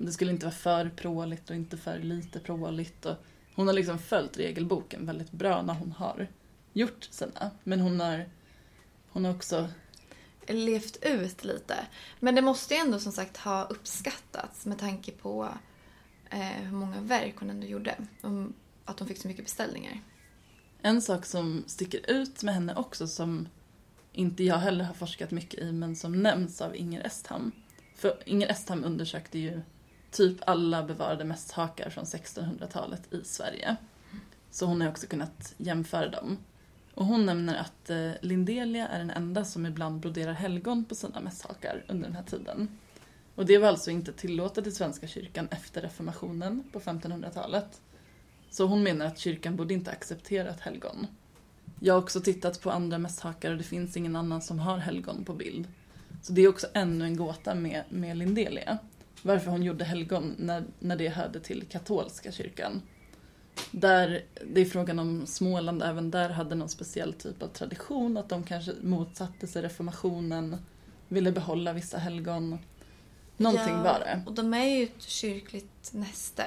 det 0.00 0.12
skulle 0.12 0.32
inte 0.32 0.46
vara 0.46 0.54
för 0.54 0.88
pråligt 0.88 1.50
och 1.50 1.56
inte 1.56 1.76
för 1.76 1.98
lite 1.98 2.40
pråligt. 2.40 3.06
Och 3.06 3.16
hon 3.54 3.66
har 3.66 3.74
liksom 3.74 3.98
följt 3.98 4.38
regelboken 4.38 5.06
väldigt 5.06 5.32
bra 5.32 5.62
när 5.62 5.74
hon 5.74 5.92
har 5.92 6.28
gjort 6.72 7.04
sina. 7.10 7.50
Men 7.64 7.80
hon 7.80 8.00
har, 8.00 8.28
hon 9.08 9.24
har 9.24 9.34
också 9.34 9.68
Levt 10.48 10.96
ut 11.02 11.44
lite. 11.44 11.86
Men 12.20 12.34
det 12.34 12.42
måste 12.42 12.74
ju 12.74 12.80
ändå 12.80 12.98
som 12.98 13.12
sagt 13.12 13.36
ha 13.36 13.64
uppskattats 13.64 14.66
med 14.66 14.78
tanke 14.78 15.12
på 15.12 15.48
eh, 16.30 16.38
hur 16.38 16.72
många 16.72 17.00
verk 17.00 17.34
hon 17.38 17.50
ändå 17.50 17.66
gjorde. 17.66 17.96
Om 18.22 18.54
att 18.84 18.98
hon 18.98 19.08
fick 19.08 19.18
så 19.18 19.28
mycket 19.28 19.44
beställningar. 19.44 20.00
En 20.82 21.02
sak 21.02 21.26
som 21.26 21.64
sticker 21.66 22.10
ut 22.10 22.42
med 22.42 22.54
henne 22.54 22.74
också 22.74 23.06
som 23.08 23.48
inte 24.12 24.44
jag 24.44 24.58
heller 24.58 24.84
har 24.84 24.94
forskat 24.94 25.30
mycket 25.30 25.60
i 25.60 25.72
men 25.72 25.96
som 25.96 26.22
nämns 26.22 26.60
av 26.60 26.76
Inger 26.76 27.06
Estham. 27.06 27.52
För 27.96 28.22
Inger 28.26 28.48
Estham 28.48 28.84
undersökte 28.84 29.38
ju 29.38 29.60
typ 30.14 30.38
alla 30.46 30.82
bevarade 30.82 31.24
mästhakar 31.24 31.90
från 31.90 32.04
1600-talet 32.04 33.12
i 33.12 33.24
Sverige. 33.24 33.76
Så 34.50 34.66
hon 34.66 34.80
har 34.80 34.88
också 34.88 35.06
kunnat 35.06 35.54
jämföra 35.56 36.08
dem. 36.08 36.38
Och 36.94 37.06
hon 37.06 37.26
nämner 37.26 37.56
att 37.56 37.90
eh, 37.90 38.10
Lindelia 38.20 38.88
är 38.88 38.98
den 38.98 39.10
enda 39.10 39.44
som 39.44 39.66
ibland 39.66 40.00
broderar 40.00 40.32
helgon 40.32 40.84
på 40.84 40.94
sina 40.94 41.20
mässhakar 41.20 41.84
under 41.88 42.08
den 42.08 42.16
här 42.16 42.22
tiden. 42.24 42.68
Och 43.34 43.46
det 43.46 43.58
var 43.58 43.68
alltså 43.68 43.90
inte 43.90 44.12
tillåtet 44.12 44.66
i 44.66 44.70
Svenska 44.70 45.06
kyrkan 45.06 45.48
efter 45.50 45.82
reformationen 45.82 46.64
på 46.72 46.80
1500-talet. 46.80 47.80
Så 48.50 48.66
hon 48.66 48.82
menar 48.82 49.06
att 49.06 49.18
kyrkan 49.18 49.56
borde 49.56 49.74
inte 49.74 49.90
acceptera 49.90 50.48
ett 50.48 50.60
helgon. 50.60 51.06
Jag 51.80 51.94
har 51.94 52.02
också 52.02 52.20
tittat 52.20 52.60
på 52.60 52.70
andra 52.70 52.98
mässhakar 52.98 53.50
och 53.50 53.58
det 53.58 53.64
finns 53.64 53.96
ingen 53.96 54.16
annan 54.16 54.42
som 54.42 54.58
har 54.58 54.78
helgon 54.78 55.24
på 55.24 55.32
bild. 55.32 55.68
Så 56.22 56.32
det 56.32 56.42
är 56.42 56.48
också 56.48 56.66
ännu 56.74 57.04
en 57.04 57.16
gåta 57.16 57.54
med, 57.54 57.84
med 57.88 58.16
Lindelia. 58.16 58.78
Varför 59.26 59.50
hon 59.50 59.62
gjorde 59.62 59.84
helgon 59.84 60.34
när, 60.38 60.64
när 60.78 60.96
det 60.96 61.08
hörde 61.08 61.40
till 61.40 61.64
katolska 61.68 62.32
kyrkan. 62.32 62.82
Där 63.70 64.24
det 64.46 64.60
är 64.60 64.64
frågan 64.64 64.98
om 64.98 65.26
Småland 65.26 65.82
även 65.82 66.10
där 66.10 66.30
hade 66.30 66.54
någon 66.54 66.68
speciell 66.68 67.12
typ 67.12 67.42
av 67.42 67.48
tradition. 67.48 68.16
Att 68.16 68.28
de 68.28 68.42
kanske 68.42 68.72
motsatte 68.82 69.46
sig 69.46 69.62
reformationen, 69.62 70.56
ville 71.08 71.32
behålla 71.32 71.72
vissa 71.72 71.98
helgon. 71.98 72.58
Någonting 73.36 73.74
Ja, 73.74 73.82
var 73.82 74.00
det. 74.00 74.22
Och 74.26 74.32
de 74.32 74.54
är 74.54 74.64
ju 74.64 74.84
ett 74.84 75.02
kyrkligt 75.02 75.92
näste. 75.92 76.44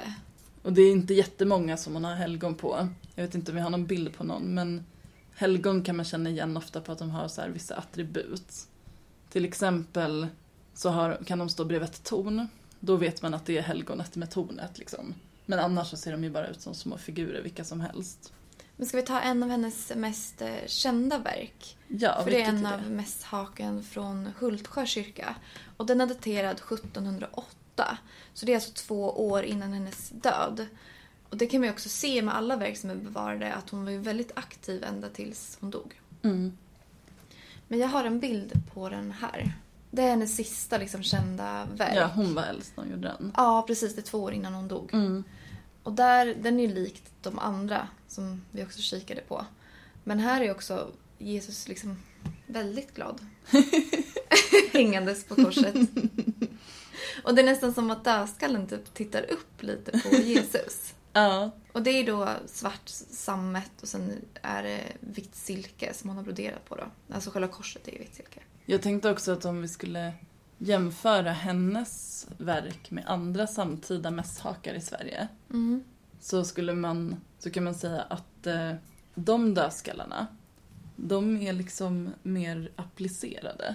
Och 0.62 0.72
det 0.72 0.82
är 0.82 0.92
inte 0.92 1.14
jättemånga 1.14 1.76
som 1.76 1.92
man 1.92 2.04
har 2.04 2.14
helgon 2.14 2.54
på. 2.54 2.88
Jag 3.14 3.24
vet 3.24 3.34
inte 3.34 3.52
om 3.52 3.56
jag 3.56 3.64
har 3.64 3.70
någon 3.70 3.86
bild 3.86 4.14
på 4.14 4.24
någon, 4.24 4.54
men 4.54 4.84
helgon 5.34 5.82
kan 5.82 5.96
man 5.96 6.04
känna 6.04 6.30
igen 6.30 6.56
ofta 6.56 6.80
på 6.80 6.92
att 6.92 6.98
de 6.98 7.10
har 7.10 7.28
så 7.28 7.42
vissa 7.52 7.76
attribut. 7.76 8.52
Till 9.30 9.44
exempel 9.44 10.26
så 10.74 10.88
har, 10.90 11.18
kan 11.26 11.38
de 11.38 11.48
stå 11.48 11.64
bredvid 11.64 11.88
ett 11.88 12.04
torn. 12.04 12.48
Då 12.80 12.96
vet 12.96 13.22
man 13.22 13.34
att 13.34 13.46
det 13.46 13.58
är 13.58 13.62
helgonet 13.62 14.16
med 14.16 14.30
tornet. 14.30 14.78
Liksom. 14.78 15.14
Men 15.46 15.58
annars 15.58 15.90
så 15.90 15.96
ser 15.96 16.12
de 16.12 16.24
ju 16.24 16.30
bara 16.30 16.46
ut 16.48 16.60
som 16.60 16.74
små 16.74 16.98
figurer, 16.98 17.42
vilka 17.42 17.64
som 17.64 17.80
helst. 17.80 18.32
Men 18.76 18.86
ska 18.86 18.96
vi 18.96 19.02
ta 19.02 19.20
en 19.20 19.42
av 19.42 19.48
hennes 19.48 19.92
mest 19.96 20.42
eh, 20.42 20.66
kända 20.66 21.18
verk? 21.18 21.76
Ja, 21.88 22.20
För 22.24 22.30
det 22.30 22.42
är 22.42 22.48
en 22.48 22.66
är 22.66 22.74
av 22.74 22.82
det? 22.82 22.90
mässhaken 22.90 23.82
från 23.82 24.28
Hultsjö 24.38 24.86
kyrka. 24.86 25.34
Och 25.76 25.86
den 25.86 26.00
är 26.00 26.06
daterad 26.06 26.56
1708. 26.56 27.98
Så 28.34 28.46
det 28.46 28.52
är 28.52 28.56
alltså 28.56 28.72
två 28.72 29.28
år 29.28 29.42
innan 29.42 29.72
hennes 29.72 30.08
död. 30.08 30.66
Och 31.28 31.36
det 31.36 31.46
kan 31.46 31.60
man 31.60 31.66
ju 31.66 31.72
också 31.72 31.88
se 31.88 32.22
med 32.22 32.36
alla 32.36 32.56
verk 32.56 32.76
som 32.76 32.90
är 32.90 32.94
bevarade 32.94 33.52
att 33.54 33.70
hon 33.70 33.84
var 33.84 33.90
ju 33.90 33.98
väldigt 33.98 34.32
aktiv 34.34 34.84
ända 34.84 35.08
tills 35.08 35.58
hon 35.60 35.70
dog. 35.70 36.00
Mm. 36.22 36.58
Men 37.68 37.78
jag 37.78 37.88
har 37.88 38.04
en 38.04 38.20
bild 38.20 38.52
på 38.74 38.88
den 38.88 39.12
här. 39.12 39.52
Det 39.90 40.02
är 40.02 40.10
hennes 40.10 40.36
sista 40.36 40.78
liksom 40.78 41.02
kända 41.02 41.68
verk. 41.76 41.96
Ja, 41.96 42.10
hon 42.14 42.34
var 42.34 42.42
äldst 42.42 42.72
när 42.76 42.84
hon 42.84 42.92
gjorde 42.92 43.08
den. 43.08 43.32
Ja, 43.36 43.64
precis. 43.66 43.94
Det 43.94 44.00
är 44.00 44.02
två 44.02 44.18
år 44.18 44.32
innan 44.32 44.54
hon 44.54 44.68
dog. 44.68 44.90
Mm. 44.94 45.24
Och 45.82 45.92
där, 45.92 46.34
den 46.34 46.60
är 46.60 46.68
ju 46.68 46.74
likt 46.74 47.12
de 47.22 47.38
andra 47.38 47.88
som 48.08 48.44
vi 48.50 48.64
också 48.64 48.80
kikade 48.80 49.20
på. 49.20 49.46
Men 50.04 50.18
här 50.18 50.40
är 50.40 50.50
också 50.50 50.90
Jesus 51.18 51.68
liksom 51.68 52.02
väldigt 52.46 52.94
glad. 52.94 53.20
Hängandes 54.72 55.24
på 55.24 55.34
korset. 55.34 55.74
Och 57.24 57.34
det 57.34 57.42
är 57.42 57.46
nästan 57.46 57.74
som 57.74 57.90
att 57.90 58.04
dödskallen 58.04 58.66
typ 58.66 58.94
tittar 58.94 59.30
upp 59.30 59.62
lite 59.62 60.00
på 60.00 60.16
Jesus. 60.16 60.94
Ja, 61.12 61.50
Och 61.72 61.82
det 61.82 61.90
är 61.90 62.06
då 62.06 62.28
svart 62.46 62.88
sammet 63.10 63.82
och 63.82 63.88
sen 63.88 64.12
är 64.42 64.62
det 64.62 64.80
vitt 65.00 65.34
silke 65.34 65.94
som 65.94 66.10
hon 66.10 66.16
har 66.16 66.24
broderat 66.24 66.68
på 66.68 66.76
då. 66.76 66.84
Alltså 67.14 67.30
själva 67.30 67.48
korset 67.48 67.88
är 67.88 67.92
ju 67.92 67.98
vitt 67.98 68.14
silke. 68.14 68.40
Jag 68.70 68.82
tänkte 68.82 69.10
också 69.10 69.32
att 69.32 69.44
om 69.44 69.62
vi 69.62 69.68
skulle 69.68 70.12
jämföra 70.58 71.32
hennes 71.32 72.26
verk 72.38 72.90
med 72.90 73.04
andra 73.06 73.46
samtida 73.46 74.10
mässhakar 74.10 74.74
i 74.74 74.80
Sverige 74.80 75.28
Mm. 75.50 75.84
så 76.20 76.44
skulle 76.44 76.74
man, 76.74 77.16
så 77.38 77.50
kan 77.50 77.64
man 77.64 77.74
säga 77.74 78.00
att 78.02 78.46
eh, 78.46 78.74
de 79.14 79.54
dödskallarna, 79.54 80.26
de 80.96 81.36
är 81.36 81.52
liksom 81.52 82.10
mer 82.22 82.70
applicerade. 82.76 83.74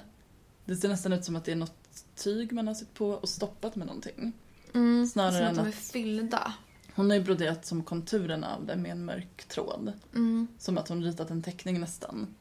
Det 0.65 0.75
ser 0.75 0.89
nästan 0.89 1.13
ut 1.13 1.25
som 1.25 1.35
att 1.35 1.45
det 1.45 1.51
är 1.51 1.55
något 1.55 2.05
tyg 2.15 2.51
man 2.51 2.67
har 2.67 2.73
sytt 2.73 2.93
på 2.93 3.09
och 3.09 3.29
stoppat 3.29 3.75
med 3.75 3.87
någonting. 3.87 4.33
Mm. 4.73 5.07
Snarare 5.07 5.37
som 5.37 5.47
att 5.47 5.55
de 5.55 5.67
är 5.67 5.71
fyllda. 5.71 6.53
Hon 6.95 7.09
har 7.09 7.17
ju 7.17 7.23
broderat 7.23 7.65
som 7.65 7.83
konturerna 7.83 8.55
av 8.55 8.65
det 8.65 8.75
med 8.75 8.91
en 8.91 9.05
mörk 9.05 9.45
tråd. 9.47 9.93
Mm. 10.15 10.47
Som 10.59 10.77
att 10.77 10.89
hon 10.89 11.03
ritat 11.03 11.29
en 11.29 11.41
teckning 11.43 11.79
nästan. 11.79 12.35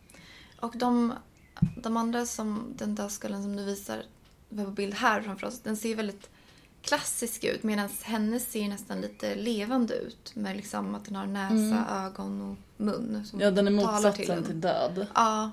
Och 0.61 0.79
de, 0.79 1.13
de 1.77 1.97
andra 1.97 2.27
som, 2.27 2.75
den 2.79 2.95
dödskallen 2.95 3.43
som 3.43 3.57
du 3.57 3.65
visar 3.65 4.03
på 4.57 4.65
bild 4.71 4.95
här 4.95 5.23
framför 5.23 5.47
oss, 5.47 5.61
den 5.61 5.77
ser 5.77 5.95
väldigt 5.97 6.31
klassisk 6.83 7.45
ut 7.45 7.63
medan 7.63 7.89
hennes 8.03 8.51
ser 8.53 8.69
nästan 8.69 9.01
lite 9.01 9.35
levande 9.35 9.95
ut 9.95 10.33
med 10.37 10.57
liksom 10.57 10.95
att 10.95 11.05
den 11.05 11.17
har 11.17 11.27
näsa, 11.27 12.05
ögon 12.07 12.43
och 12.51 12.83
mun 12.85 13.25
som 13.27 13.41
Ja, 13.41 13.51
den 13.51 13.67
är 13.67 13.71
till 13.71 13.77
motsatsen 13.87 14.39
en. 14.39 14.45
till 14.45 14.61
död. 14.61 15.07
Ja, 15.15 15.51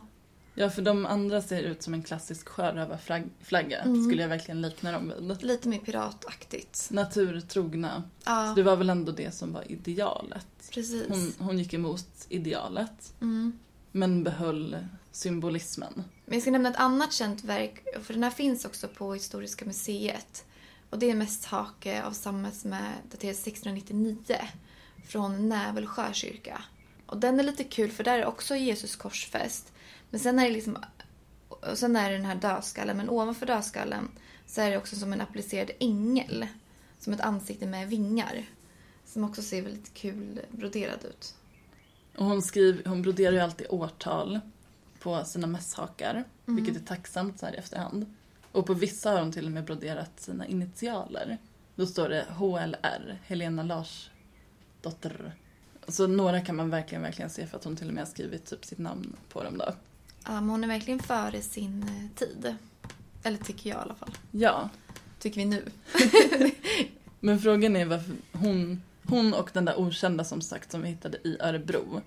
Ja, 0.53 0.69
för 0.69 0.81
de 0.81 1.05
andra 1.05 1.41
ser 1.41 1.61
ut 1.63 1.83
som 1.83 1.93
en 1.93 2.03
klassisk 2.03 2.49
sjörövarflagga. 2.49 3.81
Mm. 3.81 4.03
Skulle 4.03 4.21
jag 4.21 4.29
verkligen 4.29 4.61
likna 4.61 4.91
dem 4.91 5.13
vid. 5.29 5.43
lite 5.43 5.67
mer 5.69 5.79
pirataktigt. 5.79 6.87
Naturtrogna. 6.91 8.03
Ja, 8.25 8.47
Så 8.49 8.55
det 8.55 8.63
var 8.63 8.75
väl 8.75 8.89
ändå 8.89 9.11
det 9.11 9.31
som 9.35 9.53
var 9.53 9.71
idealet. 9.71 10.47
precis. 10.71 11.05
Hon, 11.09 11.33
hon 11.47 11.57
gick 11.57 11.73
emot 11.73 12.07
idealet, 12.29 13.13
Mm. 13.21 13.59
men 13.91 14.23
behöll 14.23 14.77
symbolismen. 15.11 16.03
Men 16.25 16.33
jag 16.33 16.41
ska 16.41 16.51
nämna 16.51 16.69
ett 16.69 16.75
annat 16.75 17.13
känt 17.13 17.43
verk, 17.43 17.83
för 18.03 18.13
den 18.13 18.23
här 18.23 18.31
finns 18.31 18.65
också 18.65 18.87
på 18.87 19.13
Historiska 19.13 19.65
museet. 19.65 20.45
Och 20.89 20.99
det 20.99 21.09
är 21.09 21.15
mest 21.15 21.45
hake 21.45 22.03
av 22.03 22.11
samma 22.11 22.51
som 22.51 22.73
är 22.73 22.93
daterad 23.11 23.35
1699 23.35 24.37
från 25.07 25.49
Nävelsjö 25.49 26.13
kyrka. 26.13 26.61
Och 27.05 27.17
den 27.17 27.39
är 27.39 27.43
lite 27.43 27.63
kul 27.63 27.91
för 27.91 28.03
där 28.03 28.19
är 28.19 28.25
också 28.25 28.55
Jesus 28.55 28.95
korsfäst. 28.95 29.73
Men 30.09 30.19
sen 30.19 30.39
är 30.39 30.43
det 30.43 30.53
liksom 30.53 30.77
och 31.49 31.77
sen 31.77 31.95
är 31.95 32.09
det 32.09 32.15
den 32.15 32.25
här 32.25 32.35
dödskallen, 32.35 32.97
men 32.97 33.09
ovanför 33.09 33.45
dödskallen 33.45 34.11
så 34.45 34.61
är 34.61 34.71
det 34.71 34.77
också 34.77 34.95
som 34.95 35.13
en 35.13 35.21
applicerad 35.21 35.71
ängel. 35.79 36.47
Som 36.99 37.13
ett 37.13 37.21
ansikte 37.21 37.65
med 37.65 37.89
vingar. 37.89 38.45
Som 39.05 39.23
också 39.23 39.41
ser 39.41 39.61
väldigt 39.61 39.93
kul 39.93 40.39
broderad 40.51 41.05
ut. 41.05 41.35
Och 42.17 42.25
hon, 42.25 42.41
skriv, 42.41 42.81
hon 42.85 43.01
broderar 43.01 43.31
ju 43.31 43.39
alltid 43.39 43.67
årtal 43.69 44.39
på 44.99 45.25
sina 45.25 45.47
mässhakar, 45.47 46.23
vilket 46.45 46.75
är 46.75 46.79
tacksamt 46.79 47.39
så 47.39 47.45
här 47.45 47.53
i 47.53 47.57
efterhand. 47.57 48.05
Och 48.51 48.65
på 48.65 48.73
vissa 48.73 49.11
har 49.11 49.19
hon 49.19 49.31
till 49.31 49.45
och 49.45 49.51
med 49.51 49.63
broderat 49.63 50.19
sina 50.19 50.47
initialer. 50.47 51.37
Då 51.75 51.85
står 51.85 52.09
det 52.09 52.25
HLR, 52.29 53.19
Helena 53.25 53.63
Lars 53.63 54.09
dotter. 54.81 55.35
Så 55.87 56.07
några 56.07 56.41
kan 56.41 56.55
man 56.55 56.69
verkligen, 56.69 57.01
verkligen 57.01 57.29
se 57.29 57.47
för 57.47 57.57
att 57.57 57.63
hon 57.63 57.75
till 57.75 57.87
och 57.87 57.93
med 57.93 58.01
har 58.03 58.11
skrivit 58.11 58.45
typ 58.45 58.65
sitt 58.65 58.77
namn 58.77 59.15
på 59.29 59.43
dem 59.43 59.57
då. 59.57 59.73
Ja, 60.25 60.31
men 60.31 60.49
hon 60.49 60.63
är 60.63 60.67
verkligen 60.67 60.99
före 60.99 61.41
sin 61.41 61.83
eh, 61.83 62.17
tid. 62.17 62.55
Eller 63.23 63.37
tycker 63.37 63.69
jag 63.69 63.79
i 63.79 63.81
alla 63.81 63.95
fall. 63.95 64.17
Ja, 64.31 64.69
Tycker 65.19 65.41
vi 65.41 65.45
nu. 65.45 65.65
men 67.19 67.39
frågan 67.39 67.75
är 67.75 67.85
varför 67.85 68.15
hon, 68.31 68.81
hon 69.07 69.33
och 69.33 69.49
den 69.53 69.65
där 69.65 69.79
okända 69.79 70.23
som 70.23 70.41
sagt 70.41 70.71
som 70.71 70.81
vi 70.81 70.87
hittade 70.87 71.17
i 71.23 71.37
Örebro. 71.39 72.01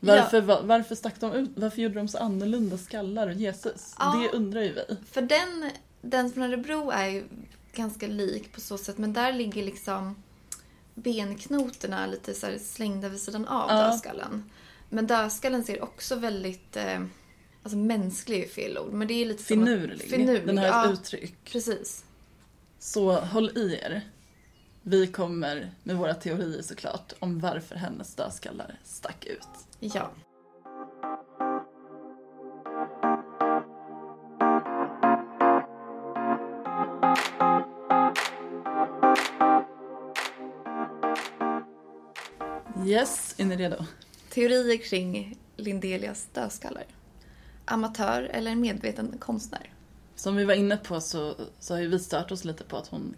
Varför, 0.00 0.40
va- 0.40 0.60
varför 0.62 0.94
stack 0.94 1.20
de 1.20 1.32
ut? 1.32 1.50
Varför 1.56 1.82
gjorde 1.82 1.94
de 1.94 2.08
så 2.08 2.18
annorlunda 2.18 2.78
skallar 2.78 3.26
och 3.26 3.32
Jesus? 3.34 3.94
Ja. 3.98 4.14
Det 4.32 4.36
undrar 4.36 4.60
ju 4.62 4.72
vi. 4.72 4.96
För 5.12 5.22
den, 5.22 5.70
den 6.00 6.32
från 6.32 6.42
Örebro 6.42 6.90
är 6.90 7.06
ju 7.06 7.24
ganska 7.72 8.06
lik 8.06 8.52
på 8.52 8.60
så 8.60 8.78
sätt. 8.78 8.98
Men 8.98 9.12
där 9.12 9.32
ligger 9.32 9.62
liksom 9.62 10.22
benknotorna 10.94 12.06
lite 12.06 12.34
så 12.34 12.46
slängda 12.60 13.08
vid 13.08 13.20
sidan 13.20 13.46
av 13.48 13.70
Ja. 13.70 13.82
dödskallen. 13.90 14.50
Men 14.88 15.06
dödskallen 15.06 15.64
ser 15.64 15.82
också 15.82 16.14
väldigt... 16.16 16.76
Eh, 16.76 17.00
alltså 17.62 17.76
mänsklig 17.78 18.42
är 18.44 18.48
fel 18.48 18.78
ord. 18.78 18.92
Men 18.92 19.08
det 19.08 19.14
är 19.14 19.26
lite 19.26 19.42
som 19.42 19.62
att- 19.62 19.68
Finurlig. 19.68 20.00
finurlig. 20.10 20.46
Den 20.46 20.58
har 20.58 20.64
ett 20.64 20.70
ja, 20.72 20.92
uttryck. 20.92 21.34
Precis. 21.52 22.04
Så 22.78 23.12
håll 23.20 23.50
i 23.58 23.74
er. 23.82 24.02
Vi 24.82 25.06
kommer 25.06 25.70
med 25.82 25.96
våra 25.96 26.14
teorier 26.14 26.62
såklart 26.62 27.12
om 27.18 27.40
varför 27.40 27.76
hennes 27.76 28.14
dödskallar 28.14 28.78
stack 28.84 29.26
ut. 29.26 29.48
Ja. 29.80 30.10
Yes, 42.86 43.34
är 43.38 43.44
ni 43.44 43.56
redo? 43.56 43.76
Teorier 44.30 44.76
kring 44.76 45.38
Lindelias 45.56 46.28
dödskallar. 46.32 46.84
Amatör 47.64 48.22
eller 48.22 48.54
medveten 48.54 49.18
konstnär? 49.18 49.72
Som 50.14 50.36
vi 50.36 50.44
var 50.44 50.54
inne 50.54 50.76
på 50.76 51.00
så, 51.00 51.34
så 51.58 51.74
har 51.74 51.80
ju 51.80 51.88
vi 51.88 51.98
stört 51.98 52.30
oss 52.30 52.44
lite 52.44 52.64
på 52.64 52.76
att 52.76 52.88
hon 52.88 53.14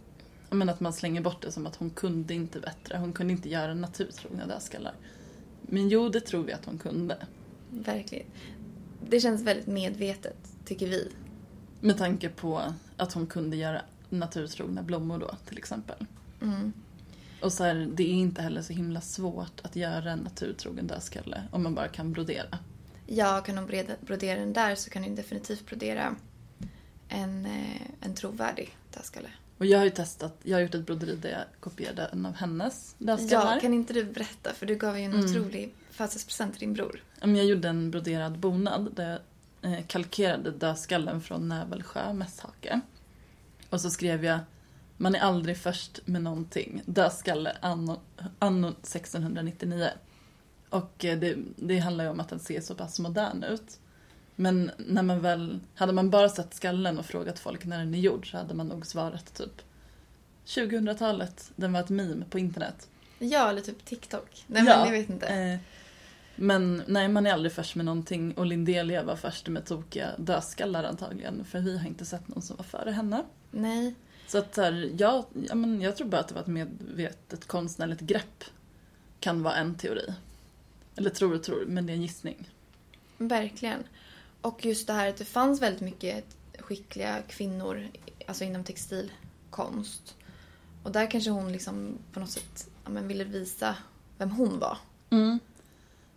menar 0.59 0.72
att 0.72 0.80
man 0.80 0.92
slänger 0.92 1.20
bort 1.20 1.42
det 1.42 1.53
som 1.53 1.66
att 1.66 1.76
hon 1.76 1.90
kunde 1.90 2.34
inte 2.34 2.61
bättre. 2.61 2.98
Hon 2.98 3.12
kunde 3.12 3.32
inte 3.32 3.48
göra 3.48 3.74
naturtrogna 3.74 4.46
dödskallar. 4.46 4.94
Men 5.62 5.88
jo, 5.88 6.09
det 6.09 6.20
tror 6.20 6.44
vi 6.44 6.53
att 6.53 6.64
hon 6.64 6.78
kunde. 6.78 7.16
Verkligen. 7.70 8.26
Det 9.09 9.20
känns 9.20 9.42
väldigt 9.42 9.66
medvetet, 9.66 10.36
tycker 10.64 10.88
vi. 10.88 11.09
Med 11.80 11.98
tanke 11.98 12.28
på 12.28 12.62
att 12.96 13.12
hon 13.12 13.26
kunde 13.26 13.57
göra 13.57 13.82
naturtrogna 14.09 14.82
blommor 14.82 15.18
då, 15.18 15.30
till 15.48 15.59
exempel. 15.59 16.07
Mm. 16.42 16.72
Och 17.42 17.53
så 17.53 17.64
här, 17.64 17.90
det 17.94 18.03
är 18.03 18.14
inte 18.14 18.42
heller 18.42 18.62
så 18.62 18.72
himla 18.72 19.01
svårt 19.01 19.61
att 19.62 19.76
göra 19.76 20.11
en 20.11 20.18
naturtrogen 20.18 20.86
dödskalle 20.86 21.42
om 21.51 21.62
man 21.62 21.74
bara 21.74 21.88
kan 21.88 22.12
brodera. 22.12 22.59
Ja, 23.07 23.40
kan 23.40 23.59
hon 23.59 23.66
brodera 24.01 24.40
den 24.40 24.53
där 24.53 24.74
så 24.74 24.90
kan 24.90 25.05
hon 25.05 25.14
definitivt 25.14 25.66
brodera 25.66 26.16
en, 27.09 27.46
eh, 27.46 27.80
en 28.01 28.14
trovärdig 28.14 28.76
dödskalle. 28.94 29.30
Och 29.61 29.67
jag 29.67 29.79
har 29.79 29.85
ju 29.85 29.91
testat, 29.91 30.37
jag 30.43 30.57
har 30.57 30.63
gjort 30.63 30.75
ett 30.75 30.87
broderi 30.87 31.17
där 31.17 31.31
jag 31.31 31.45
kopierade 31.61 32.05
en 32.13 32.27
av 32.27 32.35
hennes 32.35 32.95
dödskallar. 32.99 33.55
Ja, 33.55 33.61
kan 33.61 33.75
inte 33.75 33.93
du 33.93 34.05
berätta? 34.05 34.53
För 34.55 34.67
du 34.67 34.75
gav 34.77 34.99
ju 34.99 35.05
en 35.05 35.13
Mm. 35.13 35.25
otrolig 35.25 35.75
födelsedagspresent 35.91 36.53
till 36.53 36.61
din 36.61 36.73
bror. 36.75 37.03
Jag 37.21 37.45
gjorde 37.45 37.69
en 37.69 37.91
broderad 37.91 38.39
bonad 38.39 38.89
där 38.95 39.21
jag 39.61 39.73
eh, 39.73 39.87
kalkerade 39.87 40.51
dödskallen 40.51 41.21
från 41.21 41.49
Nävelsjö 41.49 42.13
mässhake. 42.13 42.81
Och 43.71 43.81
så 43.81 43.91
skrev 43.91 44.25
jag 44.25 44.39
Man 44.97 45.15
är 45.15 45.21
aldrig 45.21 45.57
först 45.59 46.01
med 46.05 46.23
någonting. 46.23 46.83
Dödskalle 46.87 47.57
anno, 47.61 48.01
anno 48.39 48.69
1699. 48.69 49.89
Och 50.71 51.05
eh, 51.05 51.19
det, 51.19 51.37
det 51.57 51.79
handlar 51.79 52.05
ju 52.05 52.11
om 52.11 52.21
att 52.21 52.29
den 52.29 52.39
ser 52.41 52.61
så 52.61 52.75
pass 52.75 52.99
modern 52.99 53.43
ut. 53.43 53.79
Men 54.41 54.70
när 54.76 55.03
man 55.03 55.20
väl, 55.20 55.61
hade 55.74 55.93
man 55.93 56.11
bara 56.11 56.28
sett 56.28 56.55
skallen 56.55 56.99
och 56.99 57.07
frågat 57.07 57.38
folk 57.38 57.64
när 57.64 57.78
den 57.78 57.95
är 57.95 57.99
gjord 57.99 58.30
så 58.30 58.36
hade 58.36 58.55
man 58.55 58.68
nog 58.68 58.86
svarat 58.86 59.34
typ 59.34 59.62
2000-talet, 60.47 61.51
den 61.57 61.72
var 61.72 61.80
ett 61.80 61.88
meme 61.88 62.24
på 62.30 62.38
internet. 62.38 62.88
Ja, 63.18 63.49
eller 63.51 63.61
typ 63.61 63.84
TikTok. 63.84 64.45
Nej, 64.47 64.64
Ja, 64.66 64.76
men 64.76 64.86
jag 64.86 65.01
vet 65.01 65.11
inte. 65.11 65.26
Eh, 65.26 65.59
men 66.36 66.82
nej, 66.86 67.09
man 67.09 67.26
är 67.26 67.32
aldrig 67.32 67.53
först 67.53 67.74
med 67.74 67.84
någonting 67.84 68.32
och 68.32 68.47
Lindelia 68.47 69.03
var 69.03 69.16
först 69.16 69.49
med 69.49 69.66
tokiga 69.66 70.09
dödskallar 70.16 70.84
antagligen. 70.84 71.45
För 71.45 71.61
vi 71.61 71.78
har 71.78 71.86
inte 71.86 72.05
sett 72.05 72.28
någon 72.28 72.43
som 72.43 72.57
var 72.57 72.64
före 72.64 72.91
henne. 72.91 73.24
Nej. 73.51 73.95
Så 74.26 74.38
att 74.38 74.57
här, 74.57 74.91
jag, 74.99 75.24
ja, 75.49 75.55
men 75.55 75.80
jag 75.80 75.97
tror 75.97 76.09
bara 76.09 76.20
att 76.20 76.28
det 76.28 76.34
var 76.34 76.43
ett 76.43 76.47
medvetet 76.47 77.47
konstnärligt 77.47 78.01
grepp. 78.01 78.45
Kan 79.20 79.43
vara 79.43 79.55
en 79.55 79.74
teori. 79.74 80.14
Eller 80.97 81.11
tror 81.11 81.34
och 81.34 81.43
tror, 81.43 81.64
men 81.66 81.86
det 81.86 81.93
är 81.93 81.95
en 81.95 82.03
gissning. 82.03 82.49
Verkligen. 83.18 83.84
Och 84.41 84.64
just 84.64 84.86
det 84.86 84.93
här 84.93 85.09
att 85.09 85.16
det 85.16 85.24
fanns 85.24 85.62
väldigt 85.62 85.80
mycket 85.80 86.24
skickliga 86.59 87.22
kvinnor 87.22 87.88
alltså 88.26 88.45
inom 88.45 88.64
textilkonst. 88.64 90.16
Och 90.82 90.93
där 90.93 91.11
kanske 91.11 91.30
hon 91.30 91.53
liksom 91.53 91.99
på 92.12 92.20
något 92.20 92.30
sätt 92.30 92.68
ja, 92.84 92.91
men 92.91 93.09
ville 93.09 93.24
visa 93.24 93.76
vem 94.18 94.30
hon 94.30 94.59
var. 94.59 94.78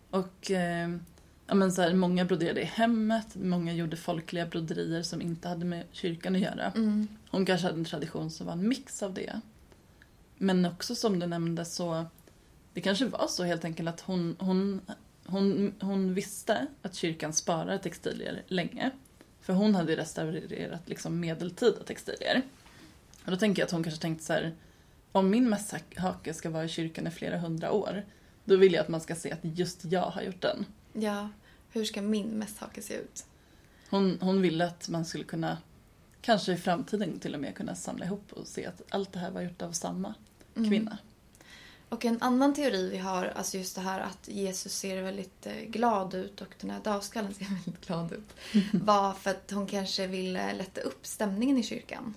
Och 0.10 0.52
eh, 0.52 0.90
ja, 1.48 1.56
men 1.56 1.72
så 1.72 1.82
här, 1.82 1.94
många 1.94 2.26
broderade 2.26 2.62
i 2.62 2.66
hemmet, 2.66 3.36
många 3.36 3.74
gjorde 3.74 3.98
folkliga 3.98 4.46
broderier 4.46 5.04
som 5.04 5.22
inte 5.22 5.48
hade 5.48 5.66
med 5.66 5.84
kyrkan 5.92 6.36
att 6.36 6.42
göra. 6.42 6.72
Hon 7.32 7.46
kanske 7.46 7.68
hade 7.68 7.80
en 7.80 7.86
tradition 7.86 8.32
som 8.32 8.46
var 8.46 8.54
en 8.54 8.68
mix 8.68 9.04
av 9.04 9.14
det. 9.14 9.42
Men 10.38 10.66
också 10.66 10.96
som 10.96 11.20
du 11.20 11.28
nämnde 11.28 11.66
så, 11.66 12.06
det 12.74 12.82
kanske 12.82 13.06
var 13.06 13.28
så 13.28 13.44
helt 13.44 13.66
enkelt 13.66 13.90
att 13.90 14.02
hon, 14.02 14.36
hon, 14.40 14.82
hon, 15.26 15.74
hon 15.80 16.14
visste 16.14 16.68
att 16.82 16.96
kyrkan 16.96 17.34
sparar 17.34 17.78
textilier 17.78 18.44
länge. 18.48 18.92
För 19.42 19.54
hon 19.54 19.76
hade 19.76 19.92
ju 19.92 19.96
restaurerat 19.96 20.90
liksom 20.90 21.20
medeltida 21.20 21.84
textilier. 21.84 22.42
Och 23.26 23.32
då 23.32 23.38
tänker 23.38 23.62
jag 23.62 23.66
att 23.66 23.72
hon 23.72 23.84
kanske 23.84 24.02
tänkte 24.02 24.26
så 24.26 24.34
här, 24.34 24.56
om 25.12 25.30
min 25.30 25.50
mässhake 25.50 26.34
ska 26.34 26.50
vara 26.50 26.66
i 26.66 26.70
kyrkan 26.70 27.08
i 27.08 27.12
flera 27.12 27.38
hundra 27.38 27.72
år, 27.72 28.06
då 28.46 28.56
vill 28.56 28.74
jag 28.74 28.82
att 28.82 28.90
man 28.90 29.02
ska 29.02 29.16
se 29.16 29.32
att 29.32 29.40
just 29.42 29.86
jag 29.86 30.10
har 30.10 30.22
gjort 30.22 30.42
den. 30.42 30.66
Ja, 30.94 31.30
hur 31.70 31.86
ska 31.86 32.02
min 32.02 32.28
mässhake 32.28 32.82
se 32.82 32.94
ut? 32.94 33.26
Hon, 33.90 34.18
hon 34.22 34.42
ville 34.42 34.66
att 34.66 34.90
man 34.90 35.06
skulle 35.06 35.24
kunna, 35.24 35.58
kanske 36.22 36.54
i 36.54 36.58
framtiden 36.58 37.20
till 37.20 37.34
och 37.34 37.40
med 37.40 37.56
kunna 37.56 37.76
samla 37.76 38.06
ihop 38.06 38.34
och 38.34 38.48
se 38.48 38.66
att 38.66 38.82
allt 38.90 39.14
det 39.14 39.20
här 39.20 39.32
var 39.32 39.42
gjort 39.42 39.62
av 39.62 39.72
samma 39.72 40.14
kvinna. 40.54 40.98
Och 41.94 42.06
en 42.06 42.22
annan 42.22 42.54
teori 42.54 42.90
vi 42.90 42.98
har, 42.98 43.26
alltså 43.26 43.58
just 43.58 43.76
det 43.76 43.82
här 43.82 44.00
att 44.00 44.28
Jesus 44.28 44.74
ser 44.74 45.02
väldigt 45.02 45.46
eh, 45.46 45.54
glad 45.54 46.14
ut 46.14 46.42
och 46.42 46.56
den 46.62 46.70
här 46.70 46.80
dödskallen 46.84 47.34
ser 47.34 47.46
väldigt 47.66 47.88
glad 47.88 48.12
ut. 48.12 48.36
var 48.74 49.14
för 49.14 49.30
att 49.30 49.52
hon 49.52 49.68
kanske 49.68 50.08
ville 50.08 50.54
lätta 50.54 50.82
upp 50.82 51.06
stämningen 51.06 51.58
i 51.58 51.64
kyrkan. 51.64 52.14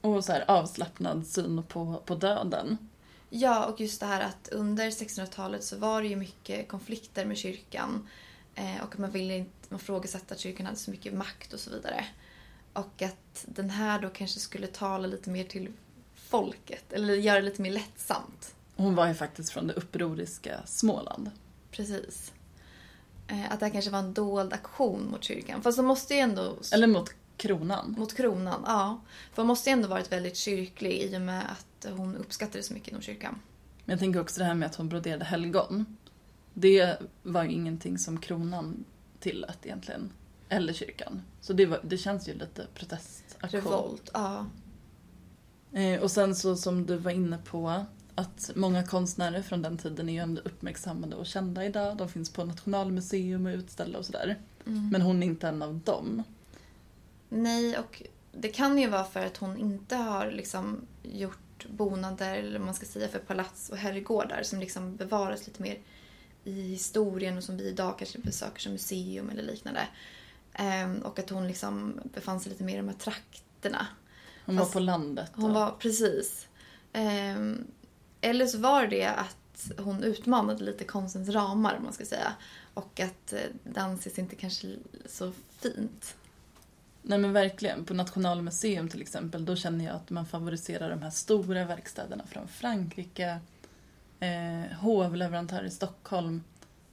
Och 0.00 0.24
så 0.24 0.32
här 0.32 0.44
avslappnad 0.48 1.26
syn 1.26 1.62
på, 1.62 2.02
på 2.04 2.14
döden. 2.14 2.78
Ja, 3.30 3.66
och 3.66 3.80
just 3.80 4.00
det 4.00 4.06
här 4.06 4.20
att 4.20 4.48
under 4.52 4.90
1600-talet 4.90 5.64
så 5.64 5.76
var 5.76 6.02
det 6.02 6.08
ju 6.08 6.16
mycket 6.16 6.68
konflikter 6.68 7.24
med 7.24 7.36
kyrkan. 7.36 8.08
Eh, 8.54 8.82
och 8.82 8.98
man 8.98 9.10
ville 9.10 9.36
inte, 9.36 9.52
man 9.68 9.80
frågasatte 9.80 10.34
att 10.34 10.40
kyrkan 10.40 10.66
hade 10.66 10.78
så 10.78 10.90
mycket 10.90 11.14
makt 11.14 11.52
och 11.52 11.60
så 11.60 11.70
vidare. 11.70 12.04
Och 12.72 13.02
att 13.02 13.44
den 13.46 13.70
här 13.70 14.00
då 14.00 14.08
kanske 14.08 14.40
skulle 14.40 14.66
tala 14.66 15.06
lite 15.06 15.30
mer 15.30 15.44
till 15.44 15.72
folket, 16.40 16.92
eller 16.92 17.14
göra 17.14 17.36
det 17.36 17.44
lite 17.44 17.62
mer 17.62 17.70
lättsamt. 17.70 18.54
Hon 18.76 18.94
var 18.94 19.08
ju 19.08 19.14
faktiskt 19.14 19.50
från 19.50 19.66
det 19.66 19.72
upproriska 19.72 20.60
Småland. 20.66 21.30
Precis. 21.70 22.32
Eh, 23.28 23.52
att 23.52 23.60
det 23.60 23.66
här 23.66 23.72
kanske 23.72 23.90
var 23.90 23.98
en 23.98 24.14
dold 24.14 24.52
aktion 24.52 25.10
mot 25.10 25.24
kyrkan. 25.24 25.62
Fast 25.62 25.78
de 25.78 25.86
måste 25.86 26.14
ju 26.14 26.20
ändå... 26.20 26.56
Eller 26.72 26.86
mot 26.86 27.14
kronan. 27.36 27.94
Mot 27.98 28.14
kronan, 28.14 28.62
ja. 28.66 29.00
För 29.32 29.42
hon 29.42 29.46
måste 29.46 29.70
ju 29.70 29.72
ändå 29.72 29.88
varit 29.88 30.12
väldigt 30.12 30.36
kyrklig 30.36 31.02
i 31.02 31.16
och 31.16 31.20
med 31.20 31.42
att 31.50 31.92
hon 31.92 32.16
uppskattade 32.16 32.62
så 32.62 32.74
mycket 32.74 32.88
inom 32.88 33.02
kyrkan. 33.02 33.40
Men 33.84 33.92
jag 33.92 34.00
tänker 34.00 34.20
också 34.20 34.38
det 34.38 34.44
här 34.44 34.54
med 34.54 34.66
att 34.66 34.74
hon 34.74 34.88
broderade 34.88 35.24
helgon. 35.24 35.96
Det 36.54 36.96
var 37.22 37.44
ju 37.44 37.50
ingenting 37.50 37.98
som 37.98 38.20
kronan 38.20 38.84
tillät 39.20 39.66
egentligen. 39.66 40.10
Eller 40.48 40.72
kyrkan. 40.72 41.22
Så 41.40 41.52
det, 41.52 41.66
var, 41.66 41.80
det 41.82 41.98
känns 41.98 42.28
ju 42.28 42.34
lite 42.34 42.66
protestaktion. 42.74 43.60
Revolt, 43.60 44.10
ja. 44.12 44.46
Eh, 45.76 46.02
och 46.02 46.10
sen 46.10 46.34
så 46.36 46.56
som 46.56 46.86
du 46.86 46.96
var 46.96 47.10
inne 47.10 47.38
på 47.38 47.84
att 48.14 48.50
många 48.54 48.86
konstnärer 48.86 49.42
från 49.42 49.62
den 49.62 49.78
tiden 49.78 50.08
är 50.08 50.12
ju 50.12 50.18
ändå 50.18 50.42
uppmärksammade 50.44 51.16
och 51.16 51.26
kända 51.26 51.64
idag. 51.64 51.96
De 51.96 52.08
finns 52.08 52.32
på 52.32 52.44
Nationalmuseum 52.44 53.46
och 53.46 53.54
utställda 53.54 53.98
och 53.98 54.06
sådär. 54.06 54.38
Men 54.64 55.02
hon 55.02 55.22
är 55.22 55.26
inte 55.26 55.48
en 55.48 55.62
av 55.62 55.78
dem. 55.78 56.22
Nej, 57.28 57.78
och 57.78 58.02
det 58.32 58.48
kan 58.48 58.78
ju 58.78 58.88
vara 58.88 59.04
för 59.04 59.26
att 59.26 59.36
hon 59.36 59.56
inte 59.56 59.96
har 59.96 60.30
liksom 60.30 60.80
gjort 61.02 61.66
bonader, 61.68 62.34
eller 62.34 62.58
man 62.58 62.74
ska 62.74 62.86
säga, 62.86 63.08
för 63.08 63.18
palats 63.18 63.70
och 63.70 63.76
herrgårdar 63.76 64.42
som 64.42 64.60
liksom 64.60 64.96
bevaras 64.96 65.46
lite 65.46 65.62
mer 65.62 65.78
i 66.44 66.62
historien 66.62 67.36
och 67.36 67.44
som 67.44 67.56
vi 67.56 67.68
idag 67.68 67.98
kanske 67.98 68.18
besöker 68.18 68.60
som 68.60 68.72
museum 68.72 69.30
eller 69.30 69.42
liknande. 69.42 69.80
Ehm, 70.52 70.98
och 70.98 71.18
att 71.18 71.30
hon 71.30 71.48
liksom 71.48 72.00
befann 72.14 72.40
sig 72.40 72.52
lite 72.52 72.64
mer 72.64 72.74
i 72.74 72.76
de 72.76 72.88
här 72.88 72.96
trakterna. 72.96 73.86
Hon 74.46 74.58
Fast 74.58 74.74
var 74.74 74.80
på 74.80 74.84
landet. 74.84 75.30
Hon 75.34 75.52
var, 75.52 75.70
precis. 75.70 76.48
Ehm, 76.92 77.66
eller 78.20 78.46
så 78.46 78.58
var 78.58 78.86
det 78.86 79.06
att 79.06 79.70
hon 79.78 80.02
utmanade 80.02 80.64
lite 80.64 80.84
konstens 80.84 81.28
ramar, 81.28 81.76
om 81.76 81.84
man 81.84 81.92
ska 81.92 82.04
säga. 82.04 82.32
Och 82.74 83.00
att 83.00 83.32
eh, 83.32 83.40
det 83.64 83.80
anses 83.80 84.18
inte 84.18 84.36
kanske 84.36 84.76
så 85.06 85.32
fint. 85.58 86.16
Nej 87.02 87.18
men 87.18 87.32
verkligen. 87.32 87.84
På 87.84 87.94
Nationalmuseum 87.94 88.88
till 88.88 89.02
exempel, 89.02 89.44
då 89.44 89.56
känner 89.56 89.84
jag 89.84 89.94
att 89.94 90.10
man 90.10 90.26
favoriserar 90.26 90.90
de 90.90 91.02
här 91.02 91.10
stora 91.10 91.64
verkstäderna 91.64 92.24
från 92.26 92.48
Frankrike, 92.48 93.38
eh, 94.20 94.76
hovleverantörer 94.78 95.64
i 95.64 95.70
Stockholm. 95.70 96.44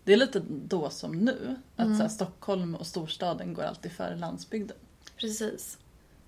Det 0.04 0.14
är 0.14 0.18
lite 0.18 0.42
då 0.48 0.90
som 0.90 1.12
nu, 1.12 1.56
att 1.76 1.98
så 1.98 2.02
här, 2.02 2.10
Stockholm 2.10 2.76
och 2.76 2.88
storstaden 2.88 3.54
går 3.54 3.64
alltid 3.64 3.92
före 3.92 4.16
landsbygden. 4.16 4.78
Precis. 5.18 5.78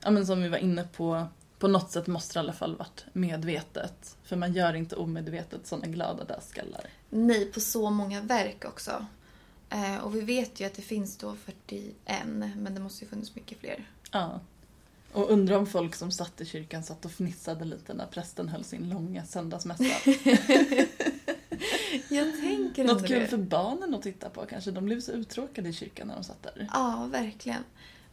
Ja 0.05 0.11
men 0.11 0.25
som 0.25 0.41
vi 0.41 0.49
var 0.49 0.57
inne 0.57 0.83
på, 0.83 1.27
på 1.59 1.67
något 1.67 1.91
sätt 1.91 2.07
måste 2.07 2.33
det 2.33 2.37
i 2.37 2.39
alla 2.39 2.53
fall 2.53 2.75
varit 2.75 3.05
medvetet. 3.13 4.17
För 4.23 4.35
man 4.35 4.53
gör 4.53 4.73
inte 4.73 4.95
omedvetet 4.95 5.67
sådana 5.67 5.87
glada 5.87 6.23
dödskallar. 6.23 6.81
Nej, 7.09 7.45
på 7.45 7.59
så 7.59 7.89
många 7.89 8.21
verk 8.21 8.65
också. 8.65 9.05
Eh, 9.69 9.97
och 9.97 10.15
vi 10.15 10.21
vet 10.21 10.59
ju 10.59 10.65
att 10.65 10.73
det 10.73 10.81
finns 10.81 11.17
då 11.17 11.35
41, 11.35 11.93
men 12.55 12.75
det 12.75 12.79
måste 12.79 13.03
ju 13.05 13.09
funnits 13.09 13.35
mycket 13.35 13.59
fler. 13.59 13.89
Ja. 14.11 14.39
Och 15.11 15.31
undrar 15.31 15.57
om 15.57 15.67
folk 15.67 15.95
som 15.95 16.11
satt 16.11 16.41
i 16.41 16.45
kyrkan 16.45 16.83
satt 16.83 17.05
och 17.05 17.11
fnissade 17.11 17.65
lite 17.65 17.93
när 17.93 18.05
prästen 18.05 18.49
höll 18.49 18.63
sin 18.63 18.89
långa 18.89 19.25
söndagsmässa. 19.25 19.83
Jag 22.09 22.39
tänker 22.41 22.83
Något 22.83 22.97
ändå 22.97 23.07
kul 23.07 23.19
det. 23.19 23.27
för 23.27 23.37
barnen 23.37 23.95
att 23.95 24.01
titta 24.01 24.29
på 24.29 24.45
kanske. 24.45 24.71
De 24.71 24.85
blev 24.85 25.01
så 25.01 25.11
uttråkade 25.11 25.69
i 25.69 25.73
kyrkan 25.73 26.07
när 26.07 26.15
de 26.15 26.23
satt 26.23 26.43
där. 26.43 26.69
Ja, 26.73 27.07
verkligen. 27.11 27.63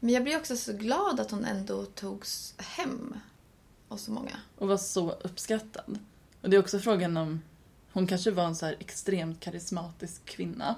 Men 0.04 0.14
jag 0.14 0.22
blir 0.22 0.36
också 0.36 0.56
så 0.56 0.72
glad 0.72 1.20
att 1.20 1.30
hon 1.30 1.44
ändå 1.44 1.84
togs 1.84 2.54
hem 2.58 3.14
av 3.88 3.96
så 3.96 4.10
många. 4.10 4.36
Och 4.58 4.68
var 4.68 4.76
så 4.76 5.10
uppskattad. 5.10 5.98
Och 6.40 6.50
det 6.50 6.56
är 6.56 6.60
också 6.60 6.78
frågan 6.78 7.16
om 7.16 7.42
hon 7.92 8.06
kanske 8.06 8.30
var 8.30 8.44
en 8.44 8.56
så 8.56 8.66
här 8.66 8.76
extremt 8.80 9.40
karismatisk 9.40 10.24
kvinna. 10.24 10.76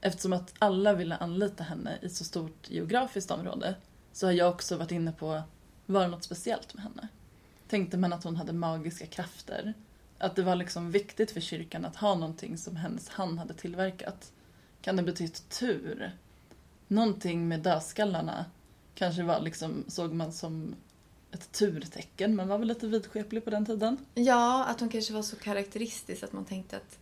Eftersom 0.00 0.32
att 0.32 0.54
alla 0.58 0.92
ville 0.92 1.16
anlita 1.16 1.64
henne 1.64 1.98
i 2.02 2.08
så 2.08 2.24
stort 2.24 2.70
geografiskt 2.70 3.30
område 3.30 3.74
så 4.12 4.26
har 4.26 4.32
jag 4.32 4.50
också 4.50 4.76
varit 4.76 4.92
inne 4.92 5.12
på, 5.12 5.42
var 5.86 6.02
det 6.02 6.08
något 6.08 6.24
speciellt 6.24 6.74
med 6.74 6.82
henne? 6.82 7.08
Tänkte 7.68 7.96
man 7.96 8.12
att 8.12 8.24
hon 8.24 8.36
hade 8.36 8.52
magiska 8.52 9.06
krafter? 9.06 9.74
Att 10.18 10.36
det 10.36 10.42
var 10.42 10.56
liksom 10.56 10.90
viktigt 10.90 11.30
för 11.30 11.40
kyrkan 11.40 11.84
att 11.84 11.96
ha 11.96 12.14
någonting 12.14 12.58
som 12.58 12.76
hennes 12.76 13.08
hand 13.08 13.38
hade 13.38 13.54
tillverkat? 13.54 14.32
Kan 14.82 14.96
det 14.96 15.02
betytt 15.02 15.48
tur? 15.48 16.12
Någonting 16.88 17.48
med 17.48 17.60
dödskallarna 17.60 18.44
kanske 18.94 19.22
var 19.22 19.40
liksom, 19.40 19.84
såg 19.88 20.12
man 20.12 20.32
som 20.32 20.74
ett 21.32 21.52
turtecken. 21.52 22.36
Man 22.36 22.48
var 22.48 22.58
väl 22.58 22.68
lite 22.68 22.86
vidskeplig 22.86 23.44
på 23.44 23.50
den 23.50 23.66
tiden. 23.66 23.96
Ja, 24.14 24.64
att 24.64 24.80
hon 24.80 24.88
kanske 24.88 25.12
var 25.12 25.22
så 25.22 25.36
karaktäristisk 25.36 26.22
att 26.22 26.32
man 26.32 26.44
tänkte 26.44 26.76
att 26.76 26.98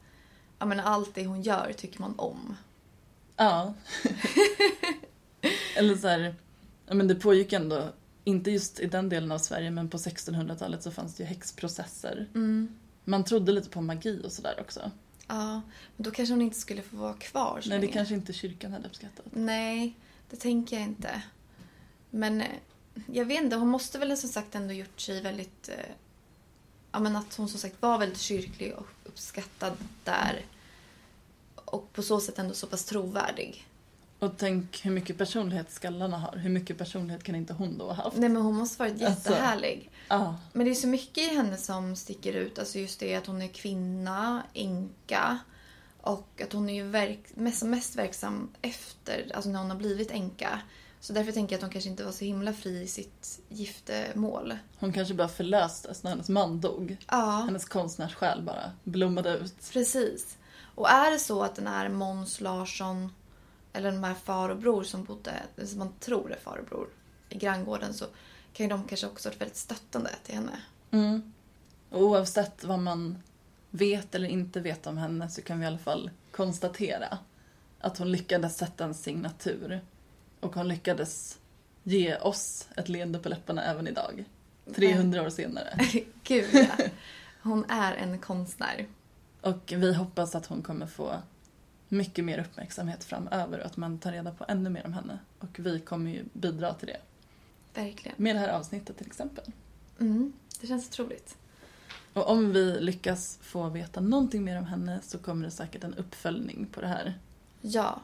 ja, 0.58 0.66
men 0.66 0.80
allt 0.80 1.14
det 1.14 1.26
hon 1.26 1.42
gör 1.42 1.72
tycker 1.76 2.00
man 2.00 2.14
om. 2.18 2.56
Ja. 3.36 3.74
Eller 5.76 5.96
så 5.96 6.08
här, 6.08 6.34
ja 6.86 6.94
men 6.94 7.08
det 7.08 7.14
pågick 7.14 7.52
ändå, 7.52 7.88
inte 8.24 8.50
just 8.50 8.80
i 8.80 8.86
den 8.86 9.08
delen 9.08 9.32
av 9.32 9.38
Sverige, 9.38 9.70
men 9.70 9.88
på 9.90 9.96
1600-talet 9.96 10.82
så 10.82 10.90
fanns 10.90 11.14
det 11.14 11.22
ju 11.22 11.28
häxprocesser. 11.28 12.28
Man 13.04 13.24
trodde 13.24 13.52
lite 13.52 13.68
på 13.68 13.80
magi 13.80 14.20
och 14.24 14.32
sådär 14.32 14.54
också. 14.60 14.90
Ja, 15.26 15.52
men 15.96 16.04
då 16.04 16.10
kanske 16.10 16.32
hon 16.32 16.42
inte 16.42 16.58
skulle 16.58 16.82
få 16.82 16.96
vara 16.96 17.14
kvar 17.14 17.60
så 17.60 17.68
Nej, 17.68 17.78
det 17.78 17.80
länge. 17.80 17.92
kanske 17.92 18.14
inte 18.14 18.32
kyrkan 18.32 18.72
hade 18.72 18.88
uppskattat. 18.88 19.26
Nej, 19.30 19.96
det 20.30 20.36
tänker 20.36 20.76
jag 20.76 20.84
inte. 20.84 21.22
Men 22.10 22.40
eh, 22.40 22.48
jag 23.06 23.24
vet 23.24 23.42
inte, 23.42 23.56
hon 23.56 23.68
måste 23.68 23.98
väl 23.98 24.16
som 24.16 24.28
sagt 24.30 24.54
ändå 24.54 24.74
gjort 24.74 25.00
sig 25.00 25.20
väldigt... 25.20 25.68
Eh, 25.68 25.74
ja 26.92 26.98
men 27.00 27.16
att 27.16 27.34
hon 27.36 27.48
som 27.48 27.60
sagt 27.60 27.82
var 27.82 27.98
väldigt 27.98 28.20
kyrklig 28.20 28.74
och 28.74 28.86
uppskattad 29.04 29.76
där. 30.04 30.44
Och 31.54 31.92
på 31.92 32.02
så 32.02 32.20
sätt 32.20 32.38
ändå 32.38 32.54
så 32.54 32.66
pass 32.66 32.84
trovärdig. 32.84 33.66
Och 34.24 34.32
tänk 34.38 34.84
hur 34.84 34.90
mycket 34.90 35.18
personlighet 35.18 35.72
skallarna 35.72 36.18
har. 36.18 36.36
Hur 36.36 36.50
mycket 36.50 36.78
personlighet 36.78 37.22
kan 37.24 37.34
inte 37.34 37.52
hon 37.52 37.78
då 37.78 37.84
ha 37.86 37.92
haft? 38.04 38.16
Nej 38.16 38.28
men 38.28 38.42
hon 38.42 38.54
måste 38.54 38.78
varit 38.78 38.92
Alltså. 39.02 39.30
jättehärlig. 39.30 39.90
Ja. 40.08 40.36
Men 40.52 40.64
det 40.66 40.70
är 40.72 40.74
så 40.74 40.86
mycket 40.86 41.32
i 41.32 41.36
henne 41.36 41.56
som 41.56 41.96
sticker 41.96 42.32
ut. 42.32 42.58
Alltså 42.58 42.78
just 42.78 43.00
det 43.00 43.14
att 43.14 43.26
hon 43.26 43.42
är 43.42 43.48
kvinna, 43.48 44.42
änka. 44.54 45.38
Och 46.00 46.40
att 46.44 46.52
hon 46.52 46.68
är 46.68 46.74
ju 46.74 46.82
verk, 46.88 47.20
mest, 47.34 47.62
mest 47.62 47.96
verksam 47.96 48.50
efter, 48.62 49.30
alltså 49.34 49.50
när 49.50 49.58
hon 49.60 49.70
har 49.70 49.76
blivit 49.78 50.10
änka. 50.10 50.60
Så 51.00 51.12
därför 51.12 51.32
tänker 51.32 51.52
jag 51.54 51.58
att 51.58 51.62
hon 51.62 51.70
kanske 51.70 51.90
inte 51.90 52.04
var 52.04 52.12
så 52.12 52.24
himla 52.24 52.52
fri 52.52 52.82
i 52.82 52.86
sitt 52.86 53.40
giftermål. 53.48 54.54
Hon 54.78 54.92
kanske 54.92 55.14
bara 55.14 55.28
förlöstes 55.28 56.02
när 56.02 56.10
hennes 56.10 56.28
man 56.28 56.60
dog. 56.60 56.96
Ja, 57.10 57.42
Hennes 57.46 57.64
konstnärssjäl 57.64 58.42
bara 58.42 58.70
blommade 58.84 59.36
ut. 59.36 59.54
precis. 59.72 60.36
Och 60.74 60.90
är 60.90 61.10
det 61.10 61.18
så 61.18 61.42
att 61.42 61.54
den 61.54 61.66
här 61.66 61.88
Måns 61.88 62.40
Larsson, 62.40 63.12
eller 63.74 63.92
de 63.92 64.04
här 64.04 64.14
far 64.14 64.48
och 64.48 64.56
bror 64.56 64.82
som 64.84 65.04
bodde, 65.04 65.32
som 65.64 65.78
man 65.78 65.92
tror 66.00 66.32
är 66.32 66.36
far 66.36 66.58
och 66.58 66.66
bror, 66.66 66.88
i 67.28 67.38
granngården 67.38 67.94
så 67.94 68.04
kan 68.52 68.66
ju 68.66 68.70
de 68.70 68.84
kanske 68.84 69.06
också 69.06 69.28
varit 69.28 69.40
väldigt 69.40 69.56
stöttande 69.56 70.10
till 70.24 70.34
henne. 70.34 70.60
Mm. 70.90 71.32
Och 71.90 72.02
oavsett 72.02 72.64
vad 72.64 72.78
man 72.78 73.18
vet 73.70 74.14
eller 74.14 74.28
inte 74.28 74.60
vet 74.60 74.86
om 74.86 74.98
henne 74.98 75.28
så 75.28 75.42
kan 75.42 75.58
vi 75.58 75.64
i 75.64 75.66
alla 75.66 75.78
fall 75.78 76.10
konstatera 76.30 77.18
att 77.80 77.98
hon 77.98 78.12
lyckades 78.12 78.56
sätta 78.56 78.84
en 78.84 78.94
signatur. 78.94 79.80
Och 80.40 80.54
hon 80.54 80.68
lyckades 80.68 81.38
ge 81.82 82.16
oss 82.16 82.68
ett 82.76 82.88
leende 82.88 83.18
på 83.18 83.28
läpparna 83.28 83.62
även 83.64 83.86
idag. 83.86 84.24
300 84.74 85.22
år 85.22 85.30
senare. 85.30 85.78
Gud 86.24 86.48
ja. 86.52 86.84
Hon 87.42 87.64
är 87.70 87.94
en 87.94 88.18
konstnär. 88.18 88.86
Och 89.40 89.72
vi 89.76 89.94
hoppas 89.94 90.34
att 90.34 90.46
hon 90.46 90.62
kommer 90.62 90.86
få 90.86 91.22
mycket 91.88 92.24
mer 92.24 92.38
uppmärksamhet 92.38 93.04
framöver 93.04 93.58
och 93.58 93.66
att 93.66 93.76
man 93.76 93.98
tar 93.98 94.12
reda 94.12 94.30
på 94.30 94.44
ännu 94.48 94.70
mer 94.70 94.86
om 94.86 94.92
henne. 94.92 95.18
Och 95.38 95.58
vi 95.58 95.80
kommer 95.80 96.10
ju 96.10 96.24
bidra 96.32 96.74
till 96.74 96.88
det. 96.88 97.00
Verkligen. 97.74 98.14
Med 98.18 98.36
det 98.36 98.40
här 98.40 98.48
avsnittet 98.48 98.96
till 98.96 99.06
exempel. 99.06 99.44
Mm, 100.00 100.32
det 100.60 100.66
känns 100.66 100.88
otroligt. 100.88 101.36
Och 102.12 102.28
om 102.30 102.52
vi 102.52 102.80
lyckas 102.80 103.38
få 103.42 103.68
veta 103.68 104.00
någonting 104.00 104.44
mer 104.44 104.58
om 104.58 104.64
henne 104.64 105.00
så 105.02 105.18
kommer 105.18 105.44
det 105.44 105.50
säkert 105.50 105.84
en 105.84 105.94
uppföljning 105.94 106.66
på 106.72 106.80
det 106.80 106.86
här. 106.86 107.18
Ja. 107.60 108.00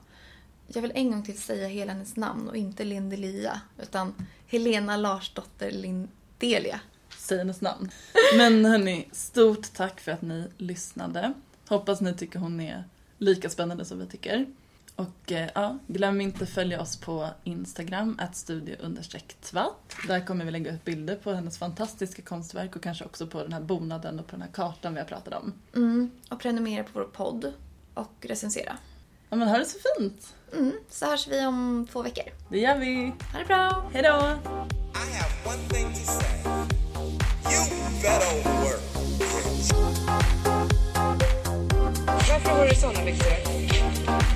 Jag 0.67 0.83
vill 0.83 0.93
en 0.95 1.11
gång 1.11 1.23
till 1.23 1.41
säga 1.41 1.69
hela 1.69 1.93
hennes 1.93 2.17
namn 2.17 2.49
och 2.49 2.57
inte 2.57 2.85
Lindelia. 2.85 3.61
Utan 3.79 4.27
Helena 4.47 4.97
Larsdotter 4.97 5.71
Lindelia. 5.71 6.81
Säg 7.19 7.39
hennes 7.39 7.61
namn. 7.61 7.91
Men 8.37 8.65
hörni, 8.65 9.09
stort 9.13 9.73
tack 9.73 10.01
för 10.01 10.13
att 10.13 10.23
ni 10.23 10.49
lyssnade. 10.57 11.33
Hoppas 11.69 12.01
ni 12.01 12.15
tycker 12.15 12.39
hon 12.39 12.61
är 12.61 12.85
lika 13.21 13.51
spännande 13.51 13.85
som 13.85 13.99
vi 13.99 14.07
tycker. 14.07 14.47
Och 14.97 15.33
eh, 15.33 15.51
ja, 15.55 15.79
glöm 15.87 16.21
inte 16.21 16.47
följa 16.47 16.81
oss 16.81 16.97
på 16.97 17.29
Instagram, 17.45 18.17
att 18.21 18.37
studio. 18.37 18.77
Där 20.09 20.27
kommer 20.27 20.45
vi 20.45 20.51
lägga 20.51 20.75
upp 20.75 20.85
bilder 20.85 21.17
på 21.17 21.33
hennes 21.33 21.59
fantastiska 21.59 22.23
konstverk 22.23 22.77
och 22.77 22.83
kanske 22.83 23.05
också 23.05 23.27
på 23.27 23.43
den 23.43 23.53
här 23.53 23.61
bonaden 23.61 24.21
och 24.21 24.27
på 24.27 24.33
den 24.33 24.43
här 24.43 24.51
kartan 24.53 24.95
vi 24.95 25.01
har 25.01 25.07
pratat 25.07 25.43
om. 25.43 25.53
Mm, 25.75 26.11
och 26.29 26.41
prenumerera 26.41 26.85
på 26.85 26.91
vår 26.95 27.05
podd. 27.05 27.53
Och 27.95 28.13
recensera. 28.21 28.77
Ja 29.29 29.37
men 29.37 29.49
ha 29.49 29.59
det 29.59 29.65
så 29.65 29.79
fint! 29.97 30.35
Mm, 30.53 30.73
så 30.91 31.07
hörs 31.07 31.29
vi 31.29 31.47
om 31.47 31.87
två 31.93 32.03
veckor. 32.03 32.25
Det 32.49 32.59
gör 32.59 32.79
vi! 32.79 33.13
Ha 33.33 33.39
det 33.39 33.45
bra! 33.45 33.91
Hejdå! 33.93 34.39
Varför 42.51 42.63
har 42.63 42.69
du 42.69 42.75
såna 42.75 43.05
byxor? 43.05 43.33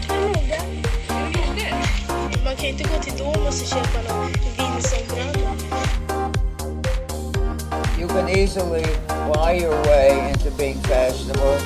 Du 0.08 0.14
gjorde? 0.14 0.60
Man 2.44 2.56
kan 2.56 2.64
ju 2.64 2.70
inte 2.70 2.84
gå 2.84 3.02
till 3.02 3.18
Domus 3.18 3.62
och 3.62 3.68
köpa 3.68 4.12
någon 4.12 4.32
vindsombröd. 4.56 5.48
You 7.98 8.08
can 8.08 8.28
easily 8.28 8.86
lie 9.34 9.62
your 9.62 9.84
way 9.86 10.30
into 10.30 10.50
being 10.58 10.80
fashionable. 10.82 11.58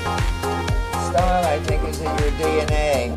Style, 1.08 1.44
I 1.44 1.60
think, 1.66 1.88
is 1.90 2.00
in 2.00 2.06
your 2.06 2.32
DNA. 2.38 3.16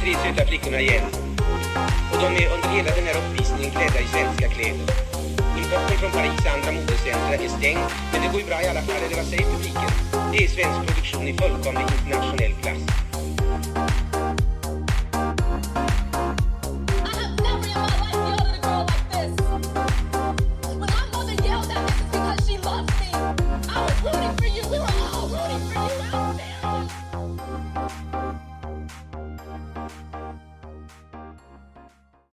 Tre 0.00 0.14
söta 0.14 0.46
flickorna 0.46 0.80
igen. 0.80 1.04
Och 2.12 2.18
de 2.20 2.26
är 2.26 2.54
under 2.54 2.68
hela 2.68 2.90
den 2.94 3.04
här 3.06 3.16
uppvisningen 3.18 3.70
klädda 3.70 4.00
i 4.00 4.06
svenska 4.06 4.48
kläder. 4.48 5.07
Importen 5.68 5.98
från 5.98 6.10
Paris 6.10 6.46
andra 6.54 6.72
modecentra 6.72 7.34
är 7.34 7.48
stängd, 7.48 7.78
men 8.12 8.22
det 8.22 8.28
går 8.32 8.40
ju 8.40 8.46
bra 8.46 8.62
i 8.62 8.68
alla 8.68 8.82
fall, 8.82 8.96
eller 8.96 9.16
vad 9.16 9.26
säger 9.26 9.44
publiken? 9.52 9.90
Det 10.32 10.44
är 10.44 10.48
svensk 10.48 10.86
produktion 10.86 11.28
i 11.28 11.34
fullkomlig 11.34 11.82
internationell 11.82 12.52
klass. 12.62 13.07